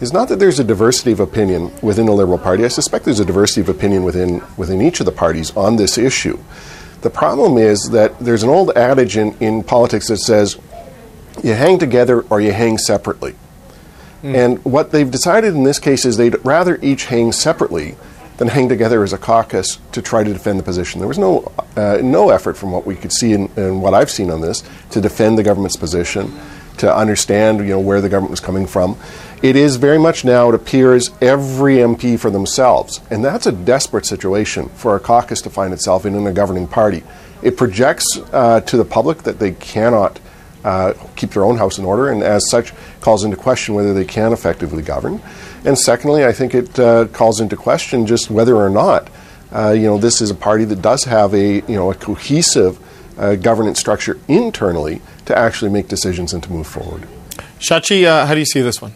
is 0.00 0.12
not 0.12 0.28
that 0.28 0.38
there's 0.38 0.60
a 0.60 0.64
diversity 0.64 1.12
of 1.12 1.20
opinion 1.20 1.72
within 1.82 2.06
the 2.06 2.12
Liberal 2.12 2.38
Party. 2.38 2.64
I 2.64 2.68
suspect 2.68 3.04
there's 3.04 3.20
a 3.20 3.24
diversity 3.24 3.60
of 3.60 3.68
opinion 3.68 4.04
within 4.04 4.42
within 4.56 4.80
each 4.80 5.00
of 5.00 5.06
the 5.06 5.12
parties 5.12 5.56
on 5.56 5.76
this 5.76 5.98
issue. 5.98 6.38
The 7.02 7.10
problem 7.10 7.58
is 7.58 7.90
that 7.90 8.18
there's 8.20 8.44
an 8.44 8.48
old 8.48 8.70
adage 8.76 9.16
in, 9.16 9.36
in 9.40 9.64
politics 9.64 10.06
that 10.06 10.18
says 10.18 10.56
you 11.42 11.54
hang 11.54 11.78
together 11.78 12.22
or 12.22 12.40
you 12.40 12.52
hang 12.52 12.78
separately. 12.78 13.34
Mm. 14.22 14.34
And 14.34 14.64
what 14.64 14.92
they've 14.92 15.10
decided 15.10 15.54
in 15.54 15.64
this 15.64 15.78
case 15.78 16.04
is 16.04 16.16
they'd 16.16 16.44
rather 16.44 16.78
each 16.82 17.06
hang 17.06 17.32
separately 17.32 17.96
than 18.38 18.48
hang 18.48 18.68
together 18.68 19.02
as 19.02 19.12
a 19.12 19.18
caucus 19.18 19.78
to 19.92 20.02
try 20.02 20.24
to 20.24 20.32
defend 20.32 20.58
the 20.58 20.64
position. 20.64 21.00
There 21.00 21.08
was 21.08 21.18
no 21.18 21.52
uh, 21.76 21.98
no 22.02 22.30
effort 22.30 22.56
from 22.56 22.72
what 22.72 22.86
we 22.86 22.96
could 22.96 23.12
see 23.12 23.32
and 23.32 23.82
what 23.82 23.94
I've 23.94 24.10
seen 24.10 24.30
on 24.30 24.40
this 24.40 24.62
to 24.90 25.00
defend 25.00 25.38
the 25.38 25.42
government's 25.42 25.76
position, 25.76 26.32
to 26.78 26.94
understand 26.94 27.60
you 27.60 27.66
know 27.66 27.80
where 27.80 28.00
the 28.00 28.08
government 28.08 28.30
was 28.30 28.40
coming 28.40 28.66
from. 28.66 28.96
It 29.42 29.56
is 29.56 29.76
very 29.76 29.98
much 29.98 30.24
now 30.24 30.48
it 30.48 30.54
appears 30.54 31.10
every 31.20 31.76
MP 31.76 32.18
for 32.18 32.30
themselves, 32.30 33.00
and 33.10 33.24
that's 33.24 33.46
a 33.46 33.52
desperate 33.52 34.06
situation 34.06 34.68
for 34.70 34.96
a 34.96 35.00
caucus 35.00 35.40
to 35.42 35.50
find 35.50 35.72
itself 35.72 36.06
in 36.06 36.14
in 36.14 36.26
a 36.26 36.32
governing 36.32 36.68
party. 36.68 37.02
It 37.42 37.56
projects 37.56 38.06
uh, 38.32 38.60
to 38.60 38.76
the 38.76 38.84
public 38.84 39.24
that 39.24 39.40
they 39.40 39.52
cannot 39.52 40.20
uh, 40.64 40.94
keep 41.16 41.30
their 41.30 41.44
own 41.44 41.56
house 41.56 41.78
in 41.78 41.84
order, 41.84 42.10
and 42.10 42.22
as 42.22 42.42
such, 42.50 42.72
calls 43.00 43.24
into 43.24 43.36
question 43.36 43.74
whether 43.74 43.92
they 43.94 44.04
can 44.04 44.32
effectively 44.32 44.82
govern. 44.82 45.20
And 45.64 45.78
secondly, 45.78 46.24
I 46.24 46.32
think 46.32 46.54
it 46.54 46.78
uh, 46.78 47.06
calls 47.06 47.40
into 47.40 47.56
question 47.56 48.06
just 48.06 48.30
whether 48.30 48.56
or 48.56 48.70
not 48.70 49.08
uh, 49.54 49.70
you 49.70 49.82
know 49.82 49.98
this 49.98 50.20
is 50.20 50.30
a 50.30 50.34
party 50.34 50.64
that 50.64 50.80
does 50.82 51.04
have 51.04 51.34
a 51.34 51.56
you 51.56 51.76
know 51.76 51.90
a 51.90 51.94
cohesive 51.94 52.78
uh, 53.18 53.34
governance 53.36 53.78
structure 53.78 54.18
internally 54.28 55.00
to 55.26 55.36
actually 55.36 55.70
make 55.70 55.88
decisions 55.88 56.32
and 56.32 56.42
to 56.42 56.50
move 56.50 56.66
forward. 56.66 57.06
Shachi, 57.60 58.04
uh, 58.04 58.26
how 58.26 58.34
do 58.34 58.40
you 58.40 58.46
see 58.46 58.60
this 58.60 58.80
one? 58.80 58.94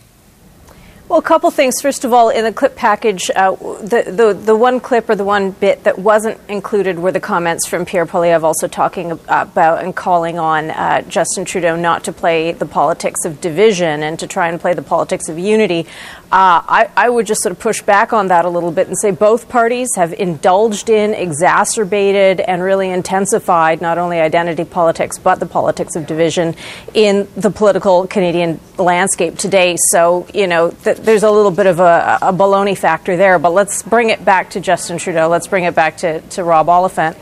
Well, 1.09 1.21
a 1.21 1.23
couple 1.23 1.53
things. 1.53 1.81
First 1.81 2.05
of 2.05 2.13
all, 2.13 2.31
in 2.31 2.43
the 2.43 2.53
clip 2.53 2.75
package, 2.75 3.31
uh, 3.37 3.55
the, 3.55 4.03
the, 4.09 4.35
the 4.35 4.57
one 4.57 4.81
clip 4.81 5.09
or 5.09 5.15
the 5.15 5.23
one 5.23 5.53
bit 5.53 5.85
that 5.85 6.01
wasn't 6.01 6.41
included 6.49 6.99
were 6.99 7.13
the 7.13 7.21
comments 7.21 7.69
from 7.69 7.85
Pierre 7.85 8.07
Poilievre 8.07 8.43
also 8.43 8.67
talking 8.67 9.13
about 9.13 9.85
and 9.85 9.95
calling 9.95 10.41
on 10.41 10.71
uh, 10.71 11.03
Justin 11.03 11.45
Trudeau 11.45 11.77
not 11.77 12.03
to 12.05 12.13
play 12.13 12.51
the 12.51 12.67
politics 12.67 13.25
of 13.25 13.41
division 13.41 14.03
and 14.03 14.19
to 14.19 14.27
try 14.27 14.49
and 14.49 14.61
play 14.61 14.75
the 14.75 14.83
politics 14.83 15.29
of 15.29 15.39
unity. 15.39 15.87
Uh, 16.33 16.59
I, 16.67 16.91
I, 16.97 17.09
would 17.09 17.25
just 17.25 17.41
sort 17.41 17.53
of 17.53 17.61
push 17.61 17.83
back 17.83 18.13
on 18.13 18.29
that 18.29 18.45
a 18.45 18.49
little 18.49 18.73
bit 18.73 18.89
and 18.89 18.99
say 18.99 19.13
both 19.13 19.49
parties 19.49 19.89
have 19.95 20.13
indulged 20.13 20.91
in, 20.91 21.15
exacerbated, 21.15 22.41
and 22.41 22.61
really 22.61 22.91
intensified 22.91 23.81
not 23.81 23.97
only 23.97 24.19
identity 24.19 24.65
politics 24.65 25.19
but 25.19 25.39
the 25.39 25.47
politics 25.47 25.95
of 25.95 26.05
division 26.09 26.57
in 26.95 27.29
the 27.37 27.51
political 27.51 28.09
Canadian 28.09 28.59
landscape 28.77 29.39
today. 29.39 29.77
So, 29.93 30.27
you 30.35 30.49
know, 30.49 30.71
th- 30.71 30.97
there's 30.97 31.23
a 31.23 31.31
little 31.31 31.53
bit 31.53 31.67
of 31.67 31.79
a, 31.79 32.19
a 32.21 32.33
baloney 32.33 32.77
factor 32.77 33.17
there, 33.17 33.39
but 33.39 33.53
let's 33.53 33.85
bring 33.85 34.11
it 34.11 34.25
back 34.25 34.51
to 34.51 34.61
Justin 34.61 34.99
Trudeau. 34.99 35.29
Let's 35.29 35.47
bring 35.47 35.63
it 35.63 35.77
back 35.77 35.99
to, 35.99 36.23
to 36.23 36.43
Rob 36.43 36.69
Oliphant. 36.69 37.17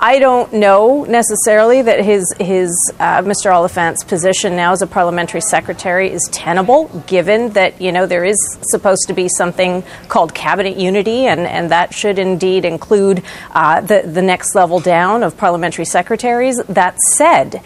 I 0.00 0.20
don't 0.20 0.52
know 0.52 1.02
necessarily 1.04 1.82
that 1.82 2.04
his 2.04 2.32
his 2.38 2.70
uh, 3.00 3.22
Mr. 3.22 3.50
Oliphant's 3.50 4.04
position 4.04 4.54
now 4.54 4.70
as 4.70 4.80
a 4.80 4.86
parliamentary 4.86 5.40
secretary 5.40 6.08
is 6.12 6.22
tenable, 6.30 6.86
given 7.08 7.50
that 7.50 7.80
you 7.80 7.90
know 7.90 8.06
there 8.06 8.24
is 8.24 8.36
supposed 8.62 9.08
to 9.08 9.12
be 9.12 9.28
something 9.28 9.82
called 10.06 10.34
cabinet 10.34 10.76
unity, 10.76 11.26
and, 11.26 11.40
and 11.40 11.72
that 11.72 11.92
should 11.92 12.20
indeed 12.20 12.64
include 12.64 13.24
uh, 13.50 13.80
the 13.80 14.02
the 14.06 14.22
next 14.22 14.54
level 14.54 14.78
down 14.78 15.24
of 15.24 15.36
parliamentary 15.36 15.84
secretaries. 15.84 16.58
That 16.68 16.96
said. 17.00 17.60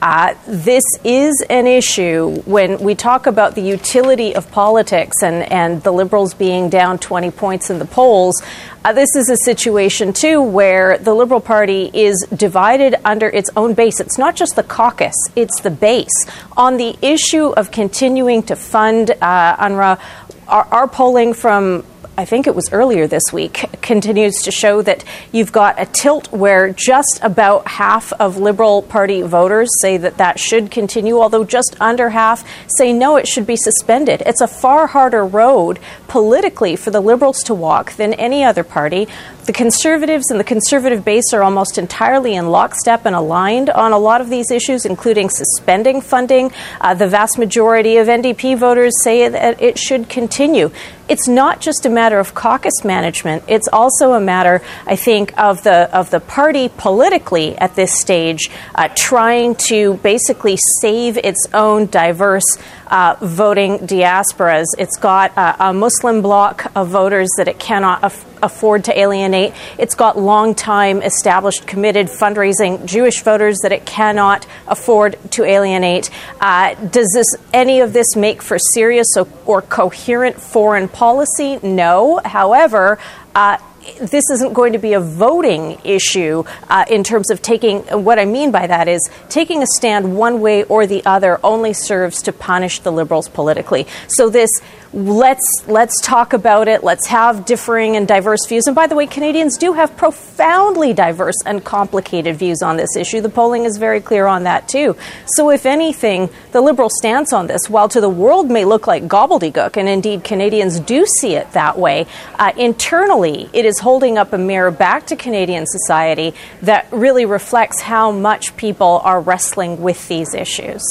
Uh, 0.00 0.34
this 0.46 0.84
is 1.02 1.44
an 1.50 1.66
issue 1.66 2.40
when 2.46 2.78
we 2.78 2.94
talk 2.94 3.26
about 3.26 3.56
the 3.56 3.60
utility 3.60 4.32
of 4.32 4.48
politics 4.52 5.22
and, 5.24 5.50
and 5.50 5.82
the 5.82 5.90
Liberals 5.90 6.34
being 6.34 6.70
down 6.70 6.98
20 6.98 7.32
points 7.32 7.68
in 7.68 7.80
the 7.80 7.84
polls. 7.84 8.40
Uh, 8.84 8.92
this 8.92 9.08
is 9.16 9.28
a 9.28 9.36
situation, 9.38 10.12
too, 10.12 10.40
where 10.40 10.98
the 10.98 11.12
Liberal 11.12 11.40
Party 11.40 11.90
is 11.92 12.24
divided 12.32 12.94
under 13.04 13.26
its 13.26 13.50
own 13.56 13.74
base. 13.74 13.98
It's 13.98 14.18
not 14.18 14.36
just 14.36 14.54
the 14.54 14.62
caucus, 14.62 15.16
it's 15.34 15.60
the 15.62 15.70
base. 15.70 16.26
On 16.56 16.76
the 16.76 16.96
issue 17.02 17.48
of 17.48 17.72
continuing 17.72 18.44
to 18.44 18.54
fund 18.54 19.10
uh, 19.10 19.56
UNRWA, 19.56 20.00
our, 20.46 20.64
our 20.70 20.88
polling 20.88 21.34
from 21.34 21.84
I 22.18 22.24
think 22.24 22.48
it 22.48 22.54
was 22.56 22.72
earlier 22.72 23.06
this 23.06 23.32
week, 23.32 23.64
continues 23.80 24.42
to 24.42 24.50
show 24.50 24.82
that 24.82 25.04
you've 25.30 25.52
got 25.52 25.80
a 25.80 25.86
tilt 25.86 26.32
where 26.32 26.70
just 26.70 27.20
about 27.22 27.68
half 27.68 28.12
of 28.14 28.38
Liberal 28.38 28.82
Party 28.82 29.22
voters 29.22 29.68
say 29.80 29.98
that 29.98 30.16
that 30.16 30.40
should 30.40 30.68
continue, 30.72 31.20
although 31.20 31.44
just 31.44 31.76
under 31.80 32.10
half 32.10 32.44
say 32.76 32.92
no, 32.92 33.14
it 33.14 33.28
should 33.28 33.46
be 33.46 33.54
suspended. 33.54 34.24
It's 34.26 34.40
a 34.40 34.48
far 34.48 34.88
harder 34.88 35.24
road 35.24 35.78
politically 36.08 36.74
for 36.74 36.90
the 36.90 37.00
Liberals 37.00 37.44
to 37.44 37.54
walk 37.54 37.92
than 37.92 38.14
any 38.14 38.42
other 38.42 38.64
party. 38.64 39.06
The 39.48 39.54
Conservatives 39.54 40.30
and 40.30 40.38
the 40.38 40.44
Conservative 40.44 41.06
base 41.06 41.32
are 41.32 41.42
almost 41.42 41.78
entirely 41.78 42.34
in 42.34 42.50
lockstep 42.50 43.06
and 43.06 43.16
aligned 43.16 43.70
on 43.70 43.92
a 43.92 43.98
lot 43.98 44.20
of 44.20 44.28
these 44.28 44.50
issues, 44.50 44.84
including 44.84 45.30
suspending 45.30 46.02
funding. 46.02 46.52
Uh, 46.82 46.92
the 46.92 47.08
vast 47.08 47.38
majority 47.38 47.96
of 47.96 48.08
NDP 48.08 48.58
voters 48.58 48.92
say 49.02 49.26
that 49.26 49.62
it 49.62 49.78
should 49.78 50.10
continue. 50.10 50.70
It's 51.08 51.26
not 51.26 51.62
just 51.62 51.86
a 51.86 51.88
matter 51.88 52.18
of 52.18 52.34
caucus 52.34 52.84
management. 52.84 53.42
It's 53.48 53.68
also 53.72 54.12
a 54.12 54.20
matter, 54.20 54.60
I 54.84 54.96
think, 54.96 55.32
of 55.38 55.62
the 55.62 55.88
of 55.96 56.10
the 56.10 56.20
party 56.20 56.68
politically 56.68 57.56
at 57.56 57.74
this 57.74 57.98
stage, 57.98 58.50
uh, 58.74 58.90
trying 58.94 59.54
to 59.68 59.94
basically 60.02 60.58
save 60.82 61.16
its 61.16 61.46
own 61.54 61.86
diverse 61.86 62.44
uh, 62.90 63.16
voting 63.20 63.78
diasporas. 63.78 64.66
It's 64.78 64.96
got 64.96 65.36
uh, 65.36 65.56
a 65.60 65.72
Muslim 65.72 66.22
bloc 66.22 66.70
of 66.74 66.88
voters 66.88 67.28
that 67.36 67.48
it 67.48 67.58
cannot 67.58 68.02
af- 68.02 68.24
afford 68.42 68.84
to 68.84 68.98
alienate. 68.98 69.52
It's 69.78 69.94
got 69.94 70.18
long-time 70.18 71.02
established, 71.02 71.66
committed 71.66 72.08
fundraising 72.08 72.84
Jewish 72.86 73.22
voters 73.22 73.58
that 73.62 73.72
it 73.72 73.86
cannot 73.86 74.46
afford 74.66 75.18
to 75.32 75.44
alienate. 75.44 76.10
Uh, 76.40 76.74
does 76.74 77.10
this 77.14 77.26
any 77.52 77.80
of 77.80 77.92
this 77.92 78.16
make 78.16 78.42
for 78.42 78.58
serious 78.58 79.16
or, 79.16 79.28
or 79.46 79.62
coherent 79.62 80.40
foreign 80.40 80.88
policy? 80.88 81.58
No. 81.62 82.20
However. 82.24 82.98
Uh, 83.34 83.58
this 84.00 84.24
isn't 84.30 84.52
going 84.52 84.72
to 84.72 84.78
be 84.78 84.92
a 84.92 85.00
voting 85.00 85.78
issue 85.84 86.44
uh, 86.68 86.84
in 86.90 87.04
terms 87.04 87.30
of 87.30 87.42
taking. 87.42 87.80
What 88.04 88.18
I 88.18 88.24
mean 88.24 88.50
by 88.50 88.66
that 88.66 88.88
is 88.88 89.08
taking 89.28 89.62
a 89.62 89.66
stand 89.76 90.16
one 90.16 90.40
way 90.40 90.64
or 90.64 90.86
the 90.86 91.04
other 91.04 91.40
only 91.44 91.72
serves 91.72 92.22
to 92.22 92.32
punish 92.32 92.80
the 92.80 92.92
Liberals 92.92 93.28
politically. 93.28 93.86
So 94.08 94.28
this 94.28 94.50
let's 94.92 95.64
let's 95.66 96.00
talk 96.00 96.32
about 96.32 96.68
it. 96.68 96.82
Let's 96.82 97.06
have 97.08 97.44
differing 97.44 97.96
and 97.96 98.08
diverse 98.08 98.46
views. 98.46 98.66
And 98.66 98.74
by 98.74 98.86
the 98.86 98.94
way, 98.94 99.06
Canadians 99.06 99.58
do 99.58 99.74
have 99.74 99.96
profoundly 99.96 100.94
diverse 100.94 101.36
and 101.44 101.62
complicated 101.62 102.36
views 102.36 102.62
on 102.62 102.76
this 102.76 102.96
issue. 102.96 103.20
The 103.20 103.28
polling 103.28 103.64
is 103.64 103.76
very 103.76 104.00
clear 104.00 104.26
on 104.26 104.44
that 104.44 104.68
too. 104.68 104.96
So 105.26 105.50
if 105.50 105.66
anything, 105.66 106.30
the 106.52 106.60
Liberal 106.60 106.90
stance 106.90 107.32
on 107.32 107.46
this, 107.46 107.68
while 107.68 107.88
to 107.90 108.00
the 108.00 108.08
world 108.08 108.50
may 108.50 108.64
look 108.64 108.86
like 108.86 109.04
gobbledygook, 109.04 109.76
and 109.76 109.88
indeed 109.88 110.24
Canadians 110.24 110.80
do 110.80 111.04
see 111.06 111.34
it 111.34 111.52
that 111.52 111.78
way, 111.78 112.06
uh, 112.38 112.52
internally 112.56 113.50
it 113.52 113.64
is 113.64 113.78
holding 113.78 114.16
up 114.16 114.32
a 114.32 114.38
mirror 114.38 114.70
back 114.70 115.06
to 115.06 115.16
Canadian 115.16 115.66
society 115.66 116.34
that 116.62 116.86
really 116.90 117.26
reflects 117.26 117.80
how 117.80 118.10
much 118.10 118.56
people 118.56 119.00
are 119.04 119.20
wrestling 119.20 119.82
with 119.82 120.08
these 120.08 120.34
issues. 120.34 120.82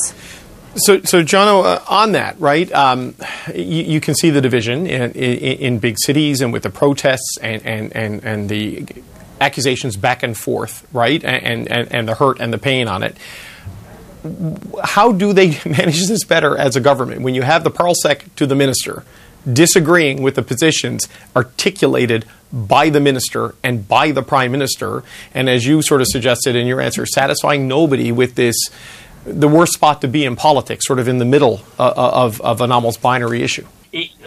So, 0.78 1.02
so 1.02 1.24
Jono, 1.24 1.66
uh, 1.66 1.84
on 1.88 2.12
that, 2.12 2.40
right? 2.40 2.72
Um, 2.72 3.16
you, 3.54 3.84
you, 3.84 4.00
can 4.00 4.14
see 4.14 4.30
the 4.30 4.42
division 4.42 4.86
in, 4.86 5.12
in, 5.14 5.58
in, 5.60 5.80
big 5.80 5.98
cities 6.00 6.42
and 6.42 6.54
with 6.54 6.64
the 6.64 6.70
protests 6.70 7.38
and, 7.42 7.66
and, 7.66 7.96
and, 7.96 8.24
and 8.24 8.50
the 8.50 8.86
accusations 9.42 9.98
back 9.98 10.24
and 10.24 10.38
forth, 10.38 10.88
right? 10.94 11.24
And, 11.24 11.68
and, 11.72 11.92
and 11.92 12.08
the 12.08 12.16
hurt 12.16 12.40
and 12.40 12.54
the 12.54 12.58
pain 12.58 12.88
on 12.88 13.02
it. 13.02 13.18
How 14.84 15.12
do 15.12 15.34
they 15.34 15.50
manage 15.66 16.08
this 16.08 16.24
better 16.24 16.58
as 16.58 16.76
a 16.76 16.82
government 16.82 17.22
when 17.22 17.34
you 17.34 17.42
have 17.42 17.64
the 17.64 17.72
Parlsec 17.72 18.24
to 18.36 18.46
the 18.46 18.56
minister 18.56 19.04
disagreeing 19.52 20.22
with 20.22 20.36
the 20.36 20.42
positions 20.42 21.08
articulated 21.36 22.26
by 22.52 22.90
the 22.90 23.00
minister 23.00 23.56
and 23.64 23.88
by 23.88 24.12
the 24.12 24.22
prime 24.22 24.52
minister, 24.52 25.04
and 25.34 25.50
as 25.50 25.66
you 25.66 25.82
sort 25.82 26.02
of 26.02 26.08
suggested 26.08 26.56
in 26.56 26.68
your 26.68 26.82
answer, 26.82 27.06
satisfying 27.06 27.68
nobody 27.68 28.12
with 28.12 28.36
this 28.36 28.56
the 29.28 29.48
worst 29.48 29.74
spot 29.74 30.02
to 30.02 30.08
be 30.08 30.26
in 30.26 30.36
politics, 30.36 30.88
sort 30.88 31.00
of 31.00 31.08
in 31.08 31.18
the 31.18 31.26
middle 31.26 31.62
uh, 31.78 31.88
uh, 31.88 32.12
of, 32.14 32.42
of 32.42 32.62
an 32.62 32.72
almost 32.72 33.02
binary 33.02 33.44
issue. 33.44 33.66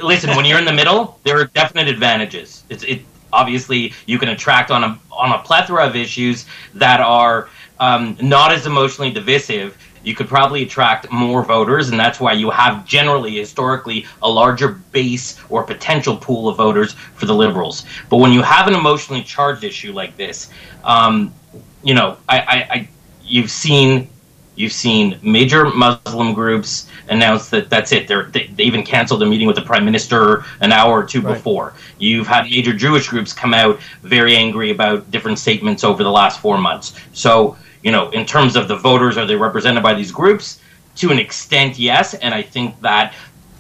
Listen, 0.03 0.31
when 0.37 0.45
you're 0.45 0.59
in 0.59 0.65
the 0.65 0.73
middle, 0.73 1.19
there 1.25 1.39
are 1.39 1.45
definite 1.47 1.89
advantages. 1.89 2.65
It's, 2.69 2.83
it 2.85 3.03
obviously 3.33 3.93
you 4.07 4.19
can 4.19 4.29
attract 4.31 4.71
on 4.71 4.83
a 4.85 4.99
on 5.13 5.33
a 5.33 5.43
plethora 5.43 5.87
of 5.87 5.97
issues 5.97 6.47
that 6.75 7.01
are 7.01 7.49
um, 7.79 8.17
not 8.21 8.53
as 8.53 8.67
emotionally 8.67 9.11
divisive. 9.11 9.77
You 10.03 10.15
could 10.15 10.29
probably 10.29 10.63
attract 10.63 11.13
more 11.13 11.43
voters, 11.45 11.91
and 11.91 12.01
that's 12.01 12.19
why 12.19 12.33
you 12.33 12.49
have 12.51 12.87
generally, 12.87 13.37
historically, 13.37 14.07
a 14.23 14.31
larger 14.31 14.69
base 14.69 15.39
or 15.51 15.63
potential 15.63 16.17
pool 16.17 16.49
of 16.49 16.57
voters 16.57 16.95
for 16.95 17.27
the 17.27 17.35
Liberals. 17.35 17.85
But 18.09 18.17
when 18.17 18.33
you 18.33 18.41
have 18.41 18.67
an 18.67 18.75
emotionally 18.75 19.23
charged 19.23 19.63
issue 19.63 19.93
like 19.93 20.17
this, 20.17 20.51
um, 20.85 21.35
you 21.83 21.93
know, 21.93 22.17
I, 22.29 22.39
I, 22.39 22.57
I 22.71 22.89
you've 23.23 23.51
seen 23.51 24.09
You've 24.61 24.73
seen 24.73 25.19
major 25.23 25.65
Muslim 25.71 26.35
groups 26.35 26.87
announce 27.09 27.49
that 27.49 27.71
that's 27.71 27.93
it. 27.93 28.07
They're, 28.07 28.25
they, 28.25 28.49
they 28.49 28.65
even 28.65 28.83
canceled 28.83 29.23
a 29.23 29.27
meeting 29.27 29.47
with 29.47 29.57
the 29.57 29.63
prime 29.63 29.87
minister 29.87 30.45
an 30.61 30.71
hour 30.71 30.93
or 31.01 31.05
two 31.05 31.23
right. 31.23 31.33
before. 31.33 31.73
You've 31.99 32.27
had 32.27 32.45
major 32.45 32.75
Jewish 32.75 33.09
groups 33.09 33.33
come 33.33 33.55
out 33.55 33.81
very 34.03 34.37
angry 34.37 34.71
about 34.71 35.11
different 35.11 35.39
statements 35.39 35.83
over 35.83 36.03
the 36.05 36.11
last 36.11 36.41
four 36.41 36.59
months. 36.59 36.95
So, 37.15 37.57
you 37.83 37.91
know, 37.91 38.11
in 38.11 38.27
terms 38.27 38.55
of 38.55 38.69
the 38.69 38.77
voters, 38.77 39.17
are 39.17 39.25
they 39.25 39.35
represented 39.35 39.83
by 39.83 39.95
these 39.95 40.13
groups? 40.13 40.61
To 40.97 41.11
an 41.11 41.19
extent, 41.19 41.79
yes. 41.79 42.13
And 42.13 42.35
I 42.35 42.43
think 42.43 42.79
that 42.83 43.15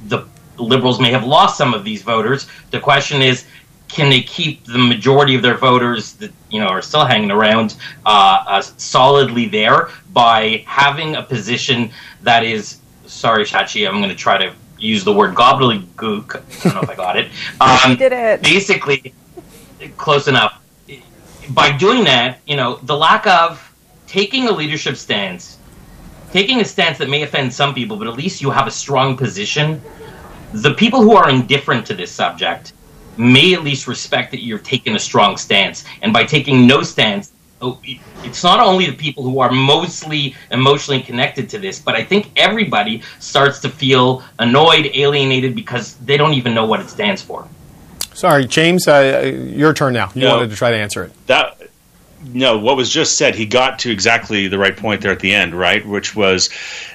the 0.08 0.26
liberals 0.58 1.00
may 1.00 1.10
have 1.10 1.24
lost 1.24 1.56
some 1.56 1.72
of 1.72 1.82
these 1.82 2.02
voters. 2.02 2.46
The 2.72 2.80
question 2.80 3.22
is, 3.22 3.46
can 3.90 4.08
they 4.08 4.22
keep 4.22 4.64
the 4.64 4.78
majority 4.78 5.34
of 5.34 5.42
their 5.42 5.56
voters 5.56 6.14
that 6.14 6.32
you 6.48 6.60
know 6.60 6.68
are 6.68 6.82
still 6.82 7.04
hanging 7.04 7.30
around 7.30 7.76
uh, 8.06 8.44
uh, 8.46 8.62
solidly 8.62 9.46
there 9.46 9.90
by 10.12 10.64
having 10.66 11.16
a 11.16 11.22
position 11.22 11.90
that 12.22 12.44
is 12.44 12.78
sorry 13.06 13.44
Shachi 13.44 13.88
I'm 13.88 13.96
going 13.96 14.10
to 14.10 14.14
try 14.14 14.38
to 14.38 14.54
use 14.78 15.04
the 15.04 15.12
word 15.12 15.34
gobbledygook. 15.34 16.36
I 16.36 16.62
don't 16.62 16.74
know 16.74 16.80
if 16.80 16.88
I 16.88 16.94
got 16.94 17.16
it. 17.18 17.30
Um, 17.60 17.96
did 17.96 18.12
it. 18.12 18.42
basically 18.42 19.12
close 19.98 20.26
enough. 20.26 20.62
By 21.50 21.76
doing 21.76 22.04
that 22.04 22.38
you 22.46 22.56
know 22.56 22.76
the 22.76 22.96
lack 22.96 23.26
of 23.26 23.66
taking 24.06 24.48
a 24.48 24.52
leadership 24.52 24.96
stance 24.96 25.58
taking 26.32 26.60
a 26.60 26.64
stance 26.64 26.98
that 26.98 27.08
may 27.08 27.22
offend 27.22 27.52
some 27.52 27.74
people 27.74 27.96
but 27.96 28.06
at 28.06 28.14
least 28.14 28.40
you 28.40 28.50
have 28.50 28.66
a 28.66 28.70
strong 28.70 29.16
position 29.16 29.80
the 30.52 30.74
people 30.74 31.00
who 31.00 31.14
are 31.14 31.28
indifferent 31.30 31.86
to 31.86 31.94
this 31.94 32.10
subject 32.10 32.72
may 33.20 33.54
at 33.54 33.62
least 33.62 33.86
respect 33.86 34.30
that 34.30 34.42
you're 34.42 34.58
taking 34.58 34.96
a 34.96 34.98
strong 34.98 35.36
stance. 35.36 35.84
And 36.02 36.12
by 36.12 36.24
taking 36.24 36.66
no 36.66 36.82
stance, 36.82 37.32
oh, 37.60 37.78
it's 38.24 38.42
not 38.42 38.60
only 38.60 38.86
the 38.86 38.96
people 38.96 39.22
who 39.22 39.40
are 39.40 39.52
mostly 39.52 40.34
emotionally 40.50 41.02
connected 41.02 41.48
to 41.50 41.58
this, 41.58 41.78
but 41.78 41.94
I 41.94 42.02
think 42.02 42.30
everybody 42.36 43.02
starts 43.18 43.60
to 43.60 43.68
feel 43.68 44.22
annoyed, 44.38 44.90
alienated 44.94 45.54
because 45.54 45.96
they 45.96 46.16
don't 46.16 46.34
even 46.34 46.54
know 46.54 46.66
what 46.66 46.80
it 46.80 46.88
stands 46.88 47.22
for. 47.22 47.46
Sorry, 48.12 48.46
James, 48.46 48.88
uh, 48.88 49.32
your 49.34 49.72
turn 49.72 49.92
now. 49.92 50.10
You, 50.14 50.26
wanted 50.26 50.50
to 50.50 50.56
try 50.56 50.70
to 50.70 50.76
answer 50.76 51.04
it. 51.04 51.26
That 51.26 51.59
no, 52.22 52.58
what 52.58 52.76
was 52.76 52.90
just 52.90 53.16
said, 53.16 53.34
he 53.34 53.46
got 53.46 53.78
to 53.80 53.90
exactly 53.90 54.46
the 54.46 54.58
right 54.58 54.76
point 54.76 55.00
there 55.00 55.10
at 55.10 55.20
the 55.20 55.32
end, 55.32 55.54
right? 55.54 55.86
Which 55.86 56.14
was 56.14 56.50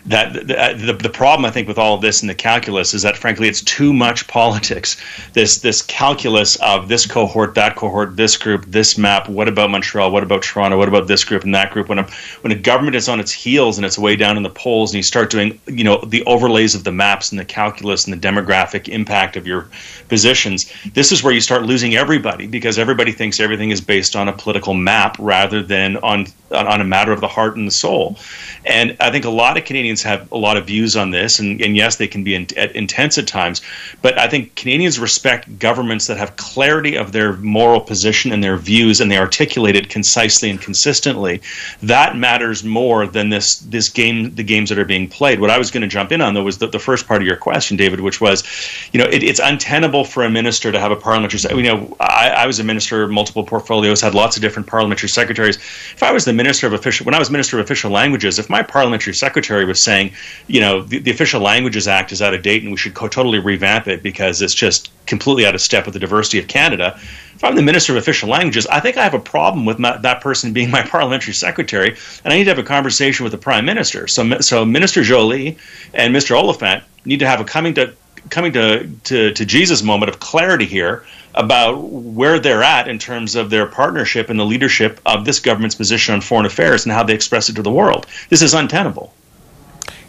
that 0.06 0.34
the, 0.34 0.86
the, 0.86 0.94
the 0.94 1.10
problem 1.10 1.46
I 1.46 1.52
think 1.52 1.68
with 1.68 1.80
all 1.80 1.96
of 1.96 2.02
this 2.02 2.22
in 2.22 2.28
the 2.28 2.36
calculus 2.36 2.94
is 2.94 3.02
that 3.02 3.18
frankly 3.18 3.48
it's 3.48 3.62
too 3.62 3.92
much 3.92 4.28
politics. 4.28 5.02
This 5.34 5.60
this 5.60 5.82
calculus 5.82 6.58
of 6.58 6.90
this 6.90 7.08
cohort, 7.08 7.56
that 7.56 7.76
cohort, 7.76 8.16
this 8.16 8.38
group, 8.38 8.66
this 8.68 8.98
map. 9.00 9.28
What 9.28 9.48
about 9.48 9.72
Montreal? 9.72 10.12
What 10.12 10.22
about 10.22 10.44
Toronto? 10.44 10.78
What 10.78 10.88
about 10.88 11.08
this 11.08 11.24
group 11.24 11.44
and 11.44 11.56
that 11.56 11.72
group? 11.72 11.90
When 11.90 12.00
a 12.00 12.08
when 12.42 12.52
a 12.52 12.56
government 12.56 12.96
is 12.96 13.10
on 13.10 13.20
its 13.20 13.32
heels 13.32 13.78
and 13.78 13.86
it's 13.86 13.98
way 13.98 14.16
down 14.16 14.38
in 14.38 14.44
the 14.44 14.50
polls, 14.50 14.92
and 14.92 14.98
you 14.98 15.04
start 15.04 15.32
doing 15.32 15.60
you 15.66 15.84
know 15.84 15.98
the 16.06 16.24
overlays 16.26 16.76
of 16.76 16.84
the 16.84 16.92
maps 16.92 17.32
and 17.32 17.40
the 17.40 17.46
calculus 17.46 18.06
and 18.06 18.14
the 18.14 18.28
demographic 18.28 18.88
impact 18.88 19.36
of 19.36 19.48
your 19.48 19.68
positions, 20.08 20.72
this 20.94 21.12
is 21.12 21.24
where 21.24 21.34
you 21.34 21.42
start 21.42 21.64
losing 21.64 21.96
everybody 21.96 22.46
because 22.46 22.78
everybody 22.78 23.12
thinks 23.12 23.40
everything 23.40 23.72
is 23.72 23.82
based 23.82 24.16
on 24.16 24.28
a 24.28 24.34
political 24.34 24.76
map 24.76 25.15
rather 25.20 25.62
than 25.62 25.98
on 25.98 26.28
on 26.52 26.80
a 26.80 26.84
matter 26.84 27.12
of 27.12 27.22
the 27.22 27.28
heart 27.28 27.58
and 27.58 27.68
the 27.68 27.72
soul. 27.72 28.18
And 28.66 28.96
I 29.00 29.12
think 29.12 29.26
a 29.26 29.30
lot 29.30 29.58
of 29.58 29.66
Canadians 29.66 30.02
have 30.04 30.32
a 30.32 30.38
lot 30.38 30.58
of 30.58 30.66
views 30.66 30.96
on 30.96 31.12
this, 31.12 31.40
and, 31.40 31.62
and 31.62 31.76
yes, 31.76 31.98
they 31.98 32.08
can 32.08 32.24
be 32.24 32.36
in, 32.36 32.48
at, 32.58 32.76
intense 32.76 33.18
at 33.18 33.28
times. 33.28 33.62
But 34.02 34.18
I 34.18 34.28
think 34.28 34.56
Canadians 34.56 35.00
respect 35.00 35.60
governments 35.60 36.08
that 36.08 36.18
have 36.18 36.36
clarity 36.36 36.98
of 36.98 37.12
their 37.12 37.34
moral 37.34 37.82
position 37.82 38.32
and 38.32 38.44
their 38.44 38.58
views, 38.58 39.02
and 39.02 39.12
they 39.12 39.18
articulate 39.18 39.76
it 39.76 39.90
concisely 39.90 40.50
and 40.50 40.62
consistently. 40.62 41.42
That 41.84 42.16
matters 42.16 42.64
more 42.64 43.06
than 43.08 43.30
this 43.30 43.60
this 43.60 43.90
game, 43.90 44.34
the 44.36 44.44
games 44.44 44.70
that 44.70 44.80
are 44.80 44.86
being 44.86 45.08
played. 45.08 45.40
What 45.40 45.50
I 45.50 45.58
was 45.58 45.72
going 45.72 45.82
to 45.82 45.88
jump 45.88 46.12
in 46.12 46.22
on 46.22 46.34
though 46.34 46.44
was 46.44 46.58
the, 46.58 46.68
the 46.68 46.80
first 46.80 47.08
part 47.08 47.22
of 47.22 47.28
your 47.28 47.38
question, 47.38 47.78
David, 47.78 48.00
which 48.00 48.22
was, 48.22 48.44
you 48.92 49.00
know, 49.00 49.08
it, 49.10 49.24
it's 49.24 49.40
untenable 49.40 50.06
for 50.06 50.24
a 50.24 50.30
minister 50.30 50.72
to 50.72 50.80
have 50.80 50.92
a 50.92 50.96
parliamentary. 50.96 51.40
You 51.56 51.64
know, 51.64 51.98
I, 52.00 52.30
I 52.30 52.48
was 52.48 52.60
a 52.60 52.64
minister, 52.64 53.04
of 53.04 53.12
multiple 53.12 53.44
portfolios, 53.44 54.02
had 54.02 54.16
lots 54.16 54.36
of 54.38 54.42
different 54.42 54.68
parliamentary 54.68 55.05
secretaries. 55.08 55.58
If 55.58 56.04
I 56.04 56.12
was 56.12 56.26
the 56.26 56.34
minister 56.34 56.68
of 56.68 56.74
official, 56.74 57.06
when 57.06 57.16
I 57.16 57.20
was 57.20 57.30
minister 57.30 57.60
of 57.60 57.66
official 57.66 57.92
languages, 57.92 58.40
if 58.40 58.50
my 58.50 58.62
parliamentary 58.62 59.14
secretary 59.14 59.66
was 59.66 59.84
saying, 59.84 60.14
you 60.48 60.62
know, 60.62 60.82
the, 60.82 61.00
the 61.00 61.12
Official 61.12 61.42
Languages 61.42 61.88
Act 61.88 62.12
is 62.12 62.22
out 62.22 62.34
of 62.34 62.42
date 62.42 62.64
and 62.64 62.72
we 62.72 62.78
should 62.78 62.94
co- 62.94 63.08
totally 63.08 63.40
revamp 63.40 63.88
it 63.88 64.04
because 64.04 64.42
it's 64.42 64.56
just 64.56 64.92
completely 65.06 65.46
out 65.46 65.56
of 65.56 65.62
step 65.62 65.86
with 65.86 65.94
the 65.94 66.00
diversity 66.00 66.40
of 66.40 66.48
Canada. 66.48 67.00
If 67.36 67.44
I'm 67.44 67.56
the 67.56 67.62
minister 67.62 67.94
of 67.94 67.98
official 67.98 68.30
languages, 68.30 68.66
I 68.68 68.80
think 68.80 68.98
I 68.98 69.04
have 69.04 69.14
a 69.14 69.20
problem 69.20 69.66
with 69.66 69.78
my, 69.80 69.98
that 69.98 70.22
person 70.22 70.54
being 70.54 70.72
my 70.72 70.82
parliamentary 70.88 71.34
secretary, 71.34 71.96
and 72.24 72.34
I 72.34 72.38
need 72.38 72.46
to 72.46 72.52
have 72.52 72.60
a 72.60 72.64
conversation 72.64 73.24
with 73.24 73.32
the 73.32 73.38
prime 73.38 73.66
minister. 73.66 74.08
So, 74.08 74.40
so 74.40 74.66
Minister 74.66 75.04
Joly 75.04 75.58
and 75.94 76.16
Mr. 76.16 76.38
Oliphant 76.38 76.84
need 77.04 77.20
to 77.20 77.28
have 77.28 77.40
a 77.40 77.44
coming 77.44 77.74
to 77.76 77.94
coming 78.30 78.54
to, 78.54 78.88
to, 79.06 79.34
to 79.34 79.46
Jesus 79.46 79.84
moment 79.84 80.10
of 80.10 80.20
clarity 80.20 80.66
here 80.66 81.06
about 81.34 81.82
where 81.82 82.40
they're 82.40 82.64
at 82.64 82.88
in 82.88 82.98
terms 82.98 83.36
of 83.36 83.50
their 83.50 83.66
partnership 83.66 84.30
and 84.30 84.40
the 84.40 84.46
leadership 84.46 85.00
of 85.06 85.26
this 85.26 85.40
government's 85.40 85.76
position 85.76 86.14
on 86.14 86.22
foreign 86.22 86.46
affairs 86.46 86.86
and 86.86 86.94
how 86.94 87.04
they 87.04 87.14
express 87.14 87.50
it 87.50 87.56
to 87.56 87.62
the 87.62 87.72
world. 87.72 88.08
This 88.30 88.42
is 88.42 88.54
untenable. 88.54 89.14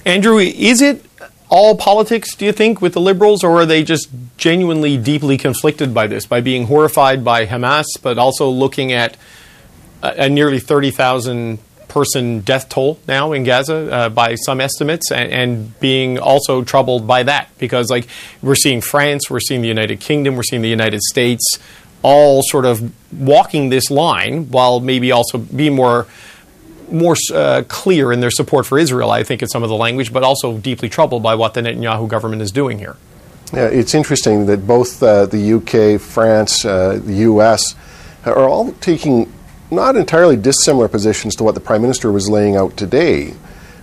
Andrew, 0.05 0.39
is 0.39 0.81
it 0.81 1.05
all 1.49 1.77
politics, 1.77 2.35
do 2.35 2.45
you 2.45 2.53
think, 2.53 2.81
with 2.81 2.93
the 2.93 3.01
Liberals, 3.01 3.43
or 3.45 3.61
are 3.61 3.67
they 3.67 3.83
just 3.83 4.09
genuinely 4.37 4.97
deeply 4.97 5.37
conflicted 5.37 5.93
by 5.93 6.07
this, 6.07 6.27
by 6.27 6.41
being 6.41 6.67
horrified 6.67 7.25
by 7.25 7.47
Hamas, 7.47 7.87
but 8.03 8.19
also 8.19 8.49
looking 8.49 8.93
at 8.93 9.17
a, 10.03 10.25
a 10.25 10.29
nearly 10.29 10.61
30,000 10.61 11.59
person 11.97 12.41
death 12.41 12.69
toll 12.69 12.99
now 13.09 13.33
in 13.33 13.43
Gaza 13.43 13.91
uh, 13.91 14.09
by 14.11 14.35
some 14.35 14.61
estimates, 14.61 15.11
and, 15.11 15.33
and, 15.33 15.81
being 15.81 16.19
also 16.19 16.63
troubled 16.63 17.07
by 17.07 17.23
that 17.23 17.49
because, 17.57 17.89
like, 17.89 18.07
we're 18.43 18.55
seeing 18.55 18.83
France, 18.83 19.31
we're 19.31 19.41
seeing 19.41 19.63
the 19.63 19.69
United 19.69 19.99
Kingdom, 19.99 20.37
we're 20.37 20.43
seeing 20.43 20.61
the 20.61 20.69
United 20.69 21.01
States, 21.01 21.59
all 22.03 22.43
sort 22.43 22.67
of 22.67 22.93
walking 23.19 23.71
this 23.71 23.91
line 23.91 24.51
while 24.51 24.79
maybe 24.81 25.11
also 25.11 25.39
being 25.39 25.75
more. 25.75 26.07
More 26.89 27.17
uh, 27.35 27.65
clear 27.67 28.13
in 28.13 28.21
their 28.21 28.31
support 28.31 28.65
for 28.65 28.79
Israel, 28.79 29.11
I 29.11 29.25
think, 29.25 29.43
in 29.43 29.49
some 29.49 29.65
of 29.65 29.69
the 29.69 29.75
language, 29.75 30.13
but 30.13 30.23
also 30.23 30.57
deeply 30.57 30.89
troubled 30.89 31.21
by 31.21 31.35
what 31.35 31.55
the 31.55 31.61
Netanyahu 31.61 32.07
government 32.07 32.43
is 32.43 32.53
doing 32.53 32.79
here. 32.79 32.97
Yeah, 33.53 33.67
it's 33.67 33.93
interesting 33.93 34.47
that 34.47 34.69
both 34.69 35.03
uh, 35.03 35.27
the 35.27 35.55
UK, 35.55 36.01
France, 36.01 36.65
uh, 36.65 37.01
the 37.03 37.15
US 37.31 37.75
are 38.25 38.49
all 38.49 38.71
taking 38.75 39.33
not 39.71 39.97
entirely 39.97 40.37
dissimilar 40.37 40.89
positions 40.89 41.35
to 41.37 41.45
what 41.45 41.55
the 41.55 41.61
Prime 41.61 41.83
Minister 41.83 42.13
was 42.13 42.29
laying 42.29 42.57
out 42.57 42.77
today, 42.77 43.35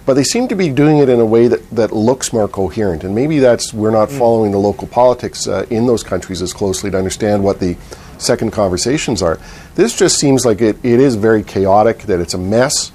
but 0.05 0.15
they 0.15 0.23
seem 0.23 0.47
to 0.49 0.55
be 0.55 0.69
doing 0.69 0.97
it 0.97 1.09
in 1.09 1.19
a 1.19 1.25
way 1.25 1.47
that, 1.47 1.69
that 1.71 1.91
looks 1.91 2.33
more 2.33 2.47
coherent. 2.47 3.03
And 3.03 3.15
maybe 3.15 3.39
that's 3.39 3.73
we're 3.73 3.91
not 3.91 4.09
mm. 4.09 4.17
following 4.17 4.51
the 4.51 4.57
local 4.57 4.87
politics 4.87 5.47
uh, 5.47 5.65
in 5.69 5.85
those 5.87 6.03
countries 6.03 6.41
as 6.41 6.53
closely 6.53 6.91
to 6.91 6.97
understand 6.97 7.43
what 7.43 7.59
the 7.59 7.77
second 8.17 8.51
conversations 8.51 9.21
are. 9.21 9.39
This 9.75 9.97
just 9.97 10.17
seems 10.17 10.45
like 10.45 10.61
it, 10.61 10.77
it 10.83 10.99
is 10.99 11.15
very 11.15 11.43
chaotic, 11.43 11.99
that 12.03 12.19
it's 12.19 12.33
a 12.33 12.37
mess. 12.37 12.91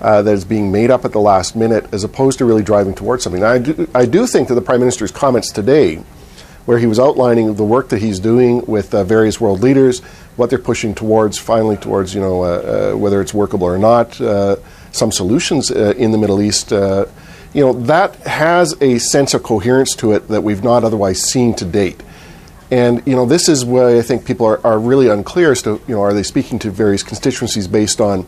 Uh, 0.00 0.22
that 0.22 0.32
is 0.32 0.44
being 0.44 0.70
made 0.70 0.92
up 0.92 1.04
at 1.04 1.10
the 1.10 1.18
last 1.18 1.56
minute, 1.56 1.84
as 1.92 2.04
opposed 2.04 2.38
to 2.38 2.44
really 2.44 2.62
driving 2.62 2.94
towards 2.94 3.24
something. 3.24 3.40
Now, 3.42 3.50
I 3.50 3.58
do, 3.58 3.88
I 3.92 4.06
do 4.06 4.28
think 4.28 4.46
that 4.46 4.54
the 4.54 4.62
Prime 4.62 4.78
Minister's 4.78 5.10
comments 5.10 5.50
today, 5.50 5.96
where 6.66 6.78
he 6.78 6.86
was 6.86 7.00
outlining 7.00 7.54
the 7.56 7.64
work 7.64 7.88
that 7.88 8.00
he's 8.00 8.20
doing 8.20 8.64
with 8.66 8.94
uh, 8.94 9.02
various 9.02 9.40
world 9.40 9.60
leaders, 9.60 10.00
what 10.38 10.50
they're 10.50 10.58
pushing 10.58 10.94
towards, 10.94 11.36
finally 11.36 11.76
towards, 11.76 12.14
you 12.14 12.20
know, 12.20 12.44
uh, 12.44 12.92
uh, 12.92 12.96
whether 12.96 13.20
it's 13.20 13.34
workable 13.34 13.66
or 13.66 13.76
not, 13.76 14.18
uh, 14.20 14.54
some 14.92 15.10
solutions 15.10 15.68
uh, 15.72 15.94
in 15.96 16.12
the 16.12 16.18
Middle 16.18 16.40
East. 16.40 16.72
Uh, 16.72 17.06
you 17.52 17.64
know, 17.64 17.72
that 17.72 18.14
has 18.18 18.72
a 18.80 18.98
sense 18.98 19.34
of 19.34 19.42
coherence 19.42 19.96
to 19.96 20.12
it 20.12 20.28
that 20.28 20.42
we've 20.42 20.62
not 20.62 20.84
otherwise 20.84 21.20
seen 21.20 21.54
to 21.54 21.64
date. 21.64 22.00
And, 22.70 23.04
you 23.04 23.16
know, 23.16 23.26
this 23.26 23.48
is 23.48 23.64
where 23.64 23.98
I 23.98 24.02
think 24.02 24.24
people 24.24 24.46
are, 24.46 24.64
are 24.64 24.78
really 24.78 25.08
unclear 25.08 25.50
as 25.50 25.62
to, 25.62 25.80
you 25.88 25.94
know, 25.94 26.02
are 26.02 26.12
they 26.12 26.22
speaking 26.22 26.60
to 26.60 26.70
various 26.70 27.02
constituencies 27.02 27.66
based 27.66 28.00
on, 28.00 28.24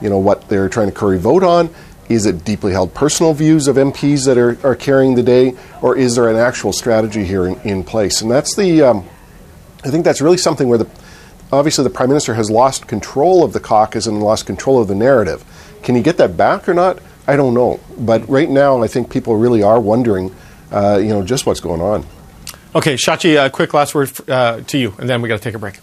you 0.00 0.08
know, 0.08 0.18
what 0.18 0.48
they're 0.48 0.68
trying 0.70 0.86
to 0.86 0.94
curry 0.94 1.18
vote 1.18 1.42
on? 1.42 1.68
Is 2.08 2.24
it 2.24 2.42
deeply 2.42 2.72
held 2.72 2.94
personal 2.94 3.34
views 3.34 3.68
of 3.68 3.76
MPs 3.76 4.24
that 4.24 4.38
are, 4.38 4.56
are 4.66 4.74
carrying 4.74 5.14
the 5.14 5.22
day? 5.22 5.56
Or 5.82 5.94
is 5.94 6.14
there 6.14 6.30
an 6.30 6.36
actual 6.36 6.72
strategy 6.72 7.24
here 7.24 7.46
in, 7.46 7.60
in 7.60 7.84
place? 7.84 8.22
And 8.22 8.30
that's 8.30 8.56
the, 8.56 8.80
um, 8.82 9.06
I 9.84 9.90
think 9.90 10.06
that's 10.06 10.22
really 10.22 10.38
something 10.38 10.66
where 10.66 10.78
the, 10.78 10.88
obviously 11.52 11.84
the 11.84 11.90
prime 11.90 12.08
minister 12.08 12.34
has 12.34 12.50
lost 12.50 12.86
control 12.86 13.44
of 13.44 13.52
the 13.52 13.60
caucus 13.60 14.06
and 14.06 14.22
lost 14.22 14.46
control 14.46 14.80
of 14.80 14.88
the 14.88 14.94
narrative. 14.94 15.44
Can 15.82 15.94
he 15.94 16.02
get 16.02 16.16
that 16.18 16.36
back 16.36 16.68
or 16.68 16.74
not? 16.74 16.98
I 17.26 17.36
don't 17.36 17.54
know. 17.54 17.80
But 17.98 18.28
right 18.28 18.48
now, 18.48 18.82
I 18.82 18.88
think 18.88 19.10
people 19.10 19.36
really 19.36 19.62
are 19.62 19.80
wondering, 19.80 20.34
uh, 20.70 20.98
you 21.02 21.08
know, 21.08 21.24
just 21.24 21.46
what's 21.46 21.60
going 21.60 21.80
on. 21.80 22.06
Okay, 22.74 22.94
Shachi, 22.94 23.44
a 23.44 23.50
quick 23.50 23.74
last 23.74 23.94
word 23.94 24.10
uh, 24.28 24.60
to 24.60 24.78
you, 24.78 24.94
and 24.98 25.08
then 25.08 25.22
we 25.22 25.28
got 25.28 25.36
to 25.36 25.42
take 25.42 25.54
a 25.54 25.58
break. 25.58 25.78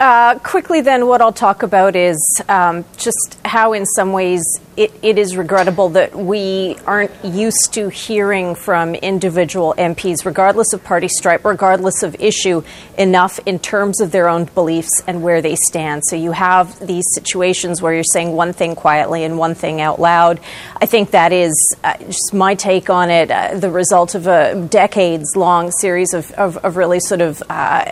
Uh, 0.00 0.36
quickly, 0.40 0.80
then, 0.80 1.06
what 1.06 1.20
I'll 1.20 1.32
talk 1.32 1.62
about 1.62 1.94
is 1.94 2.18
um, 2.48 2.84
just 2.96 3.38
how, 3.44 3.72
in 3.72 3.86
some 3.86 4.12
ways, 4.12 4.42
it, 4.76 4.92
it 5.02 5.18
is 5.18 5.36
regrettable 5.36 5.90
that 5.90 6.14
we 6.14 6.76
aren't 6.86 7.12
used 7.22 7.72
to 7.72 7.90
hearing 7.90 8.54
from 8.54 8.94
individual 8.94 9.74
MPs, 9.76 10.24
regardless 10.24 10.72
of 10.72 10.82
party 10.82 11.08
stripe, 11.08 11.44
regardless 11.44 12.02
of 12.02 12.16
issue, 12.18 12.62
enough 12.96 13.38
in 13.44 13.58
terms 13.58 14.00
of 14.00 14.12
their 14.12 14.28
own 14.28 14.44
beliefs 14.44 15.02
and 15.06 15.22
where 15.22 15.42
they 15.42 15.56
stand. 15.56 16.02
So 16.06 16.16
you 16.16 16.32
have 16.32 16.78
these 16.86 17.04
situations 17.14 17.82
where 17.82 17.92
you're 17.92 18.02
saying 18.02 18.32
one 18.32 18.54
thing 18.54 18.74
quietly 18.74 19.24
and 19.24 19.36
one 19.36 19.54
thing 19.54 19.80
out 19.80 20.00
loud. 20.00 20.40
I 20.80 20.86
think 20.86 21.10
that 21.10 21.32
is 21.32 21.54
uh, 21.84 21.98
just 21.98 22.32
my 22.32 22.54
take 22.54 22.88
on 22.88 23.10
it, 23.10 23.30
uh, 23.30 23.58
the 23.58 23.70
result 23.70 24.14
of 24.14 24.26
a 24.26 24.66
decades 24.70 25.36
long 25.36 25.70
series 25.70 26.14
of, 26.14 26.30
of, 26.32 26.56
of, 26.58 26.76
really 26.76 27.00
sort 27.00 27.20
of 27.20 27.42
uh, 27.50 27.84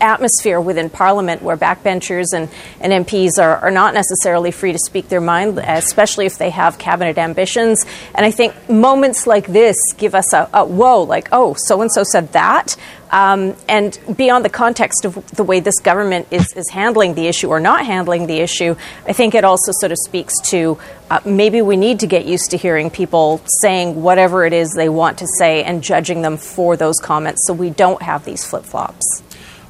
atmosphere 0.00 0.60
within 0.60 0.88
Parliament 0.88 1.42
where 1.42 1.56
backbenchers 1.56 2.26
and, 2.32 2.48
and 2.80 3.06
MPs 3.06 3.32
are, 3.40 3.56
are 3.56 3.70
not 3.72 3.94
necessarily 3.94 4.52
free 4.52 4.70
to 4.70 4.78
speak 4.78 5.08
their 5.08 5.20
mind 5.20 5.63
especially 5.66 6.26
if 6.26 6.38
they 6.38 6.50
have 6.50 6.78
cabinet 6.78 7.18
ambitions. 7.18 7.84
And 8.14 8.24
I 8.24 8.30
think 8.30 8.68
moments 8.68 9.26
like 9.26 9.46
this 9.46 9.76
give 9.96 10.14
us 10.14 10.32
a, 10.32 10.48
a 10.52 10.64
whoa, 10.64 11.02
like, 11.02 11.28
oh, 11.32 11.54
so 11.56 11.80
and 11.80 11.90
so 11.90 12.02
said 12.04 12.32
that. 12.32 12.76
Um, 13.10 13.54
and 13.68 13.96
beyond 14.16 14.44
the 14.44 14.50
context 14.50 15.04
of 15.04 15.14
the 15.30 15.44
way 15.44 15.60
this 15.60 15.78
government 15.78 16.26
is, 16.32 16.52
is 16.56 16.68
handling 16.70 17.14
the 17.14 17.28
issue 17.28 17.48
or 17.48 17.60
not 17.60 17.86
handling 17.86 18.26
the 18.26 18.38
issue, 18.38 18.74
I 19.06 19.12
think 19.12 19.36
it 19.36 19.44
also 19.44 19.70
sort 19.72 19.92
of 19.92 19.98
speaks 20.04 20.34
to 20.50 20.78
uh, 21.10 21.20
maybe 21.24 21.62
we 21.62 21.76
need 21.76 22.00
to 22.00 22.08
get 22.08 22.24
used 22.24 22.50
to 22.50 22.56
hearing 22.56 22.90
people 22.90 23.40
saying 23.60 24.02
whatever 24.02 24.44
it 24.44 24.52
is 24.52 24.72
they 24.72 24.88
want 24.88 25.18
to 25.18 25.26
say 25.38 25.62
and 25.62 25.82
judging 25.82 26.22
them 26.22 26.36
for 26.36 26.76
those 26.76 26.96
comments 26.96 27.46
so 27.46 27.52
we 27.52 27.70
don't 27.70 28.02
have 28.02 28.24
these 28.24 28.44
flip 28.44 28.64
flops. 28.64 29.22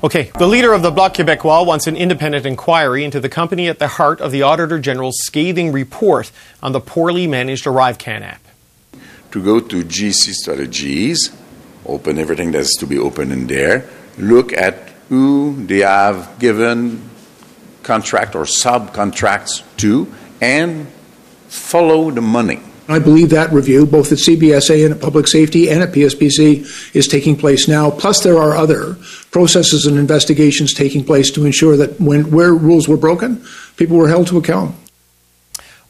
Okay, 0.05 0.30
the 0.38 0.46
leader 0.46 0.74
of 0.74 0.82
the 0.82 0.90
Bloc 0.90 1.14
Québécois 1.14 1.64
wants 1.64 1.86
an 1.86 1.96
independent 1.96 2.44
inquiry 2.44 3.05
into 3.05 3.20
the 3.20 3.30
company 3.30 3.68
at 3.68 3.78
the 3.78 3.88
heart 3.88 4.20
of 4.20 4.32
the 4.32 4.42
Auditor 4.42 4.78
General's 4.78 5.16
scathing 5.22 5.72
report 5.72 6.30
on 6.62 6.72
the 6.72 6.80
poorly 6.80 7.26
managed 7.26 7.64
ArriveCAN 7.64 8.20
app. 8.20 8.42
To 9.30 9.42
go 9.42 9.61
to 9.61 9.82
GC 9.82 10.34
strategies, 10.34 11.34
open 11.86 12.18
everything 12.18 12.52
that's 12.52 12.76
to 12.80 12.86
be 12.86 12.98
open 12.98 13.32
in 13.32 13.46
there, 13.46 13.88
look 14.18 14.52
at 14.52 14.90
who 15.09 15.64
they 15.64 15.78
have 15.78 16.38
given 16.38 17.09
contract 17.82 18.34
or 18.34 18.44
subcontracts 18.44 19.62
to, 19.78 20.12
and 20.38 20.86
follow 21.48 22.11
the 22.11 22.20
money. 22.20 22.61
I 22.89 22.99
believe 22.99 23.30
that 23.30 23.53
review, 23.53 23.87
both 23.87 24.12
at 24.12 24.18
CBSA 24.18 24.85
and 24.85 24.95
at 24.95 25.01
Public 25.01 25.26
Safety 25.26 25.70
and 25.70 25.82
at 25.82 25.93
PSPC, 25.93 26.95
is 26.95 27.07
taking 27.07 27.37
place 27.37 27.66
now. 27.66 27.91
Plus, 27.91 28.22
there 28.22 28.39
are 28.39 28.55
other 28.55 28.97
processes 29.30 29.87
and 29.87 29.99
investigations 29.99 30.74
taking 30.74 31.05
place 31.05 31.30
to 31.32 31.47
ensure 31.47 31.76
that 31.76 31.99
when 32.01 32.30
where 32.30 32.53
rules 32.53 32.87
were 32.87 32.97
broken, 32.97 33.45
people 33.76 33.97
were 33.97 34.09
held 34.09 34.26
to 34.28 34.39
account. 34.39 34.74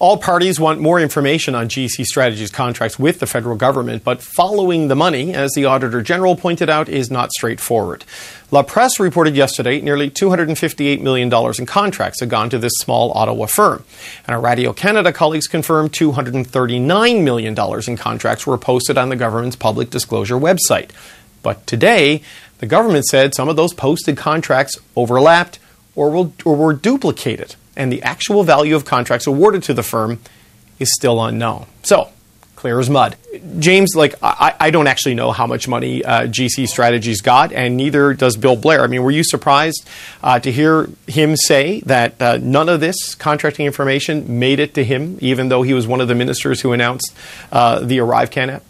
All 0.00 0.16
parties 0.16 0.58
want 0.58 0.80
more 0.80 0.98
information 0.98 1.54
on 1.54 1.68
GC 1.68 2.04
Strategies 2.04 2.50
contracts 2.50 2.98
with 2.98 3.20
the 3.20 3.28
federal 3.28 3.56
government, 3.56 4.02
but 4.02 4.20
following 4.20 4.88
the 4.88 4.96
money, 4.96 5.32
as 5.32 5.52
the 5.52 5.66
Auditor 5.66 6.02
General 6.02 6.34
pointed 6.34 6.68
out, 6.68 6.88
is 6.88 7.12
not 7.12 7.30
straightforward. 7.30 8.04
La 8.50 8.64
Presse 8.64 8.98
reported 8.98 9.36
yesterday 9.36 9.80
nearly 9.80 10.10
$258 10.10 11.00
million 11.00 11.32
in 11.32 11.66
contracts 11.66 12.18
had 12.18 12.28
gone 12.28 12.50
to 12.50 12.58
this 12.58 12.72
small 12.78 13.12
Ottawa 13.12 13.46
firm. 13.46 13.84
And 14.26 14.34
our 14.34 14.40
Radio 14.40 14.72
Canada 14.72 15.12
colleagues 15.12 15.46
confirmed 15.46 15.92
$239 15.92 17.22
million 17.22 17.56
in 17.86 17.96
contracts 17.96 18.46
were 18.48 18.58
posted 18.58 18.98
on 18.98 19.10
the 19.10 19.16
government's 19.16 19.56
public 19.56 19.90
disclosure 19.90 20.36
website. 20.36 20.90
But 21.44 21.68
today, 21.68 22.20
the 22.58 22.66
government 22.66 23.04
said 23.04 23.32
some 23.32 23.48
of 23.48 23.54
those 23.54 23.72
posted 23.72 24.16
contracts 24.16 24.76
overlapped 24.96 25.60
or, 25.94 26.32
or 26.44 26.56
were 26.56 26.72
duplicated 26.72 27.54
and 27.76 27.92
the 27.92 28.02
actual 28.02 28.42
value 28.44 28.76
of 28.76 28.84
contracts 28.84 29.26
awarded 29.26 29.62
to 29.64 29.74
the 29.74 29.82
firm 29.82 30.20
is 30.78 30.92
still 30.94 31.22
unknown. 31.22 31.66
So, 31.82 32.10
clear 32.56 32.80
as 32.80 32.88
mud. 32.88 33.16
James, 33.58 33.94
like, 33.94 34.14
I, 34.22 34.54
I 34.58 34.70
don't 34.70 34.86
actually 34.86 35.14
know 35.14 35.32
how 35.32 35.46
much 35.46 35.68
money 35.68 36.02
uh, 36.02 36.22
GC 36.22 36.66
Strategies 36.66 37.20
got, 37.20 37.52
and 37.52 37.76
neither 37.76 38.14
does 38.14 38.36
Bill 38.36 38.56
Blair. 38.56 38.82
I 38.82 38.86
mean, 38.86 39.02
were 39.02 39.10
you 39.10 39.22
surprised 39.22 39.86
uh, 40.22 40.38
to 40.40 40.50
hear 40.50 40.88
him 41.06 41.36
say 41.36 41.80
that 41.80 42.20
uh, 42.22 42.38
none 42.40 42.70
of 42.70 42.80
this 42.80 43.14
contracting 43.14 43.66
information 43.66 44.38
made 44.38 44.60
it 44.60 44.72
to 44.74 44.84
him, 44.84 45.18
even 45.20 45.48
though 45.48 45.62
he 45.62 45.74
was 45.74 45.86
one 45.86 46.00
of 46.00 46.08
the 46.08 46.14
ministers 46.14 46.62
who 46.62 46.72
announced 46.72 47.14
uh, 47.52 47.80
the 47.80 47.98
ArriveCAN 47.98 48.48
app? 48.48 48.62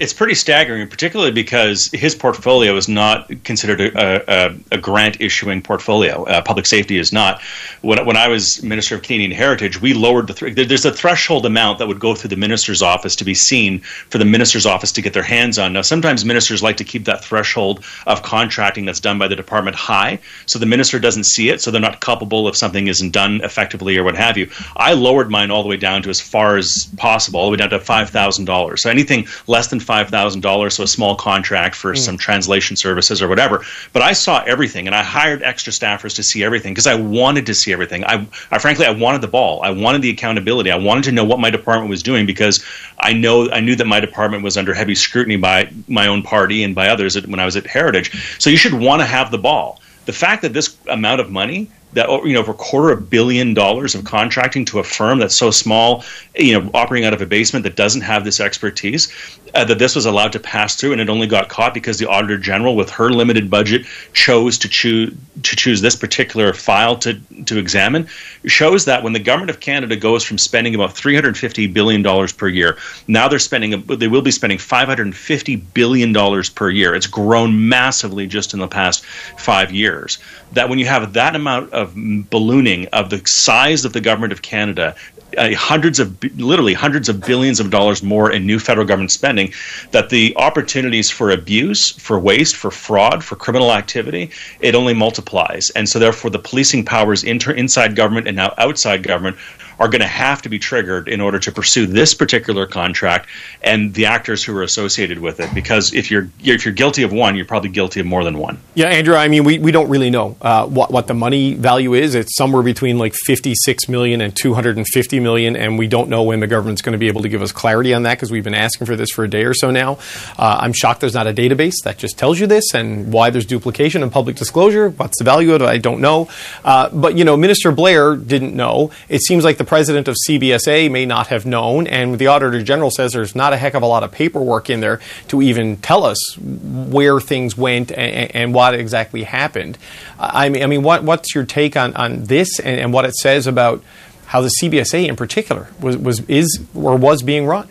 It's 0.00 0.14
pretty 0.14 0.34
staggering, 0.34 0.88
particularly 0.88 1.30
because 1.30 1.90
his 1.92 2.14
portfolio 2.14 2.74
is 2.74 2.88
not 2.88 3.28
considered 3.44 3.80
a, 3.82 4.48
a, 4.48 4.56
a 4.72 4.78
grant 4.78 5.20
issuing 5.20 5.60
portfolio. 5.60 6.24
Uh, 6.24 6.40
public 6.40 6.66
safety 6.66 6.96
is 6.96 7.12
not. 7.12 7.42
When, 7.82 8.06
when 8.06 8.16
I 8.16 8.28
was 8.28 8.62
Minister 8.62 8.94
of 8.94 9.02
Canadian 9.02 9.30
Heritage, 9.30 9.78
we 9.80 9.92
lowered 9.92 10.26
the 10.26 10.32
th- 10.32 10.68
there's 10.68 10.86
a 10.86 10.92
threshold 10.92 11.44
amount 11.44 11.78
that 11.78 11.86
would 11.86 12.00
go 12.00 12.14
through 12.14 12.30
the 12.30 12.36
minister's 12.36 12.80
office 12.80 13.14
to 13.16 13.24
be 13.24 13.34
seen 13.34 13.80
for 13.80 14.16
the 14.16 14.24
minister's 14.24 14.64
office 14.64 14.90
to 14.92 15.02
get 15.02 15.12
their 15.12 15.22
hands 15.22 15.58
on. 15.58 15.74
Now, 15.74 15.82
sometimes 15.82 16.24
ministers 16.24 16.62
like 16.62 16.78
to 16.78 16.84
keep 16.84 17.04
that 17.04 17.22
threshold 17.22 17.84
of 18.06 18.22
contracting 18.22 18.86
that's 18.86 19.00
done 19.00 19.18
by 19.18 19.28
the 19.28 19.36
department 19.36 19.76
high, 19.76 20.18
so 20.46 20.58
the 20.58 20.64
minister 20.64 20.98
doesn't 20.98 21.24
see 21.24 21.50
it, 21.50 21.60
so 21.60 21.70
they're 21.70 21.80
not 21.80 22.00
culpable 22.00 22.48
if 22.48 22.56
something 22.56 22.88
isn't 22.88 23.10
done 23.10 23.42
effectively 23.44 23.98
or 23.98 24.04
what 24.04 24.16
have 24.16 24.38
you. 24.38 24.50
I 24.76 24.94
lowered 24.94 25.30
mine 25.30 25.50
all 25.50 25.62
the 25.62 25.68
way 25.68 25.76
down 25.76 26.02
to 26.04 26.08
as 26.08 26.22
far 26.22 26.56
as 26.56 26.88
possible, 26.96 27.38
all 27.38 27.46
the 27.46 27.50
way 27.50 27.58
down 27.58 27.70
to 27.70 27.80
five 27.80 28.08
thousand 28.08 28.46
dollars. 28.46 28.82
So 28.82 28.88
anything 28.88 29.26
less 29.46 29.68
than 29.68 29.78
$5,000, 29.90 30.72
so 30.72 30.82
a 30.84 30.86
small 30.86 31.16
contract 31.16 31.74
for 31.74 31.94
mm. 31.94 31.98
some 31.98 32.16
translation 32.16 32.76
services 32.76 33.20
or 33.20 33.28
whatever. 33.28 33.64
But 33.92 34.02
I 34.02 34.12
saw 34.12 34.42
everything 34.46 34.86
and 34.86 34.94
I 34.94 35.02
hired 35.02 35.42
extra 35.42 35.72
staffers 35.72 36.14
to 36.16 36.22
see 36.22 36.44
everything 36.44 36.72
because 36.72 36.86
I 36.86 36.94
wanted 36.94 37.46
to 37.46 37.54
see 37.54 37.72
everything. 37.72 38.04
I, 38.04 38.26
I 38.50 38.58
frankly, 38.58 38.86
I 38.86 38.90
wanted 38.90 39.20
the 39.20 39.28
ball. 39.28 39.62
I 39.62 39.70
wanted 39.70 40.02
the 40.02 40.10
accountability. 40.10 40.70
I 40.70 40.76
wanted 40.76 41.04
to 41.04 41.12
know 41.12 41.24
what 41.24 41.40
my 41.40 41.50
department 41.50 41.90
was 41.90 42.02
doing 42.02 42.24
because 42.24 42.64
I 43.00 43.12
know, 43.12 43.50
I 43.50 43.60
knew 43.60 43.74
that 43.76 43.86
my 43.86 43.98
department 43.98 44.44
was 44.44 44.56
under 44.56 44.74
heavy 44.74 44.94
scrutiny 44.94 45.36
by 45.36 45.70
my 45.88 46.06
own 46.06 46.22
party 46.22 46.62
and 46.62 46.74
by 46.74 46.88
others 46.88 47.20
when 47.26 47.40
I 47.40 47.44
was 47.44 47.56
at 47.56 47.66
Heritage. 47.66 48.38
So 48.38 48.48
you 48.48 48.56
should 48.56 48.74
want 48.74 49.00
to 49.00 49.06
have 49.06 49.30
the 49.30 49.38
ball. 49.38 49.80
The 50.06 50.12
fact 50.12 50.42
that 50.42 50.52
this 50.52 50.76
amount 50.88 51.20
of 51.20 51.30
money 51.30 51.68
that 51.92 52.08
you 52.24 52.32
know 52.32 52.40
over 52.40 52.52
a 52.52 52.54
quarter 52.54 52.92
of 52.92 52.98
a 52.98 53.02
billion 53.02 53.54
dollars 53.54 53.94
of 53.94 54.04
contracting 54.04 54.64
to 54.66 54.78
a 54.78 54.84
firm 54.84 55.18
that's 55.18 55.38
so 55.38 55.50
small, 55.50 56.04
you 56.36 56.58
know, 56.58 56.70
operating 56.74 57.06
out 57.06 57.12
of 57.12 57.20
a 57.20 57.26
basement 57.26 57.64
that 57.64 57.76
doesn't 57.76 58.02
have 58.02 58.24
this 58.24 58.40
expertise, 58.40 59.12
uh, 59.54 59.64
that 59.64 59.78
this 59.78 59.94
was 59.96 60.06
allowed 60.06 60.32
to 60.32 60.40
pass 60.40 60.76
through, 60.76 60.92
and 60.92 61.00
it 61.00 61.08
only 61.08 61.26
got 61.26 61.48
caught 61.48 61.74
because 61.74 61.98
the 61.98 62.08
auditor 62.08 62.38
general, 62.38 62.76
with 62.76 62.90
her 62.90 63.10
limited 63.10 63.50
budget, 63.50 63.84
chose 64.12 64.58
to 64.58 64.68
choose 64.68 65.14
to 65.42 65.56
choose 65.56 65.80
this 65.80 65.96
particular 65.96 66.52
file 66.52 66.96
to 66.96 67.14
to 67.46 67.58
examine, 67.58 68.06
shows 68.46 68.84
that 68.84 69.02
when 69.02 69.12
the 69.12 69.18
government 69.18 69.50
of 69.50 69.60
Canada 69.60 69.96
goes 69.96 70.22
from 70.22 70.38
spending 70.38 70.74
about 70.74 70.92
350 70.92 71.66
billion 71.68 72.02
dollars 72.02 72.32
per 72.32 72.48
year, 72.48 72.76
now 73.08 73.28
they're 73.28 73.38
spending 73.38 73.82
they 73.86 74.08
will 74.08 74.22
be 74.22 74.30
spending 74.30 74.58
550 74.58 75.56
billion 75.56 76.12
dollars 76.12 76.48
per 76.48 76.70
year. 76.70 76.94
It's 76.94 77.06
grown 77.06 77.68
massively 77.68 78.26
just 78.26 78.54
in 78.54 78.60
the 78.60 78.68
past 78.68 79.04
five 79.04 79.72
years. 79.72 80.18
That 80.52 80.68
when 80.68 80.78
you 80.78 80.86
have 80.86 81.12
that 81.14 81.34
amount 81.34 81.72
of 81.80 81.94
ballooning 82.30 82.86
of 82.88 83.10
the 83.10 83.20
size 83.26 83.84
of 83.84 83.92
the 83.92 84.00
government 84.00 84.32
of 84.32 84.42
Canada 84.42 84.94
uh, 85.38 85.54
hundreds 85.54 86.00
of 86.00 86.22
literally 86.38 86.74
hundreds 86.74 87.08
of 87.08 87.20
billions 87.20 87.60
of 87.60 87.70
dollars 87.70 88.02
more 88.02 88.30
in 88.32 88.46
new 88.46 88.58
federal 88.58 88.86
government 88.86 89.12
spending 89.12 89.52
that 89.92 90.10
the 90.10 90.34
opportunities 90.36 91.10
for 91.10 91.30
abuse 91.30 91.92
for 91.92 92.18
waste 92.18 92.56
for 92.56 92.70
fraud 92.70 93.22
for 93.22 93.36
criminal 93.36 93.72
activity 93.72 94.30
it 94.60 94.74
only 94.74 94.94
multiplies. 94.94 95.70
And 95.70 95.88
so 95.88 95.98
therefore 95.98 96.30
the 96.30 96.38
policing 96.38 96.84
powers 96.84 97.22
inter- 97.22 97.52
inside 97.52 97.96
government 97.96 98.26
and 98.26 98.36
now 98.36 98.54
outside 98.58 99.02
government 99.02 99.36
are 99.80 99.88
going 99.88 100.02
to 100.02 100.06
have 100.06 100.42
to 100.42 100.48
be 100.50 100.58
triggered 100.58 101.08
in 101.08 101.20
order 101.20 101.38
to 101.38 101.50
pursue 101.50 101.86
this 101.86 102.12
particular 102.12 102.66
contract 102.66 103.28
and 103.62 103.94
the 103.94 104.04
actors 104.04 104.44
who 104.44 104.54
are 104.56 104.62
associated 104.62 105.18
with 105.18 105.40
it. 105.40 105.52
Because 105.54 105.94
if 105.94 106.10
you're 106.10 106.28
if 106.44 106.64
you're 106.66 106.74
guilty 106.74 107.02
of 107.02 107.12
one, 107.12 107.34
you're 107.34 107.46
probably 107.46 107.70
guilty 107.70 107.98
of 108.00 108.06
more 108.06 108.22
than 108.22 108.38
one. 108.38 108.58
Yeah, 108.74 108.88
Andrew. 108.88 109.16
I 109.16 109.28
mean, 109.28 109.42
we, 109.44 109.58
we 109.58 109.72
don't 109.72 109.88
really 109.88 110.10
know 110.10 110.36
uh, 110.42 110.66
what 110.66 110.90
what 110.90 111.06
the 111.06 111.14
money 111.14 111.54
value 111.54 111.94
is. 111.94 112.14
It's 112.14 112.36
somewhere 112.36 112.62
between 112.62 112.98
like 112.98 113.14
56 113.26 113.88
million 113.88 114.20
and 114.20 114.36
250 114.36 115.20
million, 115.20 115.56
and 115.56 115.78
we 115.78 115.88
don't 115.88 116.10
know 116.10 116.22
when 116.24 116.40
the 116.40 116.46
government's 116.46 116.82
going 116.82 116.92
to 116.92 116.98
be 116.98 117.08
able 117.08 117.22
to 117.22 117.30
give 117.30 117.40
us 117.40 117.50
clarity 117.50 117.94
on 117.94 118.02
that 118.02 118.16
because 118.16 118.30
we've 118.30 118.44
been 118.44 118.54
asking 118.54 118.86
for 118.86 118.96
this 118.96 119.10
for 119.10 119.24
a 119.24 119.28
day 119.28 119.44
or 119.44 119.54
so 119.54 119.70
now. 119.70 119.98
Uh, 120.38 120.58
I'm 120.60 120.74
shocked 120.74 121.00
there's 121.00 121.14
not 121.14 121.26
a 121.26 121.32
database 121.32 121.76
that 121.84 121.96
just 121.96 122.18
tells 122.18 122.38
you 122.38 122.46
this 122.46 122.74
and 122.74 123.10
why 123.10 123.30
there's 123.30 123.46
duplication 123.46 124.02
and 124.02 124.12
public 124.12 124.36
disclosure. 124.36 124.90
What's 124.90 125.16
the 125.16 125.24
value 125.24 125.54
of 125.54 125.62
it? 125.62 125.66
I 125.66 125.78
don't 125.78 126.02
know. 126.02 126.28
Uh, 126.64 126.90
but 126.90 127.16
you 127.16 127.24
know, 127.24 127.38
Minister 127.38 127.72
Blair 127.72 128.14
didn't 128.16 128.54
know. 128.54 128.90
It 129.08 129.22
seems 129.22 129.42
like 129.42 129.56
the 129.56 129.69
president 129.70 130.08
of 130.08 130.16
CBSA 130.26 130.90
may 130.90 131.06
not 131.06 131.28
have 131.28 131.46
known, 131.46 131.86
and 131.86 132.18
the 132.18 132.26
Auditor 132.26 132.60
General 132.60 132.90
says 132.90 133.12
there's 133.12 133.36
not 133.36 133.52
a 133.52 133.56
heck 133.56 133.74
of 133.74 133.84
a 133.84 133.86
lot 133.86 134.02
of 134.02 134.10
paperwork 134.10 134.68
in 134.68 134.80
there 134.80 134.98
to 135.28 135.40
even 135.40 135.76
tell 135.76 136.04
us 136.04 136.36
where 136.38 137.20
things 137.20 137.56
went 137.56 137.92
and, 137.92 138.34
and 138.34 138.52
what 138.52 138.74
exactly 138.74 139.22
happened. 139.22 139.78
I 140.18 140.48
mean, 140.48 140.64
I 140.64 140.66
mean, 140.66 140.82
what, 140.82 141.04
what's 141.04 141.36
your 141.36 141.44
take 141.44 141.76
on, 141.76 141.94
on 141.94 142.24
this 142.24 142.58
and, 142.58 142.80
and 142.80 142.92
what 142.92 143.04
it 143.04 143.14
says 143.14 143.46
about 143.46 143.80
how 144.26 144.40
the 144.40 144.50
CBSA 144.60 145.06
in 145.08 145.14
particular 145.14 145.68
was, 145.78 145.96
was 145.96 146.18
is 146.28 146.60
or 146.74 146.96
was 146.96 147.22
being 147.22 147.46
run? 147.46 147.68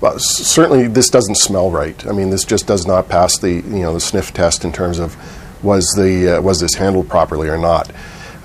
Well, 0.00 0.20
certainly 0.20 0.86
this 0.86 1.10
doesn't 1.10 1.38
smell 1.38 1.68
right. 1.68 2.06
I 2.06 2.12
mean, 2.12 2.30
this 2.30 2.44
just 2.44 2.68
does 2.68 2.86
not 2.86 3.08
pass 3.08 3.36
the 3.36 3.54
you 3.54 3.82
know 3.82 3.92
the 3.92 4.00
sniff 4.00 4.32
test 4.32 4.64
in 4.64 4.70
terms 4.70 5.00
of 5.00 5.16
was 5.64 5.84
the 5.96 6.36
uh, 6.36 6.42
was 6.42 6.60
this 6.60 6.74
handled 6.74 7.08
properly 7.08 7.48
or 7.48 7.58
not. 7.58 7.90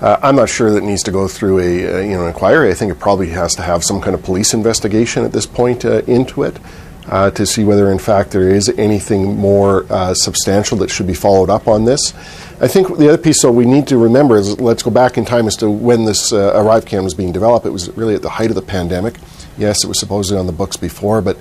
Uh, 0.00 0.18
I'm 0.22 0.36
not 0.36 0.48
sure 0.48 0.70
that 0.72 0.82
needs 0.82 1.02
to 1.04 1.12
go 1.12 1.28
through 1.28 1.60
a, 1.60 1.84
a, 1.84 2.02
you 2.02 2.12
know 2.12 2.26
inquiry. 2.26 2.70
I 2.70 2.74
think 2.74 2.90
it 2.92 2.98
probably 2.98 3.30
has 3.30 3.54
to 3.54 3.62
have 3.62 3.84
some 3.84 4.00
kind 4.00 4.14
of 4.14 4.22
police 4.22 4.52
investigation 4.52 5.24
at 5.24 5.32
this 5.32 5.46
point 5.46 5.84
uh, 5.84 6.02
into 6.06 6.42
it 6.42 6.58
uh, 7.06 7.30
to 7.30 7.46
see 7.46 7.64
whether, 7.64 7.90
in 7.90 7.98
fact, 7.98 8.30
there 8.30 8.48
is 8.48 8.68
anything 8.70 9.36
more 9.36 9.86
uh, 9.90 10.14
substantial 10.14 10.78
that 10.78 10.90
should 10.90 11.06
be 11.06 11.14
followed 11.14 11.50
up 11.50 11.68
on 11.68 11.84
this. 11.84 12.14
I 12.60 12.68
think 12.68 12.96
the 12.98 13.08
other 13.08 13.18
piece, 13.18 13.40
so 13.40 13.52
we 13.52 13.66
need 13.66 13.86
to 13.88 13.98
remember 13.98 14.36
is 14.36 14.60
let's 14.60 14.82
go 14.82 14.90
back 14.90 15.18
in 15.18 15.24
time 15.24 15.46
as 15.46 15.56
to 15.56 15.70
when 15.70 16.04
this 16.04 16.32
uh, 16.32 16.54
ArriveCAN 16.54 17.04
was 17.04 17.14
being 17.14 17.32
developed. 17.32 17.66
It 17.66 17.70
was 17.70 17.94
really 17.96 18.14
at 18.14 18.22
the 18.22 18.30
height 18.30 18.50
of 18.50 18.56
the 18.56 18.62
pandemic. 18.62 19.16
Yes, 19.58 19.84
it 19.84 19.86
was 19.86 20.00
supposedly 20.00 20.38
on 20.38 20.46
the 20.46 20.52
books 20.52 20.76
before, 20.76 21.20
but 21.20 21.38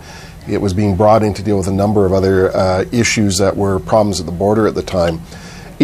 it 0.48 0.60
was 0.60 0.74
being 0.74 0.96
brought 0.96 1.24
in 1.24 1.34
to 1.36 1.44
deal 1.44 1.58
with 1.58 1.68
a 1.68 1.74
number 1.74 2.06
of 2.06 2.14
other 2.14 2.56
uh, 2.56 2.86
issues 2.92 3.38
that 3.38 3.56
were 3.56 3.80
problems 3.80 4.20
at 4.20 4.26
the 4.26 4.32
border 4.32 4.68
at 4.68 4.76
the 4.76 4.84
time 4.84 5.22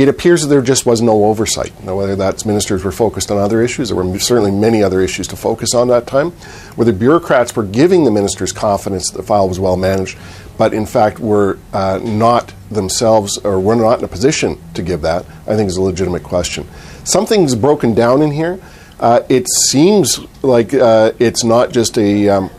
it 0.01 0.07
appears 0.09 0.41
that 0.41 0.47
there 0.47 0.61
just 0.61 0.85
was 0.85 1.01
no 1.01 1.25
oversight. 1.25 1.71
Now, 1.83 1.97
whether 1.97 2.15
that's 2.15 2.45
ministers 2.45 2.83
were 2.83 2.91
focused 2.91 3.31
on 3.31 3.37
other 3.37 3.61
issues, 3.61 3.89
there 3.89 3.95
were 3.95 4.19
certainly 4.19 4.51
many 4.51 4.81
other 4.81 5.01
issues 5.01 5.27
to 5.29 5.35
focus 5.35 5.73
on 5.73 5.87
that 5.89 6.07
time, 6.07 6.31
whether 6.75 6.93
bureaucrats 6.93 7.55
were 7.55 7.63
giving 7.65 8.03
the 8.03 8.11
ministers 8.11 8.51
confidence 8.51 9.09
that 9.11 9.17
the 9.17 9.23
file 9.23 9.49
was 9.49 9.59
well 9.59 9.77
managed, 9.77 10.17
but 10.57 10.73
in 10.73 10.85
fact 10.85 11.19
were 11.19 11.57
uh, 11.73 11.99
not 12.03 12.53
themselves 12.69 13.37
or 13.39 13.59
were 13.59 13.75
not 13.75 13.99
in 13.99 14.05
a 14.05 14.07
position 14.07 14.57
to 14.73 14.81
give 14.81 15.01
that, 15.01 15.25
I 15.47 15.55
think 15.55 15.67
is 15.67 15.77
a 15.77 15.81
legitimate 15.81 16.23
question. 16.23 16.67
Something's 17.03 17.55
broken 17.55 17.93
down 17.93 18.21
in 18.21 18.31
here. 18.31 18.59
Uh, 18.99 19.21
it 19.29 19.47
seems 19.49 20.19
like 20.43 20.73
uh, 20.73 21.13
it's 21.19 21.43
not 21.43 21.71
just 21.71 21.97
a, 21.97 22.29
um, 22.29 22.49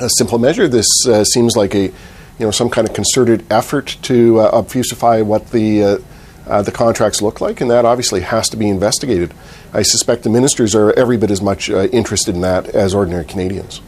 a 0.00 0.08
simple 0.16 0.38
measure. 0.38 0.68
This 0.68 0.86
uh, 1.06 1.24
seems 1.24 1.56
like 1.56 1.74
a, 1.74 1.82
you 1.82 1.92
know, 2.38 2.50
some 2.50 2.70
kind 2.70 2.88
of 2.88 2.94
concerted 2.94 3.44
effort 3.50 3.98
to 4.02 4.40
uh, 4.40 4.50
obfuscify 4.62 5.20
what 5.22 5.50
the 5.50 6.02
uh, 6.46 6.62
the 6.62 6.72
contracts 6.72 7.20
look 7.20 7.40
like, 7.40 7.60
and 7.60 7.70
that 7.70 7.84
obviously 7.84 8.20
has 8.20 8.48
to 8.50 8.56
be 8.56 8.68
investigated. 8.68 9.34
I 9.72 9.82
suspect 9.82 10.22
the 10.22 10.30
ministers 10.30 10.74
are 10.74 10.92
every 10.92 11.16
bit 11.16 11.30
as 11.30 11.42
much 11.42 11.68
uh, 11.68 11.88
interested 11.88 12.34
in 12.34 12.40
that 12.42 12.68
as 12.68 12.94
ordinary 12.94 13.24
Canadians. 13.24 13.80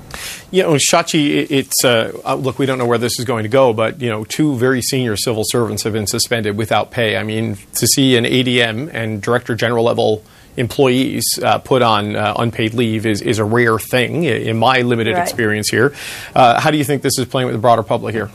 You 0.50 0.62
know, 0.62 0.72
Shachi, 0.72 1.46
it's 1.50 1.84
uh, 1.84 2.18
uh, 2.24 2.34
look. 2.34 2.59
We 2.59 2.66
don't 2.66 2.78
know 2.78 2.86
where 2.86 2.98
this 2.98 3.18
is 3.18 3.24
going 3.24 3.44
to 3.44 3.48
go, 3.48 3.72
but 3.72 4.00
you 4.00 4.09
know, 4.09 4.24
two 4.24 4.56
very 4.56 4.82
senior 4.82 5.16
civil 5.16 5.44
servants 5.46 5.84
have 5.84 5.92
been 5.92 6.06
suspended 6.06 6.56
without 6.56 6.90
pay. 6.90 7.16
I 7.16 7.22
mean, 7.22 7.56
to 7.74 7.86
see 7.86 8.16
an 8.16 8.24
ADM 8.24 8.92
and 8.92 9.22
director 9.22 9.54
general 9.54 9.84
level 9.84 10.24
employees 10.56 11.24
uh, 11.42 11.59
put 11.59 11.82
on 11.82 12.16
uh, 12.16 12.34
unpaid 12.36 12.74
leave 12.74 13.06
is, 13.06 13.22
is 13.22 13.38
a 13.38 13.44
rare 13.44 13.78
thing 13.78 14.24
in 14.24 14.59
my 14.59 14.80
limited 14.82 15.14
right. 15.14 15.22
experience 15.22 15.68
here. 15.70 15.94
Uh, 16.34 16.61
how 16.61 16.70
do 16.70 16.78
you 16.78 16.84
think 16.84 17.02
this 17.02 17.18
is 17.18 17.26
playing 17.26 17.46
with 17.46 17.54
the 17.54 17.61
broader 17.61 17.82
public 17.82 18.14
here? 18.14 18.30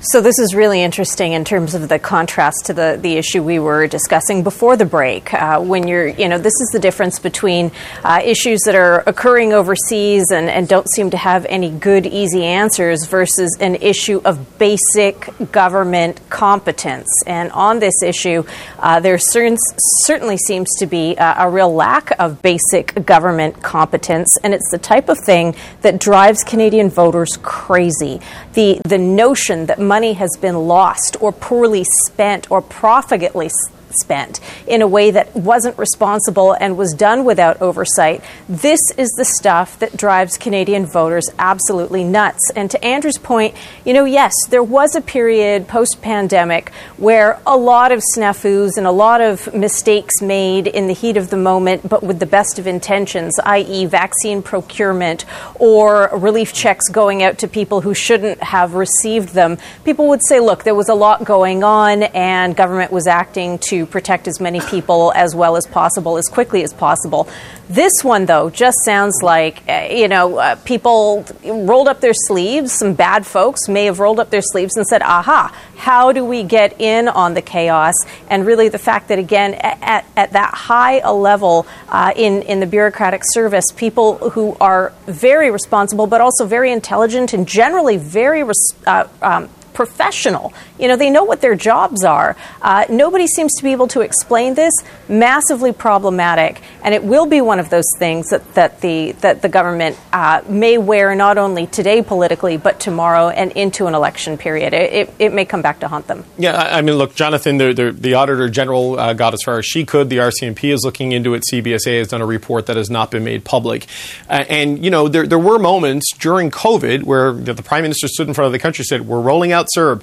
So 0.00 0.20
this 0.20 0.38
is 0.38 0.54
really 0.54 0.80
interesting 0.80 1.32
in 1.32 1.44
terms 1.44 1.74
of 1.74 1.88
the 1.88 1.98
contrast 1.98 2.66
to 2.66 2.72
the, 2.72 2.96
the 3.02 3.16
issue 3.16 3.42
we 3.42 3.58
were 3.58 3.88
discussing 3.88 4.44
before 4.44 4.76
the 4.76 4.84
break. 4.84 5.34
Uh, 5.34 5.60
when 5.60 5.88
you're, 5.88 6.06
you 6.06 6.28
know, 6.28 6.38
this 6.38 6.52
is 6.52 6.70
the 6.72 6.78
difference 6.78 7.18
between 7.18 7.72
uh, 8.04 8.20
issues 8.24 8.60
that 8.60 8.76
are 8.76 9.02
occurring 9.08 9.52
overseas 9.52 10.30
and, 10.30 10.48
and 10.48 10.68
don't 10.68 10.88
seem 10.88 11.10
to 11.10 11.16
have 11.16 11.44
any 11.46 11.70
good, 11.70 12.06
easy 12.06 12.44
answers 12.44 13.06
versus 13.06 13.56
an 13.58 13.74
issue 13.74 14.20
of 14.24 14.56
basic 14.56 15.32
government 15.50 16.20
competence. 16.30 17.08
And 17.26 17.50
on 17.50 17.80
this 17.80 18.00
issue, 18.00 18.44
uh, 18.78 19.00
there 19.00 19.18
certain, 19.18 19.56
certainly 20.04 20.36
seems 20.36 20.68
to 20.78 20.86
be 20.86 21.16
a, 21.16 21.34
a 21.38 21.50
real 21.50 21.74
lack 21.74 22.12
of 22.20 22.40
basic 22.40 23.04
government 23.04 23.64
competence, 23.64 24.38
and 24.44 24.54
it's 24.54 24.70
the 24.70 24.78
type 24.78 25.08
of 25.08 25.18
thing 25.18 25.56
that 25.82 25.98
drives 25.98 26.44
Canadian 26.44 26.88
voters 26.88 27.36
crazy. 27.42 28.20
The 28.52 28.80
the 28.84 28.98
notion 28.98 29.66
that 29.66 29.78
money 29.88 30.12
has 30.12 30.30
been 30.40 30.68
lost 30.68 31.16
or 31.20 31.32
poorly 31.32 31.84
spent 32.06 32.50
or 32.50 32.60
profitably 32.60 33.50
spent 33.90 34.40
in 34.66 34.82
a 34.82 34.86
way 34.86 35.10
that 35.10 35.34
wasn't 35.34 35.78
responsible 35.78 36.52
and 36.52 36.76
was 36.76 36.92
done 36.94 37.24
without 37.24 37.60
oversight. 37.60 38.22
This 38.48 38.80
is 38.96 39.08
the 39.16 39.24
stuff 39.24 39.78
that 39.78 39.96
drives 39.96 40.36
Canadian 40.36 40.86
voters 40.86 41.30
absolutely 41.38 42.04
nuts. 42.04 42.50
And 42.54 42.70
to 42.70 42.84
Andrew's 42.84 43.18
point, 43.18 43.54
you 43.84 43.92
know, 43.92 44.04
yes, 44.04 44.32
there 44.50 44.62
was 44.62 44.94
a 44.94 45.00
period 45.00 45.68
post 45.68 46.02
pandemic 46.02 46.70
where 46.96 47.40
a 47.46 47.56
lot 47.56 47.92
of 47.92 48.02
snafus 48.16 48.76
and 48.76 48.86
a 48.86 48.90
lot 48.90 49.20
of 49.20 49.52
mistakes 49.54 50.20
made 50.20 50.66
in 50.66 50.86
the 50.86 50.94
heat 50.94 51.16
of 51.16 51.30
the 51.30 51.36
moment, 51.36 51.88
but 51.88 52.02
with 52.02 52.18
the 52.18 52.26
best 52.26 52.58
of 52.58 52.66
intentions, 52.66 53.38
i.e., 53.44 53.86
vaccine 53.86 54.42
procurement 54.42 55.24
or 55.54 56.10
relief 56.12 56.52
checks 56.52 56.88
going 56.88 57.22
out 57.22 57.38
to 57.38 57.48
people 57.48 57.80
who 57.80 57.94
shouldn't 57.94 58.42
have 58.42 58.74
received 58.74 59.30
them. 59.30 59.58
People 59.84 60.08
would 60.08 60.20
say, 60.26 60.40
look, 60.40 60.64
there 60.64 60.74
was 60.74 60.88
a 60.88 60.94
lot 60.94 61.24
going 61.24 61.62
on 61.64 62.02
and 62.02 62.56
government 62.56 62.92
was 62.92 63.06
acting 63.06 63.58
to 63.58 63.77
protect 63.86 64.28
as 64.28 64.40
many 64.40 64.60
people 64.60 65.12
as 65.14 65.34
well 65.34 65.56
as 65.56 65.66
possible, 65.66 66.16
as 66.16 66.26
quickly 66.26 66.62
as 66.62 66.72
possible. 66.72 67.28
This 67.68 67.92
one, 68.02 68.26
though, 68.26 68.48
just 68.48 68.76
sounds 68.84 69.22
like, 69.22 69.62
uh, 69.68 69.88
you 69.90 70.08
know, 70.08 70.38
uh, 70.38 70.54
people 70.64 71.24
rolled 71.44 71.88
up 71.88 72.00
their 72.00 72.14
sleeves. 72.14 72.72
Some 72.72 72.94
bad 72.94 73.26
folks 73.26 73.68
may 73.68 73.84
have 73.84 74.00
rolled 74.00 74.20
up 74.20 74.30
their 74.30 74.42
sleeves 74.42 74.76
and 74.76 74.86
said, 74.86 75.02
aha, 75.02 75.54
how 75.76 76.12
do 76.12 76.24
we 76.24 76.42
get 76.42 76.80
in 76.80 77.08
on 77.08 77.34
the 77.34 77.42
chaos? 77.42 77.94
And 78.28 78.46
really, 78.46 78.68
the 78.68 78.78
fact 78.78 79.08
that, 79.08 79.18
again, 79.18 79.54
at, 79.54 80.06
at 80.16 80.32
that 80.32 80.54
high 80.54 81.00
a 81.00 81.12
level 81.12 81.66
uh, 81.88 82.12
in, 82.16 82.42
in 82.42 82.60
the 82.60 82.66
bureaucratic 82.66 83.22
service, 83.24 83.64
people 83.76 84.16
who 84.30 84.56
are 84.60 84.92
very 85.06 85.50
responsible 85.50 86.06
but 86.06 86.20
also 86.20 86.46
very 86.46 86.72
intelligent 86.72 87.32
and 87.32 87.46
generally 87.46 87.96
very 87.96 88.42
res- 88.42 88.74
uh, 88.86 89.06
um, 89.22 89.48
professional. 89.74 90.52
You 90.78 90.88
know, 90.88 90.96
they 90.96 91.10
know 91.10 91.24
what 91.24 91.40
their 91.40 91.54
jobs 91.54 92.04
are. 92.04 92.36
Uh, 92.62 92.84
nobody 92.88 93.26
seems 93.26 93.54
to 93.56 93.62
be 93.62 93.72
able 93.72 93.88
to 93.88 94.00
explain 94.00 94.54
this. 94.54 94.72
Massively 95.08 95.72
problematic, 95.72 96.60
and 96.82 96.94
it 96.94 97.04
will 97.04 97.26
be 97.26 97.40
one 97.40 97.58
of 97.58 97.70
those 97.70 97.88
things 97.98 98.28
that, 98.30 98.54
that 98.54 98.80
the 98.80 99.12
that 99.20 99.42
the 99.42 99.48
government 99.48 99.98
uh, 100.12 100.42
may 100.48 100.78
wear 100.78 101.14
not 101.14 101.38
only 101.38 101.66
today 101.66 102.02
politically, 102.02 102.56
but 102.56 102.80
tomorrow 102.80 103.28
and 103.28 103.52
into 103.52 103.86
an 103.86 103.94
election 103.94 104.36
period. 104.38 104.72
It, 104.72 104.92
it, 104.92 105.14
it 105.18 105.32
may 105.32 105.44
come 105.44 105.62
back 105.62 105.80
to 105.80 105.88
haunt 105.88 106.06
them. 106.06 106.24
Yeah, 106.36 106.56
I 106.56 106.82
mean, 106.82 106.96
look, 106.96 107.14
Jonathan, 107.14 107.58
the, 107.58 107.72
the, 107.72 107.92
the 107.92 108.14
Auditor 108.14 108.48
General 108.48 108.98
uh, 108.98 109.12
got 109.14 109.34
as 109.34 109.40
far 109.44 109.58
as 109.58 109.66
she 109.66 109.84
could. 109.84 110.10
The 110.10 110.18
RCMP 110.18 110.72
is 110.72 110.84
looking 110.84 111.12
into 111.12 111.34
it. 111.34 111.44
CBSA 111.50 111.98
has 111.98 112.08
done 112.08 112.20
a 112.20 112.26
report 112.26 112.66
that 112.66 112.76
has 112.76 112.90
not 112.90 113.10
been 113.10 113.24
made 113.24 113.44
public, 113.44 113.86
uh, 114.28 114.44
and 114.48 114.84
you 114.84 114.90
know, 114.90 115.08
there 115.08 115.26
there 115.26 115.38
were 115.38 115.58
moments 115.58 116.12
during 116.18 116.50
COVID 116.50 117.04
where 117.04 117.32
the, 117.32 117.54
the 117.54 117.62
Prime 117.62 117.82
Minister 117.82 118.08
stood 118.08 118.28
in 118.28 118.34
front 118.34 118.46
of 118.46 118.52
the 118.52 118.58
country 118.58 118.82
and 118.82 118.86
said, 118.86 119.06
"We're 119.06 119.20
rolling 119.20 119.52
out 119.52 119.67
CERB. 119.76 120.02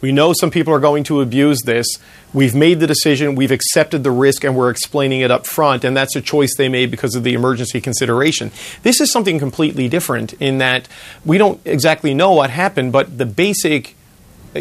We 0.00 0.12
know 0.12 0.34
some 0.38 0.50
people 0.50 0.74
are 0.74 0.78
going 0.78 1.04
to 1.04 1.20
abuse 1.20 1.62
this. 1.62 1.86
We've 2.34 2.54
made 2.54 2.80
the 2.80 2.86
decision, 2.86 3.34
we've 3.34 3.50
accepted 3.50 4.04
the 4.04 4.10
risk, 4.10 4.44
and 4.44 4.54
we're 4.54 4.70
explaining 4.70 5.22
it 5.22 5.30
up 5.30 5.46
front. 5.46 5.84
And 5.84 5.96
that's 5.96 6.14
a 6.14 6.20
choice 6.20 6.54
they 6.56 6.68
made 6.68 6.90
because 6.90 7.14
of 7.14 7.24
the 7.24 7.32
emergency 7.32 7.80
consideration. 7.80 8.50
This 8.82 9.00
is 9.00 9.10
something 9.10 9.38
completely 9.38 9.88
different 9.88 10.34
in 10.34 10.58
that 10.58 10.86
we 11.24 11.38
don't 11.38 11.60
exactly 11.64 12.12
know 12.12 12.32
what 12.32 12.50
happened, 12.50 12.92
but 12.92 13.16
the 13.16 13.26
basic 13.26 13.95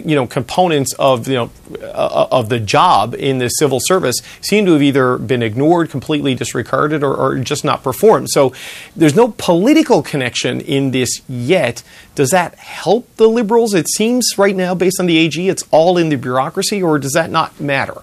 you 0.03 0.15
know 0.15 0.27
components 0.27 0.93
of 0.99 1.27
you 1.27 1.35
know 1.35 1.51
uh, 1.81 2.27
of 2.31 2.49
the 2.49 2.59
job 2.59 3.13
in 3.13 3.37
the 3.37 3.49
civil 3.49 3.79
service 3.81 4.17
seem 4.41 4.65
to 4.65 4.73
have 4.73 4.81
either 4.81 5.17
been 5.17 5.41
ignored, 5.41 5.89
completely 5.89 6.35
disregarded, 6.35 7.03
or, 7.03 7.15
or, 7.15 7.37
just 7.39 7.63
not 7.63 7.83
performed. 7.83 8.29
So 8.31 8.53
there's 8.95 9.15
no 9.15 9.33
political 9.37 10.01
connection 10.01 10.61
in 10.61 10.91
this 10.91 11.21
yet. 11.27 11.83
Does 12.15 12.31
that 12.31 12.55
help 12.55 13.13
the 13.17 13.27
liberals? 13.27 13.73
It 13.73 13.87
seems 13.89 14.37
right 14.37 14.55
now, 14.55 14.75
based 14.75 14.99
on 14.99 15.05
the 15.05 15.17
AG, 15.17 15.49
it's 15.49 15.63
all 15.71 15.97
in 15.97 16.09
the 16.09 16.15
bureaucracy, 16.15 16.81
or 16.81 16.99
does 16.99 17.13
that 17.13 17.29
not 17.29 17.59
matter? 17.59 18.01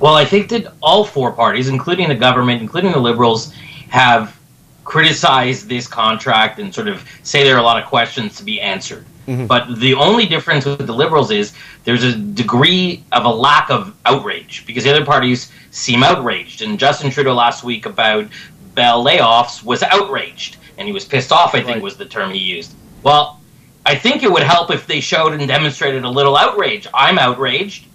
Well, 0.00 0.14
I 0.14 0.24
think 0.24 0.50
that 0.50 0.72
all 0.82 1.04
four 1.04 1.32
parties, 1.32 1.68
including 1.68 2.08
the 2.08 2.14
government, 2.14 2.60
including 2.60 2.92
the 2.92 2.98
liberals, 2.98 3.52
have 3.88 4.38
criticize 4.84 5.66
this 5.66 5.88
contract 5.88 6.58
and 6.58 6.74
sort 6.74 6.88
of 6.88 7.08
say 7.22 7.42
there 7.42 7.56
are 7.56 7.60
a 7.60 7.62
lot 7.62 7.82
of 7.82 7.88
questions 7.88 8.36
to 8.36 8.44
be 8.44 8.60
answered. 8.60 9.04
Mm-hmm. 9.26 9.46
But 9.46 9.80
the 9.80 9.94
only 9.94 10.26
difference 10.26 10.66
with 10.66 10.86
the 10.86 10.92
liberals 10.92 11.30
is 11.30 11.54
there's 11.84 12.04
a 12.04 12.14
degree 12.14 13.02
of 13.12 13.24
a 13.24 13.30
lack 13.30 13.70
of 13.70 13.94
outrage 14.04 14.66
because 14.66 14.84
the 14.84 14.90
other 14.90 15.04
parties 15.04 15.50
seem 15.70 16.02
outraged. 16.02 16.60
And 16.62 16.78
Justin 16.78 17.10
Trudeau 17.10 17.34
last 17.34 17.64
week 17.64 17.86
about 17.86 18.26
Bell 18.74 19.04
layoffs 19.04 19.62
was 19.62 19.82
outraged 19.82 20.58
and 20.76 20.86
he 20.86 20.92
was 20.92 21.04
pissed 21.04 21.32
off, 21.32 21.54
I 21.54 21.60
think 21.60 21.76
right. 21.76 21.82
was 21.82 21.96
the 21.96 22.04
term 22.04 22.32
he 22.32 22.38
used. 22.38 22.74
Well, 23.02 23.40
I 23.86 23.94
think 23.94 24.22
it 24.22 24.30
would 24.30 24.42
help 24.42 24.70
if 24.70 24.86
they 24.86 25.00
showed 25.00 25.32
and 25.32 25.46
demonstrated 25.46 26.04
a 26.04 26.10
little 26.10 26.36
outrage. 26.36 26.86
I'm 26.92 27.18
outraged. 27.18 27.86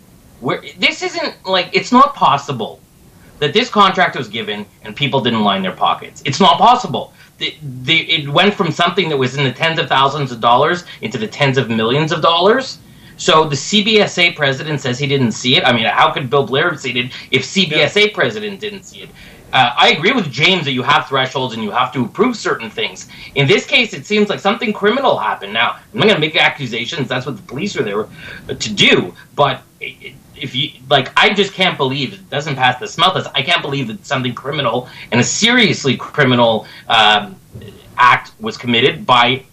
We're, 0.41 0.61
this 0.77 1.03
isn't 1.03 1.45
like 1.45 1.69
it's 1.73 1.91
not 1.91 2.15
possible 2.15 2.79
that 3.39 3.53
this 3.53 3.69
contract 3.69 4.15
was 4.15 4.27
given 4.27 4.65
and 4.83 4.95
people 4.95 5.21
didn't 5.21 5.43
line 5.43 5.61
their 5.61 5.75
pockets. 5.75 6.21
It's 6.25 6.39
not 6.39 6.57
possible. 6.57 7.13
The, 7.37 7.55
the, 7.83 7.97
it 8.11 8.29
went 8.29 8.53
from 8.53 8.71
something 8.71 9.09
that 9.09 9.17
was 9.17 9.35
in 9.35 9.43
the 9.43 9.51
tens 9.51 9.79
of 9.79 9.87
thousands 9.87 10.31
of 10.31 10.41
dollars 10.41 10.83
into 11.01 11.17
the 11.17 11.27
tens 11.27 11.57
of 11.57 11.69
millions 11.69 12.11
of 12.11 12.21
dollars. 12.21 12.79
So 13.17 13.45
the 13.45 13.55
CBSA 13.55 14.35
president 14.35 14.79
says 14.79 14.97
he 14.97 15.07
didn't 15.07 15.33
see 15.33 15.57
it. 15.57 15.65
I 15.65 15.73
mean, 15.73 15.85
how 15.85 16.11
could 16.11 16.29
Bill 16.29 16.45
Blair 16.45 16.69
have 16.69 16.79
seen 16.79 16.97
it 16.97 17.11
if 17.31 17.43
CBSA 17.43 18.07
yeah. 18.07 18.13
president 18.13 18.59
didn't 18.59 18.83
see 18.83 19.01
it? 19.01 19.09
Uh, 19.51 19.73
I 19.75 19.89
agree 19.89 20.11
with 20.11 20.31
James 20.31 20.65
that 20.65 20.73
you 20.73 20.83
have 20.83 21.07
thresholds 21.07 21.53
and 21.55 21.63
you 21.63 21.71
have 21.71 21.91
to 21.93 22.05
approve 22.05 22.35
certain 22.35 22.69
things. 22.69 23.09
In 23.35 23.47
this 23.47 23.65
case, 23.65 23.93
it 23.93 24.05
seems 24.05 24.29
like 24.29 24.39
something 24.39 24.71
criminal 24.71 25.17
happened. 25.17 25.53
Now, 25.53 25.79
I'm 25.91 25.99
not 25.99 26.05
going 26.05 26.15
to 26.15 26.21
make 26.21 26.35
accusations. 26.35 27.07
That's 27.07 27.25
what 27.25 27.35
the 27.35 27.41
police 27.43 27.75
are 27.75 27.83
there 27.83 28.07
to 28.47 28.73
do. 28.73 29.13
But 29.35 29.63
it, 29.81 30.13
if 30.41 30.55
you 30.55 30.71
like, 30.89 31.11
I 31.17 31.33
just 31.33 31.53
can't 31.53 31.77
believe 31.77 32.13
it 32.13 32.29
doesn't 32.29 32.55
pass 32.55 32.79
the 32.79 32.87
smell 32.87 33.13
test. 33.13 33.29
I 33.33 33.41
can't 33.41 33.61
believe 33.61 33.87
that 33.87 34.05
something 34.05 34.33
criminal 34.33 34.89
and 35.11 35.19
a 35.19 35.23
seriously 35.23 35.97
criminal 35.97 36.67
um, 36.87 37.35
act 37.97 38.31
was 38.39 38.57
committed 38.57 39.05
by 39.05 39.43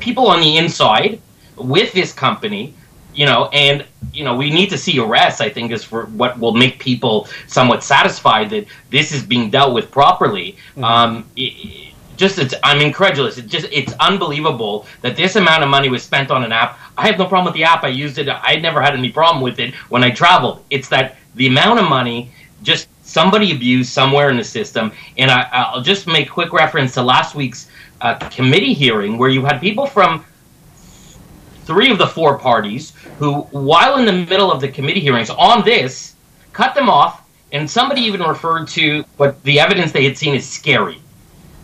people 0.00 0.28
on 0.28 0.40
the 0.40 0.56
inside 0.56 1.20
with 1.56 1.92
this 1.92 2.12
company. 2.12 2.74
You 3.14 3.26
know, 3.26 3.48
and 3.52 3.84
you 4.12 4.22
know, 4.22 4.36
we 4.36 4.50
need 4.50 4.70
to 4.70 4.78
see 4.78 5.00
arrests. 5.00 5.40
I 5.40 5.48
think 5.48 5.72
is 5.72 5.82
for 5.82 6.06
what 6.06 6.38
will 6.38 6.54
make 6.54 6.78
people 6.78 7.26
somewhat 7.48 7.82
satisfied 7.82 8.50
that 8.50 8.66
this 8.90 9.10
is 9.10 9.24
being 9.24 9.50
dealt 9.50 9.74
with 9.74 9.90
properly. 9.90 10.56
Mm-hmm. 10.76 10.84
Um, 10.84 11.30
it, 11.34 11.87
just 12.18 12.38
it's 12.38 12.54
I'm 12.62 12.80
incredulous. 12.82 13.38
It 13.38 13.46
just 13.46 13.66
it's 13.72 13.94
unbelievable 14.00 14.86
that 15.00 15.16
this 15.16 15.36
amount 15.36 15.62
of 15.62 15.70
money 15.70 15.88
was 15.88 16.02
spent 16.02 16.30
on 16.30 16.44
an 16.44 16.52
app. 16.52 16.78
I 16.98 17.06
have 17.06 17.18
no 17.18 17.26
problem 17.26 17.46
with 17.46 17.54
the 17.54 17.64
app. 17.64 17.84
I 17.84 17.88
used 17.88 18.18
it. 18.18 18.28
I 18.28 18.56
never 18.56 18.82
had 18.82 18.94
any 18.94 19.10
problem 19.10 19.42
with 19.42 19.58
it 19.60 19.74
when 19.88 20.04
I 20.04 20.10
traveled. 20.10 20.64
It's 20.68 20.88
that 20.88 21.16
the 21.36 21.46
amount 21.46 21.78
of 21.78 21.88
money 21.88 22.30
just 22.62 22.88
somebody 23.02 23.52
abused 23.52 23.90
somewhere 23.90 24.30
in 24.30 24.36
the 24.36 24.44
system. 24.44 24.92
And 25.16 25.30
I, 25.30 25.72
will 25.74 25.82
just 25.82 26.06
make 26.06 26.28
quick 26.28 26.52
reference 26.52 26.92
to 26.94 27.02
last 27.02 27.34
week's 27.34 27.68
uh, 28.00 28.16
committee 28.30 28.74
hearing 28.74 29.16
where 29.16 29.30
you 29.30 29.44
had 29.44 29.60
people 29.60 29.86
from 29.86 30.24
three 31.64 31.90
of 31.90 31.98
the 31.98 32.06
four 32.06 32.36
parties 32.38 32.92
who, 33.18 33.42
while 33.52 33.98
in 33.98 34.04
the 34.04 34.12
middle 34.12 34.50
of 34.50 34.60
the 34.60 34.68
committee 34.68 35.00
hearings 35.00 35.30
on 35.30 35.64
this, 35.64 36.16
cut 36.52 36.74
them 36.74 36.88
off. 36.88 37.22
And 37.52 37.70
somebody 37.70 38.02
even 38.02 38.20
referred 38.20 38.68
to 38.68 39.04
what 39.16 39.42
the 39.44 39.58
evidence 39.58 39.92
they 39.92 40.04
had 40.04 40.18
seen 40.18 40.34
is 40.34 40.46
scary. 40.46 41.00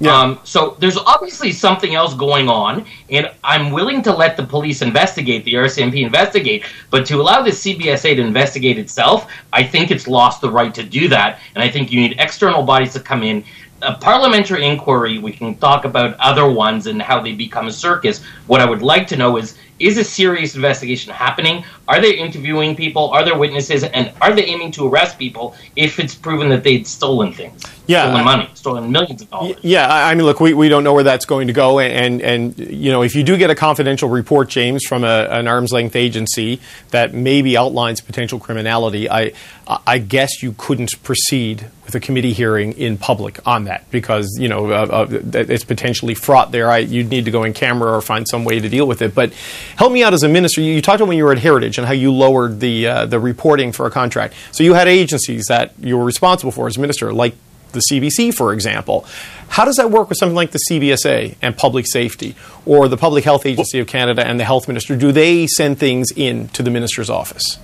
Yeah. 0.04 0.20
Um, 0.20 0.40
so 0.44 0.76
there's 0.80 0.98
obviously 0.98 1.50
something 1.50 1.94
else 1.94 2.12
going 2.12 2.46
on, 2.48 2.84
and 3.08 3.30
I'm 3.42 3.70
willing 3.70 4.02
to 4.02 4.12
let 4.12 4.36
the 4.36 4.42
police 4.42 4.82
investigate, 4.82 5.44
the 5.44 5.54
RCMP 5.54 6.02
investigate, 6.02 6.64
but 6.90 7.06
to 7.06 7.20
allow 7.22 7.40
the 7.40 7.50
CBSA 7.50 8.16
to 8.16 8.20
investigate 8.20 8.78
itself, 8.78 9.30
I 9.52 9.62
think 9.62 9.90
it's 9.90 10.06
lost 10.06 10.42
the 10.42 10.50
right 10.50 10.74
to 10.74 10.82
do 10.82 11.08
that, 11.08 11.40
and 11.54 11.64
I 11.64 11.70
think 11.70 11.90
you 11.90 12.00
need 12.00 12.16
external 12.18 12.62
bodies 12.62 12.92
to 12.92 13.00
come 13.00 13.22
in. 13.22 13.44
A 13.80 13.94
parliamentary 13.94 14.66
inquiry, 14.66 15.18
we 15.18 15.32
can 15.32 15.56
talk 15.56 15.84
about 15.84 16.18
other 16.20 16.50
ones 16.50 16.86
and 16.86 17.00
how 17.00 17.20
they 17.20 17.32
become 17.32 17.66
a 17.66 17.72
circus. 17.72 18.22
What 18.46 18.60
I 18.60 18.68
would 18.68 18.82
like 18.82 19.06
to 19.08 19.16
know 19.16 19.36
is 19.38 19.56
is 19.78 19.98
a 19.98 20.04
serious 20.04 20.54
investigation 20.54 21.12
happening? 21.12 21.64
Are 21.88 22.00
they 22.00 22.16
interviewing 22.16 22.76
people? 22.76 23.10
Are 23.10 23.24
there 23.24 23.36
witnesses? 23.36 23.82
And 23.82 24.12
are 24.20 24.32
they 24.32 24.44
aiming 24.44 24.70
to 24.72 24.88
arrest 24.88 25.18
people 25.18 25.54
if 25.74 25.98
it's 25.98 26.14
proven 26.14 26.48
that 26.50 26.62
they'd 26.62 26.86
stolen 26.86 27.32
things? 27.32 27.62
Yeah, 27.86 28.04
stolen 28.04 28.24
money, 28.24 28.50
stolen 28.54 28.92
millions 28.92 29.22
of 29.22 29.30
dollars. 29.30 29.56
Yeah, 29.62 29.86
I 29.86 30.10
I 30.10 30.14
mean, 30.14 30.24
look, 30.24 30.40
we, 30.40 30.54
we 30.54 30.68
don't 30.68 30.84
know 30.84 30.94
where 30.94 31.04
that's 31.04 31.26
going 31.26 31.48
to 31.48 31.52
go, 31.52 31.80
and, 31.80 32.22
and 32.22 32.58
you 32.58 32.90
know, 32.90 33.02
if 33.02 33.14
you 33.14 33.22
do 33.22 33.36
get 33.36 33.50
a 33.50 33.54
confidential 33.54 34.08
report, 34.08 34.48
James, 34.48 34.84
from 34.86 35.04
a, 35.04 35.26
an 35.30 35.48
arm's 35.48 35.72
length 35.72 35.96
agency 35.96 36.60
that 36.90 37.12
maybe 37.12 37.56
outlines 37.56 38.00
potential 38.00 38.38
criminality, 38.38 39.10
I 39.10 39.32
I 39.66 39.98
guess 39.98 40.42
you 40.42 40.54
couldn't 40.56 41.02
proceed 41.02 41.70
with 41.84 41.94
a 41.94 42.00
committee 42.00 42.32
hearing 42.32 42.72
in 42.72 42.96
public 42.96 43.46
on 43.46 43.64
that 43.64 43.90
because 43.90 44.36
you 44.38 44.48
know 44.48 44.70
uh, 44.70 45.06
uh, 45.06 45.06
it's 45.34 45.64
potentially 45.64 46.14
fraught 46.14 46.52
there. 46.52 46.70
I, 46.70 46.78
you'd 46.78 47.10
need 47.10 47.26
to 47.26 47.30
go 47.30 47.44
in 47.44 47.52
camera 47.52 47.92
or 47.92 48.00
find 48.00 48.26
some 48.28 48.44
way 48.44 48.60
to 48.60 48.68
deal 48.68 48.86
with 48.86 49.02
it. 49.02 49.14
But 49.14 49.32
help 49.76 49.92
me 49.92 50.02
out 50.02 50.14
as 50.14 50.22
a 50.22 50.28
minister. 50.28 50.60
You, 50.60 50.72
you 50.74 50.82
talked 50.82 51.00
about 51.00 51.08
when 51.08 51.18
you 51.18 51.24
were 51.24 51.32
at 51.32 51.38
Heritage 51.38 51.78
and 51.78 51.86
how 51.86 51.92
you 51.92 52.12
lowered 52.12 52.60
the 52.60 52.86
uh, 52.86 53.06
the 53.06 53.20
reporting 53.20 53.72
for 53.72 53.86
a 53.86 53.90
contract. 53.90 54.34
So 54.52 54.64
you 54.64 54.74
had 54.74 54.88
agencies 54.88 55.46
that 55.48 55.72
you 55.78 55.98
were 55.98 56.04
responsible 56.04 56.52
for 56.52 56.66
as 56.66 56.78
minister, 56.78 57.12
like 57.12 57.34
the 57.74 57.82
CBC, 57.90 58.34
for 58.34 58.52
example. 58.52 59.06
How 59.48 59.64
does 59.64 59.76
that 59.76 59.90
work 59.90 60.08
with 60.08 60.18
something 60.18 60.34
like 60.34 60.50
the 60.50 60.60
CBSA 60.70 61.36
and 61.42 61.56
public 61.56 61.86
safety, 61.86 62.34
or 62.64 62.88
the 62.88 62.96
Public 62.96 63.24
Health 63.24 63.46
Agency 63.46 63.78
of 63.78 63.86
Canada 63.86 64.26
and 64.26 64.40
the 64.40 64.44
health 64.44 64.66
minister? 64.66 64.96
Do 64.96 65.12
they 65.12 65.46
send 65.46 65.78
things 65.78 66.08
in 66.16 66.48
to 66.48 66.62
the 66.62 66.70
minister's 66.70 67.10
office? 67.10 67.58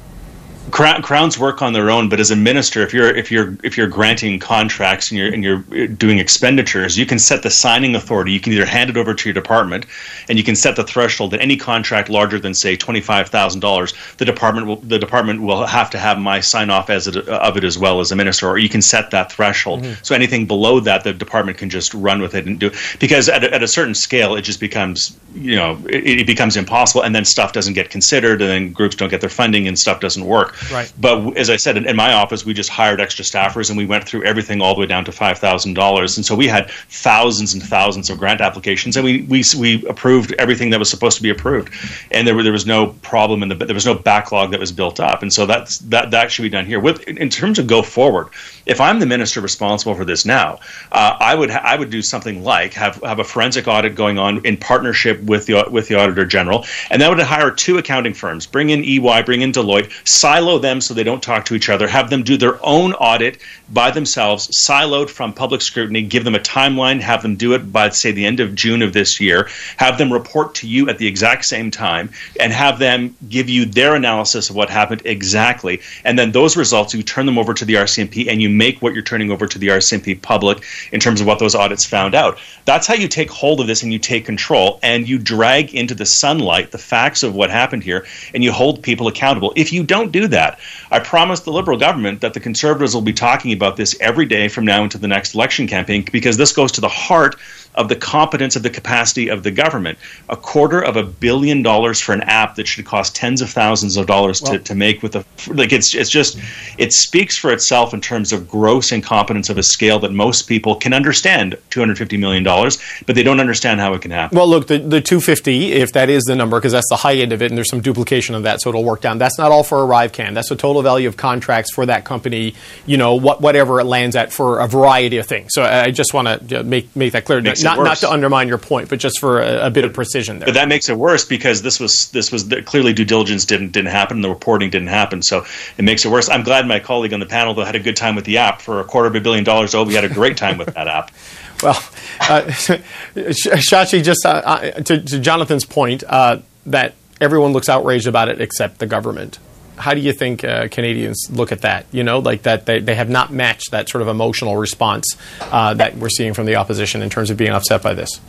Crown, 0.70 1.00
crowns 1.02 1.38
work 1.38 1.62
on 1.62 1.72
their 1.72 1.90
own, 1.90 2.08
but 2.10 2.20
as 2.20 2.30
a 2.30 2.36
minister, 2.36 2.82
if 2.82 2.92
you're 2.92 3.08
if 3.16 3.30
you're 3.30 3.56
if 3.64 3.76
you're 3.78 3.88
granting 3.88 4.38
contracts 4.38 5.10
and 5.10 5.18
you're 5.18 5.32
and 5.32 5.42
you're 5.42 5.86
doing 5.88 6.18
expenditures, 6.18 6.98
you 6.98 7.06
can 7.06 7.18
set 7.18 7.42
the 7.42 7.50
signing 7.50 7.94
authority. 7.96 8.30
You 8.32 8.40
can 8.40 8.52
either 8.52 8.66
hand 8.66 8.90
it 8.90 8.96
over 8.96 9.14
to 9.14 9.28
your 9.28 9.34
department, 9.34 9.86
and 10.28 10.38
you 10.38 10.44
can 10.44 10.54
set 10.54 10.76
the 10.76 10.84
threshold 10.84 11.30
that 11.32 11.40
any 11.40 11.56
contract 11.56 12.08
larger 12.10 12.38
than 12.38 12.52
say 12.54 12.76
twenty 12.76 13.00
five 13.00 13.30
thousand 13.30 13.60
dollars, 13.60 13.94
the 14.18 14.24
department 14.26 14.66
will 14.66 14.76
the 14.76 14.98
department 14.98 15.40
will 15.40 15.66
have 15.66 15.90
to 15.90 15.98
have 15.98 16.18
my 16.18 16.40
sign 16.40 16.68
off 16.68 16.90
as 16.90 17.08
it, 17.08 17.16
of 17.16 17.56
it 17.56 17.64
as 17.64 17.78
well 17.78 17.98
as 18.00 18.12
a 18.12 18.16
minister, 18.16 18.46
or 18.46 18.58
you 18.58 18.68
can 18.68 18.82
set 18.82 19.10
that 19.10 19.32
threshold. 19.32 19.82
Mhm. 19.82 19.96
So 20.04 20.14
anything 20.14 20.46
below 20.46 20.78
that, 20.80 21.04
the 21.04 21.14
department 21.14 21.56
can 21.56 21.70
just 21.70 21.94
run 21.94 22.20
with 22.20 22.34
it 22.34 22.44
and 22.46 22.60
do 22.60 22.70
because 23.00 23.28
at 23.30 23.42
a, 23.42 23.52
at 23.52 23.62
a 23.62 23.68
certain 23.68 23.94
scale, 23.94 24.36
it 24.36 24.42
just 24.42 24.60
becomes 24.60 25.18
you 25.34 25.56
know 25.56 25.82
it, 25.88 26.20
it 26.20 26.26
becomes 26.26 26.56
impossible, 26.56 27.02
and 27.02 27.14
then 27.14 27.24
stuff 27.24 27.52
doesn't 27.54 27.74
get 27.74 27.88
considered, 27.90 28.42
and 28.42 28.50
then 28.50 28.72
groups 28.72 28.94
don't 28.94 29.08
get 29.08 29.22
their 29.22 29.30
funding, 29.30 29.66
and 29.66 29.78
stuff 29.78 30.00
doesn't 30.00 30.26
work. 30.26 30.49
Right. 30.72 30.92
But 30.98 31.36
as 31.36 31.50
I 31.50 31.56
said, 31.56 31.76
in, 31.76 31.86
in 31.86 31.96
my 31.96 32.12
office, 32.12 32.44
we 32.44 32.54
just 32.54 32.70
hired 32.70 33.00
extra 33.00 33.24
staffers 33.24 33.70
and 33.70 33.78
we 33.78 33.86
went 33.86 34.04
through 34.04 34.24
everything 34.24 34.60
all 34.60 34.74
the 34.74 34.80
way 34.80 34.86
down 34.86 35.04
to 35.04 35.12
five 35.12 35.38
thousand 35.38 35.74
dollars. 35.74 36.16
And 36.16 36.24
so 36.24 36.34
we 36.34 36.46
had 36.46 36.70
thousands 36.70 37.54
and 37.54 37.62
thousands 37.62 38.10
of 38.10 38.18
grant 38.18 38.40
applications, 38.40 38.96
and 38.96 39.04
we 39.04 39.22
we 39.22 39.44
we 39.58 39.86
approved 39.86 40.34
everything 40.38 40.70
that 40.70 40.78
was 40.78 40.90
supposed 40.90 41.16
to 41.16 41.22
be 41.22 41.30
approved, 41.30 41.72
and 42.10 42.26
there 42.26 42.34
were, 42.34 42.42
there 42.42 42.52
was 42.52 42.66
no 42.66 42.88
problem 43.02 43.42
in 43.42 43.48
the 43.48 43.54
there 43.54 43.74
was 43.74 43.86
no 43.86 43.94
backlog 43.94 44.50
that 44.50 44.60
was 44.60 44.72
built 44.72 45.00
up, 45.00 45.22
and 45.22 45.32
so 45.32 45.46
that's 45.46 45.78
that 45.78 46.10
that 46.10 46.30
should 46.30 46.42
be 46.42 46.48
done 46.48 46.66
here. 46.66 46.80
With 46.80 47.02
in 47.08 47.18
in 47.18 47.28
terms 47.28 47.58
of 47.58 47.66
go 47.66 47.82
forward, 47.82 48.28
if 48.66 48.80
I'm 48.80 48.98
the 48.98 49.06
minister 49.06 49.40
responsible 49.40 49.94
for 49.94 50.04
this 50.04 50.24
now, 50.24 50.60
uh, 50.92 51.16
I 51.20 51.34
would 51.34 51.50
ha- 51.50 51.62
I 51.64 51.76
would 51.76 51.90
do 51.90 52.02
something 52.02 52.42
like 52.42 52.74
have 52.74 52.96
have 53.02 53.18
a 53.18 53.24
forensic 53.24 53.68
audit 53.68 53.94
going 53.94 54.18
on 54.18 54.44
in 54.44 54.56
partnership 54.56 55.22
with 55.22 55.46
the 55.46 55.64
with 55.70 55.88
the 55.88 55.94
auditor 55.96 56.24
general, 56.24 56.64
and 56.90 57.00
that 57.02 57.08
would 57.08 57.20
hire 57.20 57.50
two 57.50 57.78
accounting 57.78 58.14
firms, 58.14 58.46
bring 58.46 58.70
in 58.70 58.84
EY, 58.84 59.22
bring 59.22 59.42
in 59.42 59.52
Deloitte, 59.52 59.90
silo 60.06 60.39
them 60.58 60.80
so 60.80 60.94
they 60.94 61.02
don't 61.02 61.22
talk 61.22 61.44
to 61.46 61.54
each 61.54 61.68
other, 61.68 61.86
have 61.86 62.10
them 62.10 62.22
do 62.22 62.36
their 62.36 62.58
own 62.64 62.92
audit 62.94 63.38
by 63.68 63.90
themselves, 63.90 64.48
siloed 64.66 65.10
from 65.10 65.32
public 65.32 65.62
scrutiny, 65.62 66.02
give 66.02 66.24
them 66.24 66.34
a 66.34 66.40
timeline, 66.40 67.00
have 67.00 67.22
them 67.22 67.36
do 67.36 67.54
it 67.54 67.72
by 67.72 67.88
say 67.90 68.12
the 68.12 68.26
end 68.26 68.40
of 68.40 68.54
June 68.54 68.82
of 68.82 68.92
this 68.92 69.20
year, 69.20 69.48
have 69.76 69.98
them 69.98 70.12
report 70.12 70.54
to 70.56 70.68
you 70.68 70.88
at 70.88 70.98
the 70.98 71.06
exact 71.06 71.44
same 71.44 71.70
time, 71.70 72.10
and 72.38 72.52
have 72.52 72.78
them 72.78 73.16
give 73.28 73.48
you 73.48 73.64
their 73.64 73.94
analysis 73.94 74.50
of 74.50 74.56
what 74.56 74.70
happened 74.70 75.02
exactly, 75.04 75.80
and 76.04 76.18
then 76.18 76.32
those 76.32 76.56
results 76.56 76.94
you 76.94 77.02
turn 77.02 77.26
them 77.26 77.38
over 77.38 77.54
to 77.54 77.64
the 77.64 77.74
RCMP 77.74 78.28
and 78.28 78.40
you 78.40 78.48
make 78.48 78.80
what 78.82 78.94
you're 78.94 79.02
turning 79.02 79.30
over 79.30 79.46
to 79.46 79.58
the 79.58 79.68
RCMP 79.68 80.20
public 80.20 80.64
in 80.92 81.00
terms 81.00 81.20
of 81.20 81.26
what 81.26 81.38
those 81.38 81.54
audits 81.54 81.84
found 81.84 82.14
out. 82.14 82.38
That's 82.64 82.86
how 82.86 82.94
you 82.94 83.08
take 83.08 83.30
hold 83.30 83.60
of 83.60 83.66
this 83.66 83.82
and 83.82 83.92
you 83.92 83.98
take 83.98 84.24
control 84.24 84.78
and 84.82 85.08
you 85.08 85.18
drag 85.18 85.74
into 85.74 85.94
the 85.94 86.06
sunlight 86.06 86.70
the 86.70 86.78
facts 86.78 87.22
of 87.22 87.34
what 87.34 87.50
happened 87.50 87.82
here 87.82 88.06
and 88.34 88.44
you 88.44 88.52
hold 88.52 88.82
people 88.82 89.08
accountable. 89.08 89.52
If 89.56 89.72
you 89.72 89.82
don't 89.82 90.12
do 90.12 90.26
that, 90.30 90.58
I 90.90 91.00
promise 91.00 91.40
the 91.40 91.52
Liberal 91.52 91.78
government 91.78 92.20
that 92.20 92.34
the 92.34 92.40
Conservatives 92.40 92.94
will 92.94 93.02
be 93.02 93.12
talking 93.12 93.52
about 93.52 93.76
this 93.76 93.96
every 94.00 94.26
day 94.26 94.48
from 94.48 94.64
now 94.64 94.82
into 94.82 94.98
the 94.98 95.08
next 95.08 95.34
election 95.34 95.66
campaign 95.66 96.04
because 96.10 96.36
this 96.36 96.52
goes 96.52 96.72
to 96.72 96.80
the 96.80 96.88
heart 96.88 97.36
of 97.74 97.88
the 97.88 97.96
competence 97.96 98.56
of 98.56 98.62
the 98.62 98.70
capacity 98.70 99.28
of 99.28 99.42
the 99.42 99.50
government. 99.50 99.98
A 100.28 100.36
quarter 100.36 100.80
of 100.80 100.96
a 100.96 101.02
billion 101.02 101.62
dollars 101.62 102.00
for 102.00 102.12
an 102.12 102.22
app 102.22 102.56
that 102.56 102.66
should 102.66 102.84
cost 102.84 103.14
tens 103.14 103.40
of 103.40 103.50
thousands 103.50 103.96
of 103.96 104.06
dollars 104.06 104.40
to, 104.40 104.58
to 104.58 104.74
make 104.74 105.02
with 105.02 105.16
a 105.16 105.24
like 105.48 105.72
it's 105.72 105.94
it's 105.94 106.10
just 106.10 106.38
it 106.78 106.92
speaks 106.92 107.38
for 107.38 107.52
itself 107.52 107.94
in 107.94 108.00
terms 108.00 108.32
of 108.32 108.48
gross 108.48 108.92
incompetence 108.92 109.48
of 109.48 109.58
a 109.58 109.62
scale 109.62 109.98
that 109.98 110.12
most 110.12 110.42
people 110.42 110.74
can 110.74 110.92
understand 110.92 111.56
250 111.70 112.16
million 112.16 112.42
dollars 112.42 112.78
but 113.06 113.14
they 113.14 113.22
don't 113.22 113.40
understand 113.40 113.80
how 113.80 113.94
it 113.94 114.02
can 114.02 114.10
happen. 114.10 114.36
Well, 114.36 114.48
look, 114.48 114.66
the, 114.66 114.78
the 114.78 115.00
250, 115.00 115.72
if 115.72 115.92
that 115.92 116.08
is 116.08 116.22
the 116.24 116.36
number, 116.36 116.58
because 116.58 116.72
that's 116.72 116.88
the 116.88 116.96
high 116.96 117.16
end 117.16 117.32
of 117.32 117.42
it, 117.42 117.50
and 117.50 117.56
there's 117.56 117.70
some 117.70 117.80
duplication 117.80 118.34
of 118.34 118.42
that, 118.44 118.60
so 118.60 118.70
it'll 118.70 118.84
work 118.84 119.00
down. 119.00 119.18
That's 119.18 119.38
not 119.38 119.50
all 119.50 119.62
for 119.62 119.78
ArriveCan. 119.78 120.34
That's 120.34 120.48
the 120.48 120.56
total 120.56 120.82
value 120.82 121.08
of 121.08 121.16
contracts 121.16 121.72
for 121.72 121.86
that 121.86 122.04
company, 122.04 122.54
you 122.86 122.96
know, 122.96 123.14
what, 123.14 123.40
whatever 123.40 123.80
it 123.80 123.84
lands 123.84 124.16
at 124.16 124.32
for 124.32 124.60
a 124.60 124.66
variety 124.66 125.16
of 125.18 125.26
things. 125.26 125.50
So 125.52 125.62
I 125.62 125.90
I 125.90 125.92
just 125.92 126.14
want 126.14 126.48
to 126.48 126.62
make, 126.62 126.94
make 126.94 127.12
that 127.12 127.24
clear. 127.24 127.40
Makes 127.40 127.59
it 127.60 127.64
Not, 127.64 127.78
not 127.78 127.86
worse. 127.88 128.00
to 128.00 128.10
undermine 128.10 128.48
your 128.48 128.58
point, 128.58 128.88
but 128.88 128.98
just 128.98 129.18
for 129.20 129.40
a, 129.40 129.66
a 129.66 129.70
bit 129.70 129.84
of 129.84 129.92
precision 129.92 130.38
there. 130.38 130.46
But 130.46 130.54
that 130.54 130.68
makes 130.68 130.88
it 130.88 130.96
worse 130.96 131.24
because 131.24 131.62
this 131.62 131.78
was 131.80 132.10
this 132.10 132.30
was 132.32 132.44
clearly 132.66 132.92
due 132.92 133.04
diligence 133.04 133.44
didn't 133.44 133.72
didn't 133.72 133.90
happen 133.90 134.18
and 134.18 134.24
the 134.24 134.28
reporting 134.28 134.70
didn't 134.70 134.88
happen. 134.88 135.22
So 135.22 135.44
it 135.78 135.82
makes 135.84 136.04
it 136.04 136.10
worse. 136.10 136.28
I'm 136.28 136.42
glad 136.42 136.66
my 136.66 136.80
colleague 136.80 137.12
on 137.12 137.20
the 137.20 137.26
panel 137.26 137.54
though 137.54 137.64
had 137.64 137.76
a 137.76 137.80
good 137.80 137.96
time 137.96 138.14
with 138.16 138.24
the 138.24 138.38
app 138.38 138.60
for 138.60 138.80
a 138.80 138.84
quarter 138.84 139.08
of 139.08 139.14
a 139.14 139.20
billion 139.20 139.44
dollars. 139.44 139.74
Oh, 139.74 139.84
we 139.84 139.94
had 139.94 140.04
a 140.04 140.08
great 140.08 140.36
time 140.36 140.58
with 140.58 140.74
that 140.74 140.88
app. 140.88 141.10
Well, 141.62 141.76
uh, 142.20 142.40
Shachi, 143.14 144.02
just 144.02 144.24
uh, 144.24 144.28
uh, 144.44 144.70
to, 144.82 145.02
to 145.02 145.18
Jonathan's 145.18 145.66
point 145.66 146.02
uh, 146.08 146.38
that 146.64 146.94
everyone 147.20 147.52
looks 147.52 147.68
outraged 147.68 148.06
about 148.06 148.28
it 148.30 148.40
except 148.40 148.78
the 148.78 148.86
government. 148.86 149.38
How 149.80 149.94
do 149.94 150.00
you 150.00 150.12
think 150.12 150.44
uh, 150.44 150.68
Canadians 150.68 151.28
look 151.30 151.52
at 151.52 151.62
that? 151.62 151.86
You 151.90 152.04
know, 152.04 152.18
like 152.18 152.42
that 152.42 152.66
they, 152.66 152.80
they 152.80 152.94
have 152.94 153.10
not 153.10 153.32
matched 153.32 153.70
that 153.72 153.88
sort 153.88 154.02
of 154.02 154.08
emotional 154.08 154.56
response 154.56 155.16
uh, 155.40 155.74
that 155.74 155.96
we're 155.96 156.10
seeing 156.10 156.34
from 156.34 156.46
the 156.46 156.56
opposition 156.56 157.02
in 157.02 157.10
terms 157.10 157.30
of 157.30 157.36
being 157.36 157.52
upset 157.52 157.82
by 157.82 157.94
this. 157.94 158.20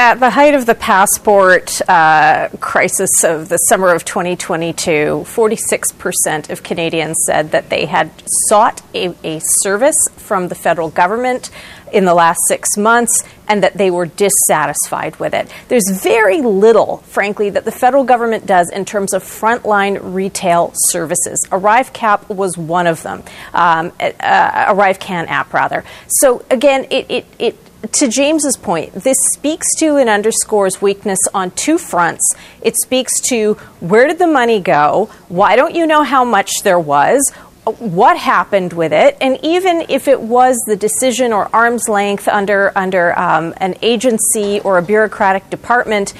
At 0.00 0.18
the 0.18 0.30
height 0.30 0.54
of 0.54 0.64
the 0.64 0.74
passport 0.74 1.78
uh, 1.86 2.48
crisis 2.58 3.22
of 3.22 3.50
the 3.50 3.58
summer 3.58 3.94
of 3.94 4.06
2022, 4.06 5.26
46% 5.26 6.48
of 6.48 6.62
Canadians 6.62 7.18
said 7.26 7.50
that 7.50 7.68
they 7.68 7.84
had 7.84 8.10
sought 8.48 8.80
a, 8.94 9.14
a 9.22 9.42
service 9.60 9.98
from 10.16 10.48
the 10.48 10.54
federal 10.54 10.88
government 10.88 11.50
in 11.92 12.06
the 12.06 12.14
last 12.14 12.38
six 12.48 12.78
months 12.78 13.12
and 13.46 13.62
that 13.62 13.74
they 13.76 13.90
were 13.90 14.06
dissatisfied 14.06 15.16
with 15.16 15.34
it. 15.34 15.52
There's 15.68 15.90
very 15.90 16.40
little, 16.40 16.98
frankly, 17.08 17.50
that 17.50 17.66
the 17.66 17.72
federal 17.72 18.04
government 18.04 18.46
does 18.46 18.70
in 18.70 18.86
terms 18.86 19.12
of 19.12 19.22
frontline 19.22 19.98
retail 20.14 20.72
services. 20.74 21.46
ArriveCap 21.50 22.34
was 22.34 22.56
one 22.56 22.86
of 22.86 23.02
them, 23.02 23.22
um, 23.52 23.92
uh, 24.00 24.72
ArriveCan 24.72 25.26
app, 25.26 25.52
rather. 25.52 25.84
So, 26.08 26.42
again, 26.48 26.86
it, 26.90 27.10
it, 27.10 27.26
it 27.38 27.69
to 27.92 28.08
James's 28.08 28.56
point, 28.56 28.92
this 28.92 29.16
speaks 29.32 29.66
to 29.76 29.96
and 29.96 30.08
underscores 30.08 30.82
weakness 30.82 31.18
on 31.32 31.50
two 31.52 31.78
fronts. 31.78 32.34
It 32.60 32.76
speaks 32.76 33.12
to 33.28 33.54
where 33.80 34.06
did 34.06 34.18
the 34.18 34.26
money 34.26 34.60
go? 34.60 35.10
Why 35.28 35.56
don't 35.56 35.74
you 35.74 35.86
know 35.86 36.02
how 36.02 36.24
much 36.24 36.50
there 36.62 36.78
was? 36.78 37.22
What 37.78 38.16
happened 38.16 38.72
with 38.72 38.92
it? 38.92 39.16
And 39.20 39.38
even 39.42 39.86
if 39.88 40.08
it 40.08 40.20
was 40.20 40.56
the 40.66 40.76
decision 40.76 41.32
or 41.32 41.48
arm's 41.54 41.88
length 41.88 42.26
under 42.26 42.72
under 42.76 43.18
um, 43.18 43.54
an 43.58 43.76
agency 43.82 44.60
or 44.60 44.78
a 44.78 44.82
bureaucratic 44.82 45.48
department, 45.50 46.12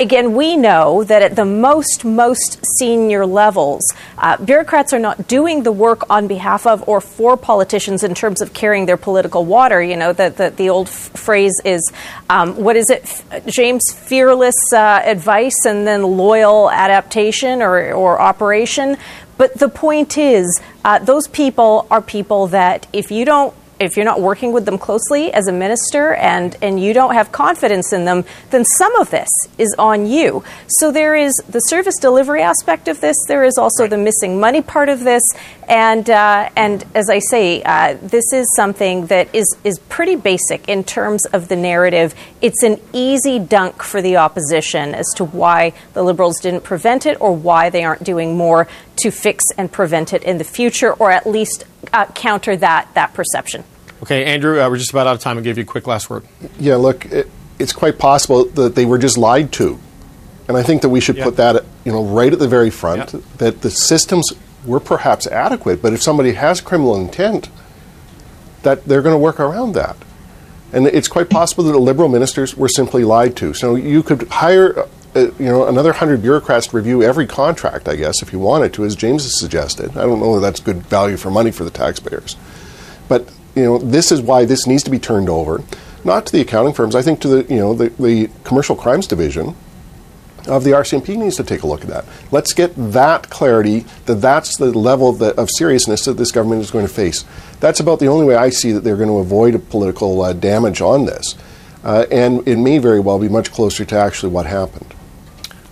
again, 0.00 0.34
we 0.34 0.56
know 0.56 1.04
that 1.04 1.22
at 1.22 1.36
the 1.36 1.44
most 1.44 2.04
most 2.04 2.64
senior 2.78 3.24
levels, 3.26 3.82
uh, 4.18 4.36
bureaucrats 4.36 4.92
are 4.92 4.98
not 4.98 5.28
doing 5.28 5.62
the 5.62 5.72
work 5.72 6.08
on 6.10 6.26
behalf 6.26 6.66
of 6.66 6.86
or 6.88 7.00
for 7.00 7.36
politicians 7.36 8.02
in 8.02 8.14
terms 8.14 8.40
of 8.40 8.52
carrying 8.52 8.86
their 8.86 8.96
political 8.96 9.44
water. 9.44 9.82
You 9.82 9.96
know, 9.96 10.12
the 10.12 10.30
the, 10.30 10.50
the 10.50 10.68
old 10.70 10.88
f- 10.88 11.10
phrase 11.14 11.54
is, 11.64 11.92
um, 12.28 12.56
what 12.56 12.76
is 12.76 12.90
it, 12.90 13.02
F- 13.02 13.46
James? 13.46 13.82
Fearless 13.92 14.56
uh, 14.74 15.00
advice 15.04 15.64
and 15.66 15.86
then 15.86 16.02
loyal 16.02 16.70
adaptation 16.70 17.62
or 17.62 17.92
or 17.92 18.20
operation. 18.20 18.96
But 19.38 19.58
the 19.58 19.68
point 19.68 20.18
is, 20.18 20.60
uh, 20.84 20.98
those 20.98 21.26
people 21.26 21.86
are 21.90 22.02
people 22.02 22.48
that 22.48 22.86
if 22.92 23.10
you 23.10 23.24
don't 23.24 23.54
if 23.82 23.96
you're 23.96 24.04
not 24.04 24.20
working 24.20 24.52
with 24.52 24.64
them 24.64 24.78
closely 24.78 25.32
as 25.32 25.48
a 25.48 25.52
minister 25.52 26.14
and, 26.14 26.56
and 26.62 26.82
you 26.82 26.92
don't 26.92 27.14
have 27.14 27.32
confidence 27.32 27.92
in 27.92 28.04
them, 28.04 28.24
then 28.50 28.64
some 28.64 28.94
of 28.96 29.10
this 29.10 29.28
is 29.58 29.74
on 29.78 30.06
you. 30.06 30.44
So 30.68 30.90
there 30.90 31.14
is 31.14 31.34
the 31.48 31.60
service 31.60 31.98
delivery 31.98 32.42
aspect 32.42 32.88
of 32.88 33.00
this, 33.00 33.16
there 33.28 33.44
is 33.44 33.58
also 33.58 33.86
the 33.86 33.98
missing 33.98 34.40
money 34.40 34.62
part 34.62 34.88
of 34.88 35.00
this, 35.00 35.22
And 35.72 36.10
uh, 36.10 36.50
and 36.54 36.84
as 36.94 37.08
I 37.08 37.18
say, 37.18 37.62
uh, 37.62 37.96
this 38.02 38.32
is 38.32 38.46
something 38.54 39.06
that 39.06 39.34
is 39.34 39.46
is 39.64 39.78
pretty 39.88 40.16
basic 40.16 40.68
in 40.68 40.84
terms 40.84 41.24
of 41.26 41.48
the 41.48 41.56
narrative. 41.56 42.14
It's 42.42 42.62
an 42.62 42.78
easy 42.92 43.38
dunk 43.38 43.82
for 43.82 44.02
the 44.02 44.16
opposition 44.18 44.94
as 44.94 45.06
to 45.16 45.24
why 45.24 45.72
the 45.94 46.02
Liberals 46.02 46.40
didn't 46.40 46.62
prevent 46.64 47.06
it 47.06 47.16
or 47.20 47.34
why 47.34 47.70
they 47.70 47.84
aren't 47.84 48.04
doing 48.04 48.36
more 48.36 48.68
to 48.96 49.10
fix 49.10 49.44
and 49.56 49.70
prevent 49.72 50.12
it 50.12 50.22
in 50.24 50.38
the 50.38 50.44
future, 50.44 50.92
or 50.92 51.10
at 51.10 51.26
least 51.26 51.64
uh, 51.92 52.06
counter 52.06 52.54
that 52.56 52.88
that 52.94 53.14
perception. 53.14 53.64
Okay, 54.02 54.24
Andrew, 54.24 54.60
uh, 54.60 54.68
we're 54.68 54.78
just 54.78 54.90
about 54.90 55.06
out 55.06 55.14
of 55.14 55.20
time. 55.20 55.36
I'll 55.36 55.44
give 55.44 55.58
you 55.58 55.62
a 55.62 55.66
quick 55.66 55.86
last 55.86 56.10
word. 56.10 56.24
Yeah, 56.58 56.76
look, 56.76 57.06
it, 57.06 57.30
it's 57.58 57.72
quite 57.72 57.98
possible 57.98 58.44
that 58.46 58.74
they 58.74 58.84
were 58.84 58.98
just 58.98 59.16
lied 59.16 59.52
to. 59.52 59.78
And 60.48 60.56
I 60.56 60.64
think 60.64 60.82
that 60.82 60.88
we 60.88 61.00
should 61.00 61.16
Yeah. 61.16 61.24
put 61.24 61.36
that, 61.36 61.64
you 61.84 61.92
know, 61.92 62.02
right 62.04 62.32
at 62.32 62.40
the 62.40 62.48
very 62.48 62.70
front. 62.70 63.38
That 63.38 63.62
the 63.62 63.70
systems 63.70 64.32
were 64.66 64.80
perhaps 64.80 65.26
adequate, 65.28 65.80
but 65.80 65.92
if 65.92 66.02
somebody 66.02 66.32
has 66.32 66.60
criminal 66.60 66.96
intent, 66.96 67.48
that 68.62 68.84
they're 68.86 69.02
going 69.02 69.14
to 69.14 69.18
work 69.18 69.38
around 69.38 69.74
that. 69.74 69.96
And 70.72 70.86
it's 70.88 71.08
quite 71.08 71.28
possible 71.30 71.64
that 71.64 71.72
the 71.72 71.78
liberal 71.78 72.08
ministers 72.08 72.56
were 72.56 72.68
simply 72.68 73.04
lied 73.04 73.36
to. 73.36 73.54
So 73.54 73.76
you 73.76 74.02
could 74.02 74.28
hire, 74.28 74.86
uh, 75.14 75.20
you 75.38 75.46
know, 75.46 75.66
another 75.66 75.92
hundred 75.92 76.22
bureaucrats 76.22 76.68
to 76.68 76.76
review 76.76 77.02
every 77.02 77.26
contract, 77.26 77.88
I 77.88 77.96
guess, 77.96 78.22
if 78.22 78.32
you 78.32 78.38
wanted 78.40 78.72
to, 78.74 78.84
as 78.84 78.96
James 78.96 79.22
has 79.24 79.38
suggested. 79.38 79.90
I 79.96 80.02
don't 80.02 80.18
know 80.18 80.30
whether 80.30 80.40
that's 80.40 80.60
good 80.60 80.78
value 80.86 81.16
for 81.16 81.30
money 81.30 81.50
for 81.52 81.62
the 81.64 81.70
taxpayers. 81.70 82.36
But 83.08 83.28
you 83.54 83.64
know, 83.64 83.78
this 83.78 84.10
is 84.10 84.20
why 84.20 84.44
this 84.44 84.66
needs 84.66 84.82
to 84.84 84.90
be 84.90 84.98
turned 84.98 85.28
over, 85.28 85.62
not 86.04 86.26
to 86.26 86.32
the 86.32 86.40
accounting 86.40 86.74
firms. 86.74 86.94
I 86.94 87.02
think 87.02 87.20
to 87.20 87.28
the 87.28 87.52
you 87.52 87.60
know 87.60 87.74
the, 87.74 87.90
the 87.90 88.30
commercial 88.44 88.76
crimes 88.76 89.06
division 89.06 89.54
of 90.48 90.64
the 90.64 90.70
RCMP 90.70 91.16
needs 91.16 91.36
to 91.36 91.44
take 91.44 91.62
a 91.62 91.66
look 91.66 91.82
at 91.82 91.88
that. 91.88 92.04
Let's 92.30 92.52
get 92.52 92.72
that 92.76 93.30
clarity 93.30 93.86
that 94.06 94.16
that's 94.16 94.56
the 94.56 94.76
level 94.76 95.08
of, 95.08 95.18
the, 95.18 95.40
of 95.40 95.48
seriousness 95.56 96.04
that 96.06 96.14
this 96.14 96.32
government 96.32 96.62
is 96.62 96.70
going 96.72 96.86
to 96.86 96.92
face. 96.92 97.24
That's 97.60 97.78
about 97.78 98.00
the 98.00 98.08
only 98.08 98.26
way 98.26 98.34
I 98.34 98.50
see 98.50 98.72
that 98.72 98.80
they're 98.80 98.96
going 98.96 99.08
to 99.08 99.18
avoid 99.18 99.54
a 99.54 99.60
political 99.60 100.20
uh, 100.20 100.32
damage 100.32 100.80
on 100.80 101.04
this, 101.06 101.36
uh, 101.84 102.06
and 102.10 102.46
it 102.46 102.56
may 102.56 102.78
very 102.78 103.00
well 103.00 103.18
be 103.18 103.28
much 103.28 103.52
closer 103.52 103.84
to 103.84 103.96
actually 103.96 104.32
what 104.32 104.46
happened. 104.46 104.94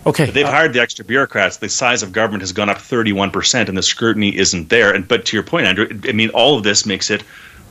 Okay. 0.07 0.27
But 0.27 0.35
they've 0.35 0.47
hired 0.47 0.73
the 0.73 0.81
extra 0.81 1.05
bureaucrats. 1.05 1.59
The 1.59 1.69
size 1.69 2.03
of 2.03 2.13
government 2.13 2.43
has 2.43 2.53
gone 2.53 2.71
up 2.71 2.79
31%, 2.79 3.69
and 3.69 3.77
the 3.77 3.83
scrutiny 3.83 4.35
isn't 4.35 4.71
there. 4.71 4.95
And 4.95 5.07
But 5.07 5.27
to 5.27 5.37
your 5.37 5.43
point, 5.43 5.67
Andrew, 5.67 5.89
I 6.09 6.13
mean, 6.13 6.31
all 6.31 6.57
of 6.57 6.65
this 6.65 6.87
makes 6.87 7.11
it 7.11 7.23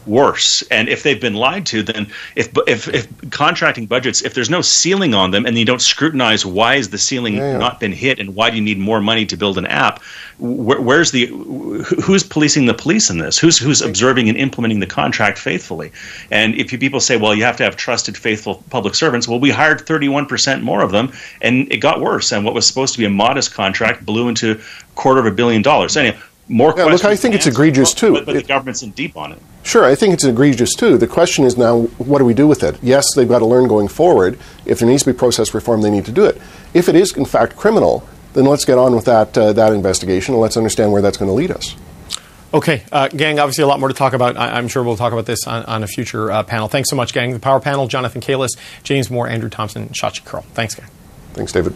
worse. 0.09 0.61
And 0.71 0.89
if 0.89 1.03
they've 1.03 1.19
been 1.19 1.35
lied 1.35 1.65
to, 1.67 1.83
then 1.83 2.07
if, 2.35 2.49
if, 2.67 2.87
if 2.87 3.31
contracting 3.31 3.85
budgets, 3.85 4.23
if 4.23 4.33
there's 4.33 4.49
no 4.49 4.61
ceiling 4.61 5.13
on 5.13 5.31
them 5.31 5.45
and 5.45 5.57
you 5.57 5.65
don't 5.65 5.81
scrutinize 5.81 6.45
why 6.45 6.75
is 6.75 6.89
the 6.89 6.97
ceiling 6.97 7.37
not 7.37 7.79
been 7.79 7.91
hit 7.91 8.19
and 8.19 8.35
why 8.35 8.49
do 8.49 8.57
you 8.57 8.61
need 8.61 8.79
more 8.79 8.99
money 8.99 9.25
to 9.27 9.37
build 9.37 9.57
an 9.57 9.65
app, 9.67 10.01
where, 10.39 10.81
where's 10.81 11.11
the 11.11 11.27
who's 11.27 12.23
policing 12.23 12.65
the 12.65 12.73
police 12.73 13.09
in 13.09 13.19
this? 13.19 13.37
Who's 13.37 13.57
who's 13.57 13.81
observing 13.81 14.29
and 14.29 14.37
implementing 14.37 14.79
the 14.79 14.87
contract 14.87 15.37
faithfully? 15.37 15.91
And 16.31 16.55
if 16.55 16.71
you 16.71 16.77
people 16.77 16.99
say, 16.99 17.17
well, 17.17 17.35
you 17.35 17.43
have 17.43 17.57
to 17.57 17.63
have 17.63 17.75
trusted, 17.75 18.17
faithful 18.17 18.63
public 18.69 18.95
servants, 18.95 19.27
well, 19.27 19.39
we 19.39 19.49
hired 19.49 19.85
31% 19.85 20.61
more 20.61 20.81
of 20.81 20.91
them, 20.91 21.11
and 21.41 21.71
it 21.71 21.77
got 21.77 22.01
worse. 22.01 22.31
And 22.31 22.45
what 22.45 22.53
was 22.53 22.67
supposed 22.67 22.93
to 22.93 22.99
be 22.99 23.05
a 23.05 23.09
modest 23.09 23.53
contract 23.53 24.05
blew 24.05 24.29
into 24.29 24.51
a 24.51 24.95
quarter 24.95 25.19
of 25.19 25.25
a 25.25 25.31
billion 25.31 25.61
dollars. 25.61 25.95
Anyway, 25.97 26.17
more 26.47 26.73
Yeah, 26.75 26.85
look. 26.85 27.05
I 27.05 27.15
think 27.15 27.35
it's 27.35 27.47
egregious, 27.47 27.93
too. 27.93 28.13
But, 28.13 28.25
but 28.25 28.35
the 28.35 28.43
government's 28.43 28.83
in 28.83 28.91
deep 28.91 29.15
on 29.15 29.31
it. 29.33 29.39
Sure, 29.63 29.83
I 29.83 29.93
think 29.93 30.13
it's 30.13 30.23
egregious 30.23 30.73
too. 30.73 30.97
The 30.97 31.05
question 31.07 31.45
is 31.45 31.57
now, 31.57 31.81
what 31.97 32.19
do 32.19 32.25
we 32.25 32.33
do 32.33 32.47
with 32.47 32.63
it? 32.63 32.77
Yes, 32.81 33.05
they've 33.15 33.27
got 33.27 33.39
to 33.39 33.45
learn 33.45 33.67
going 33.67 33.87
forward. 33.87 34.39
If 34.65 34.79
there 34.79 34.87
needs 34.87 35.03
to 35.03 35.11
be 35.13 35.17
process 35.17 35.53
reform, 35.53 35.81
they 35.81 35.91
need 35.91 36.05
to 36.05 36.11
do 36.11 36.25
it. 36.25 36.41
If 36.73 36.89
it 36.89 36.95
is 36.95 37.15
in 37.15 37.25
fact 37.25 37.55
criminal, 37.55 38.07
then 38.33 38.45
let's 38.45 38.63
get 38.65 38.77
on 38.77 38.95
with 38.95 39.05
that 39.05 39.37
uh, 39.37 39.53
that 39.53 39.73
investigation 39.73 40.33
and 40.33 40.41
let's 40.41 40.57
understand 40.57 40.91
where 40.91 41.01
that's 41.01 41.17
going 41.17 41.29
to 41.29 41.33
lead 41.35 41.51
us. 41.51 41.75
Okay, 42.51 42.83
uh, 42.91 43.07
gang, 43.09 43.37
obviously 43.37 43.63
a 43.63 43.67
lot 43.67 43.79
more 43.79 43.89
to 43.89 43.93
talk 43.93 44.13
about. 44.13 44.35
I- 44.37 44.53
I'm 44.57 44.67
sure 44.69 44.81
we'll 44.81 44.97
talk 44.97 45.13
about 45.13 45.27
this 45.27 45.45
on, 45.45 45.63
on 45.65 45.83
a 45.83 45.87
future 45.87 46.31
uh, 46.31 46.41
panel. 46.41 46.67
Thanks 46.67 46.89
so 46.89 46.95
much, 46.95 47.13
gang. 47.13 47.33
The 47.33 47.39
Power 47.39 47.59
Panel, 47.59 47.85
Jonathan 47.87 48.21
Kalles, 48.21 48.55
James 48.83 49.11
Moore, 49.11 49.27
Andrew 49.27 49.49
Thomson, 49.49 49.89
Shachi 49.89 50.25
Kurl. 50.25 50.41
Thanks, 50.53 50.73
gang. 50.73 50.87
Thanks, 51.33 51.51
David. 51.51 51.75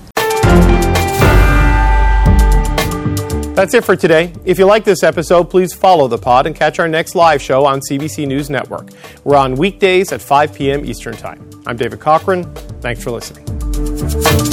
That's 3.56 3.76
it 3.76 3.86
for 3.86 3.96
today. 3.96 4.34
If 4.46 4.58
you 4.58 4.66
like 4.66 4.84
this 4.84 5.04
episode, 5.04 5.50
please 5.50 5.74
follow 5.74 6.08
the 6.08 6.18
pod 6.18 6.48
and 6.48 6.56
catch 6.56 6.80
our 6.80 6.88
next 6.88 7.14
live 7.14 7.42
show 7.42 7.66
on 7.66 7.82
CBC 7.82 8.26
News 8.28 8.50
Network. 8.50 8.90
We're 9.24 9.38
on 9.38 9.56
weekdays 9.56 10.12
at 10.12 10.22
5 10.22 10.56
p.m. 10.56 10.86
Eastern 10.86 11.16
Time. 11.16 11.48
I'm 11.68 11.78
David 11.78 12.00
Cochrane. 12.00 12.46
Thanks 12.82 13.04
for 13.04 13.12
listening. 13.12 14.53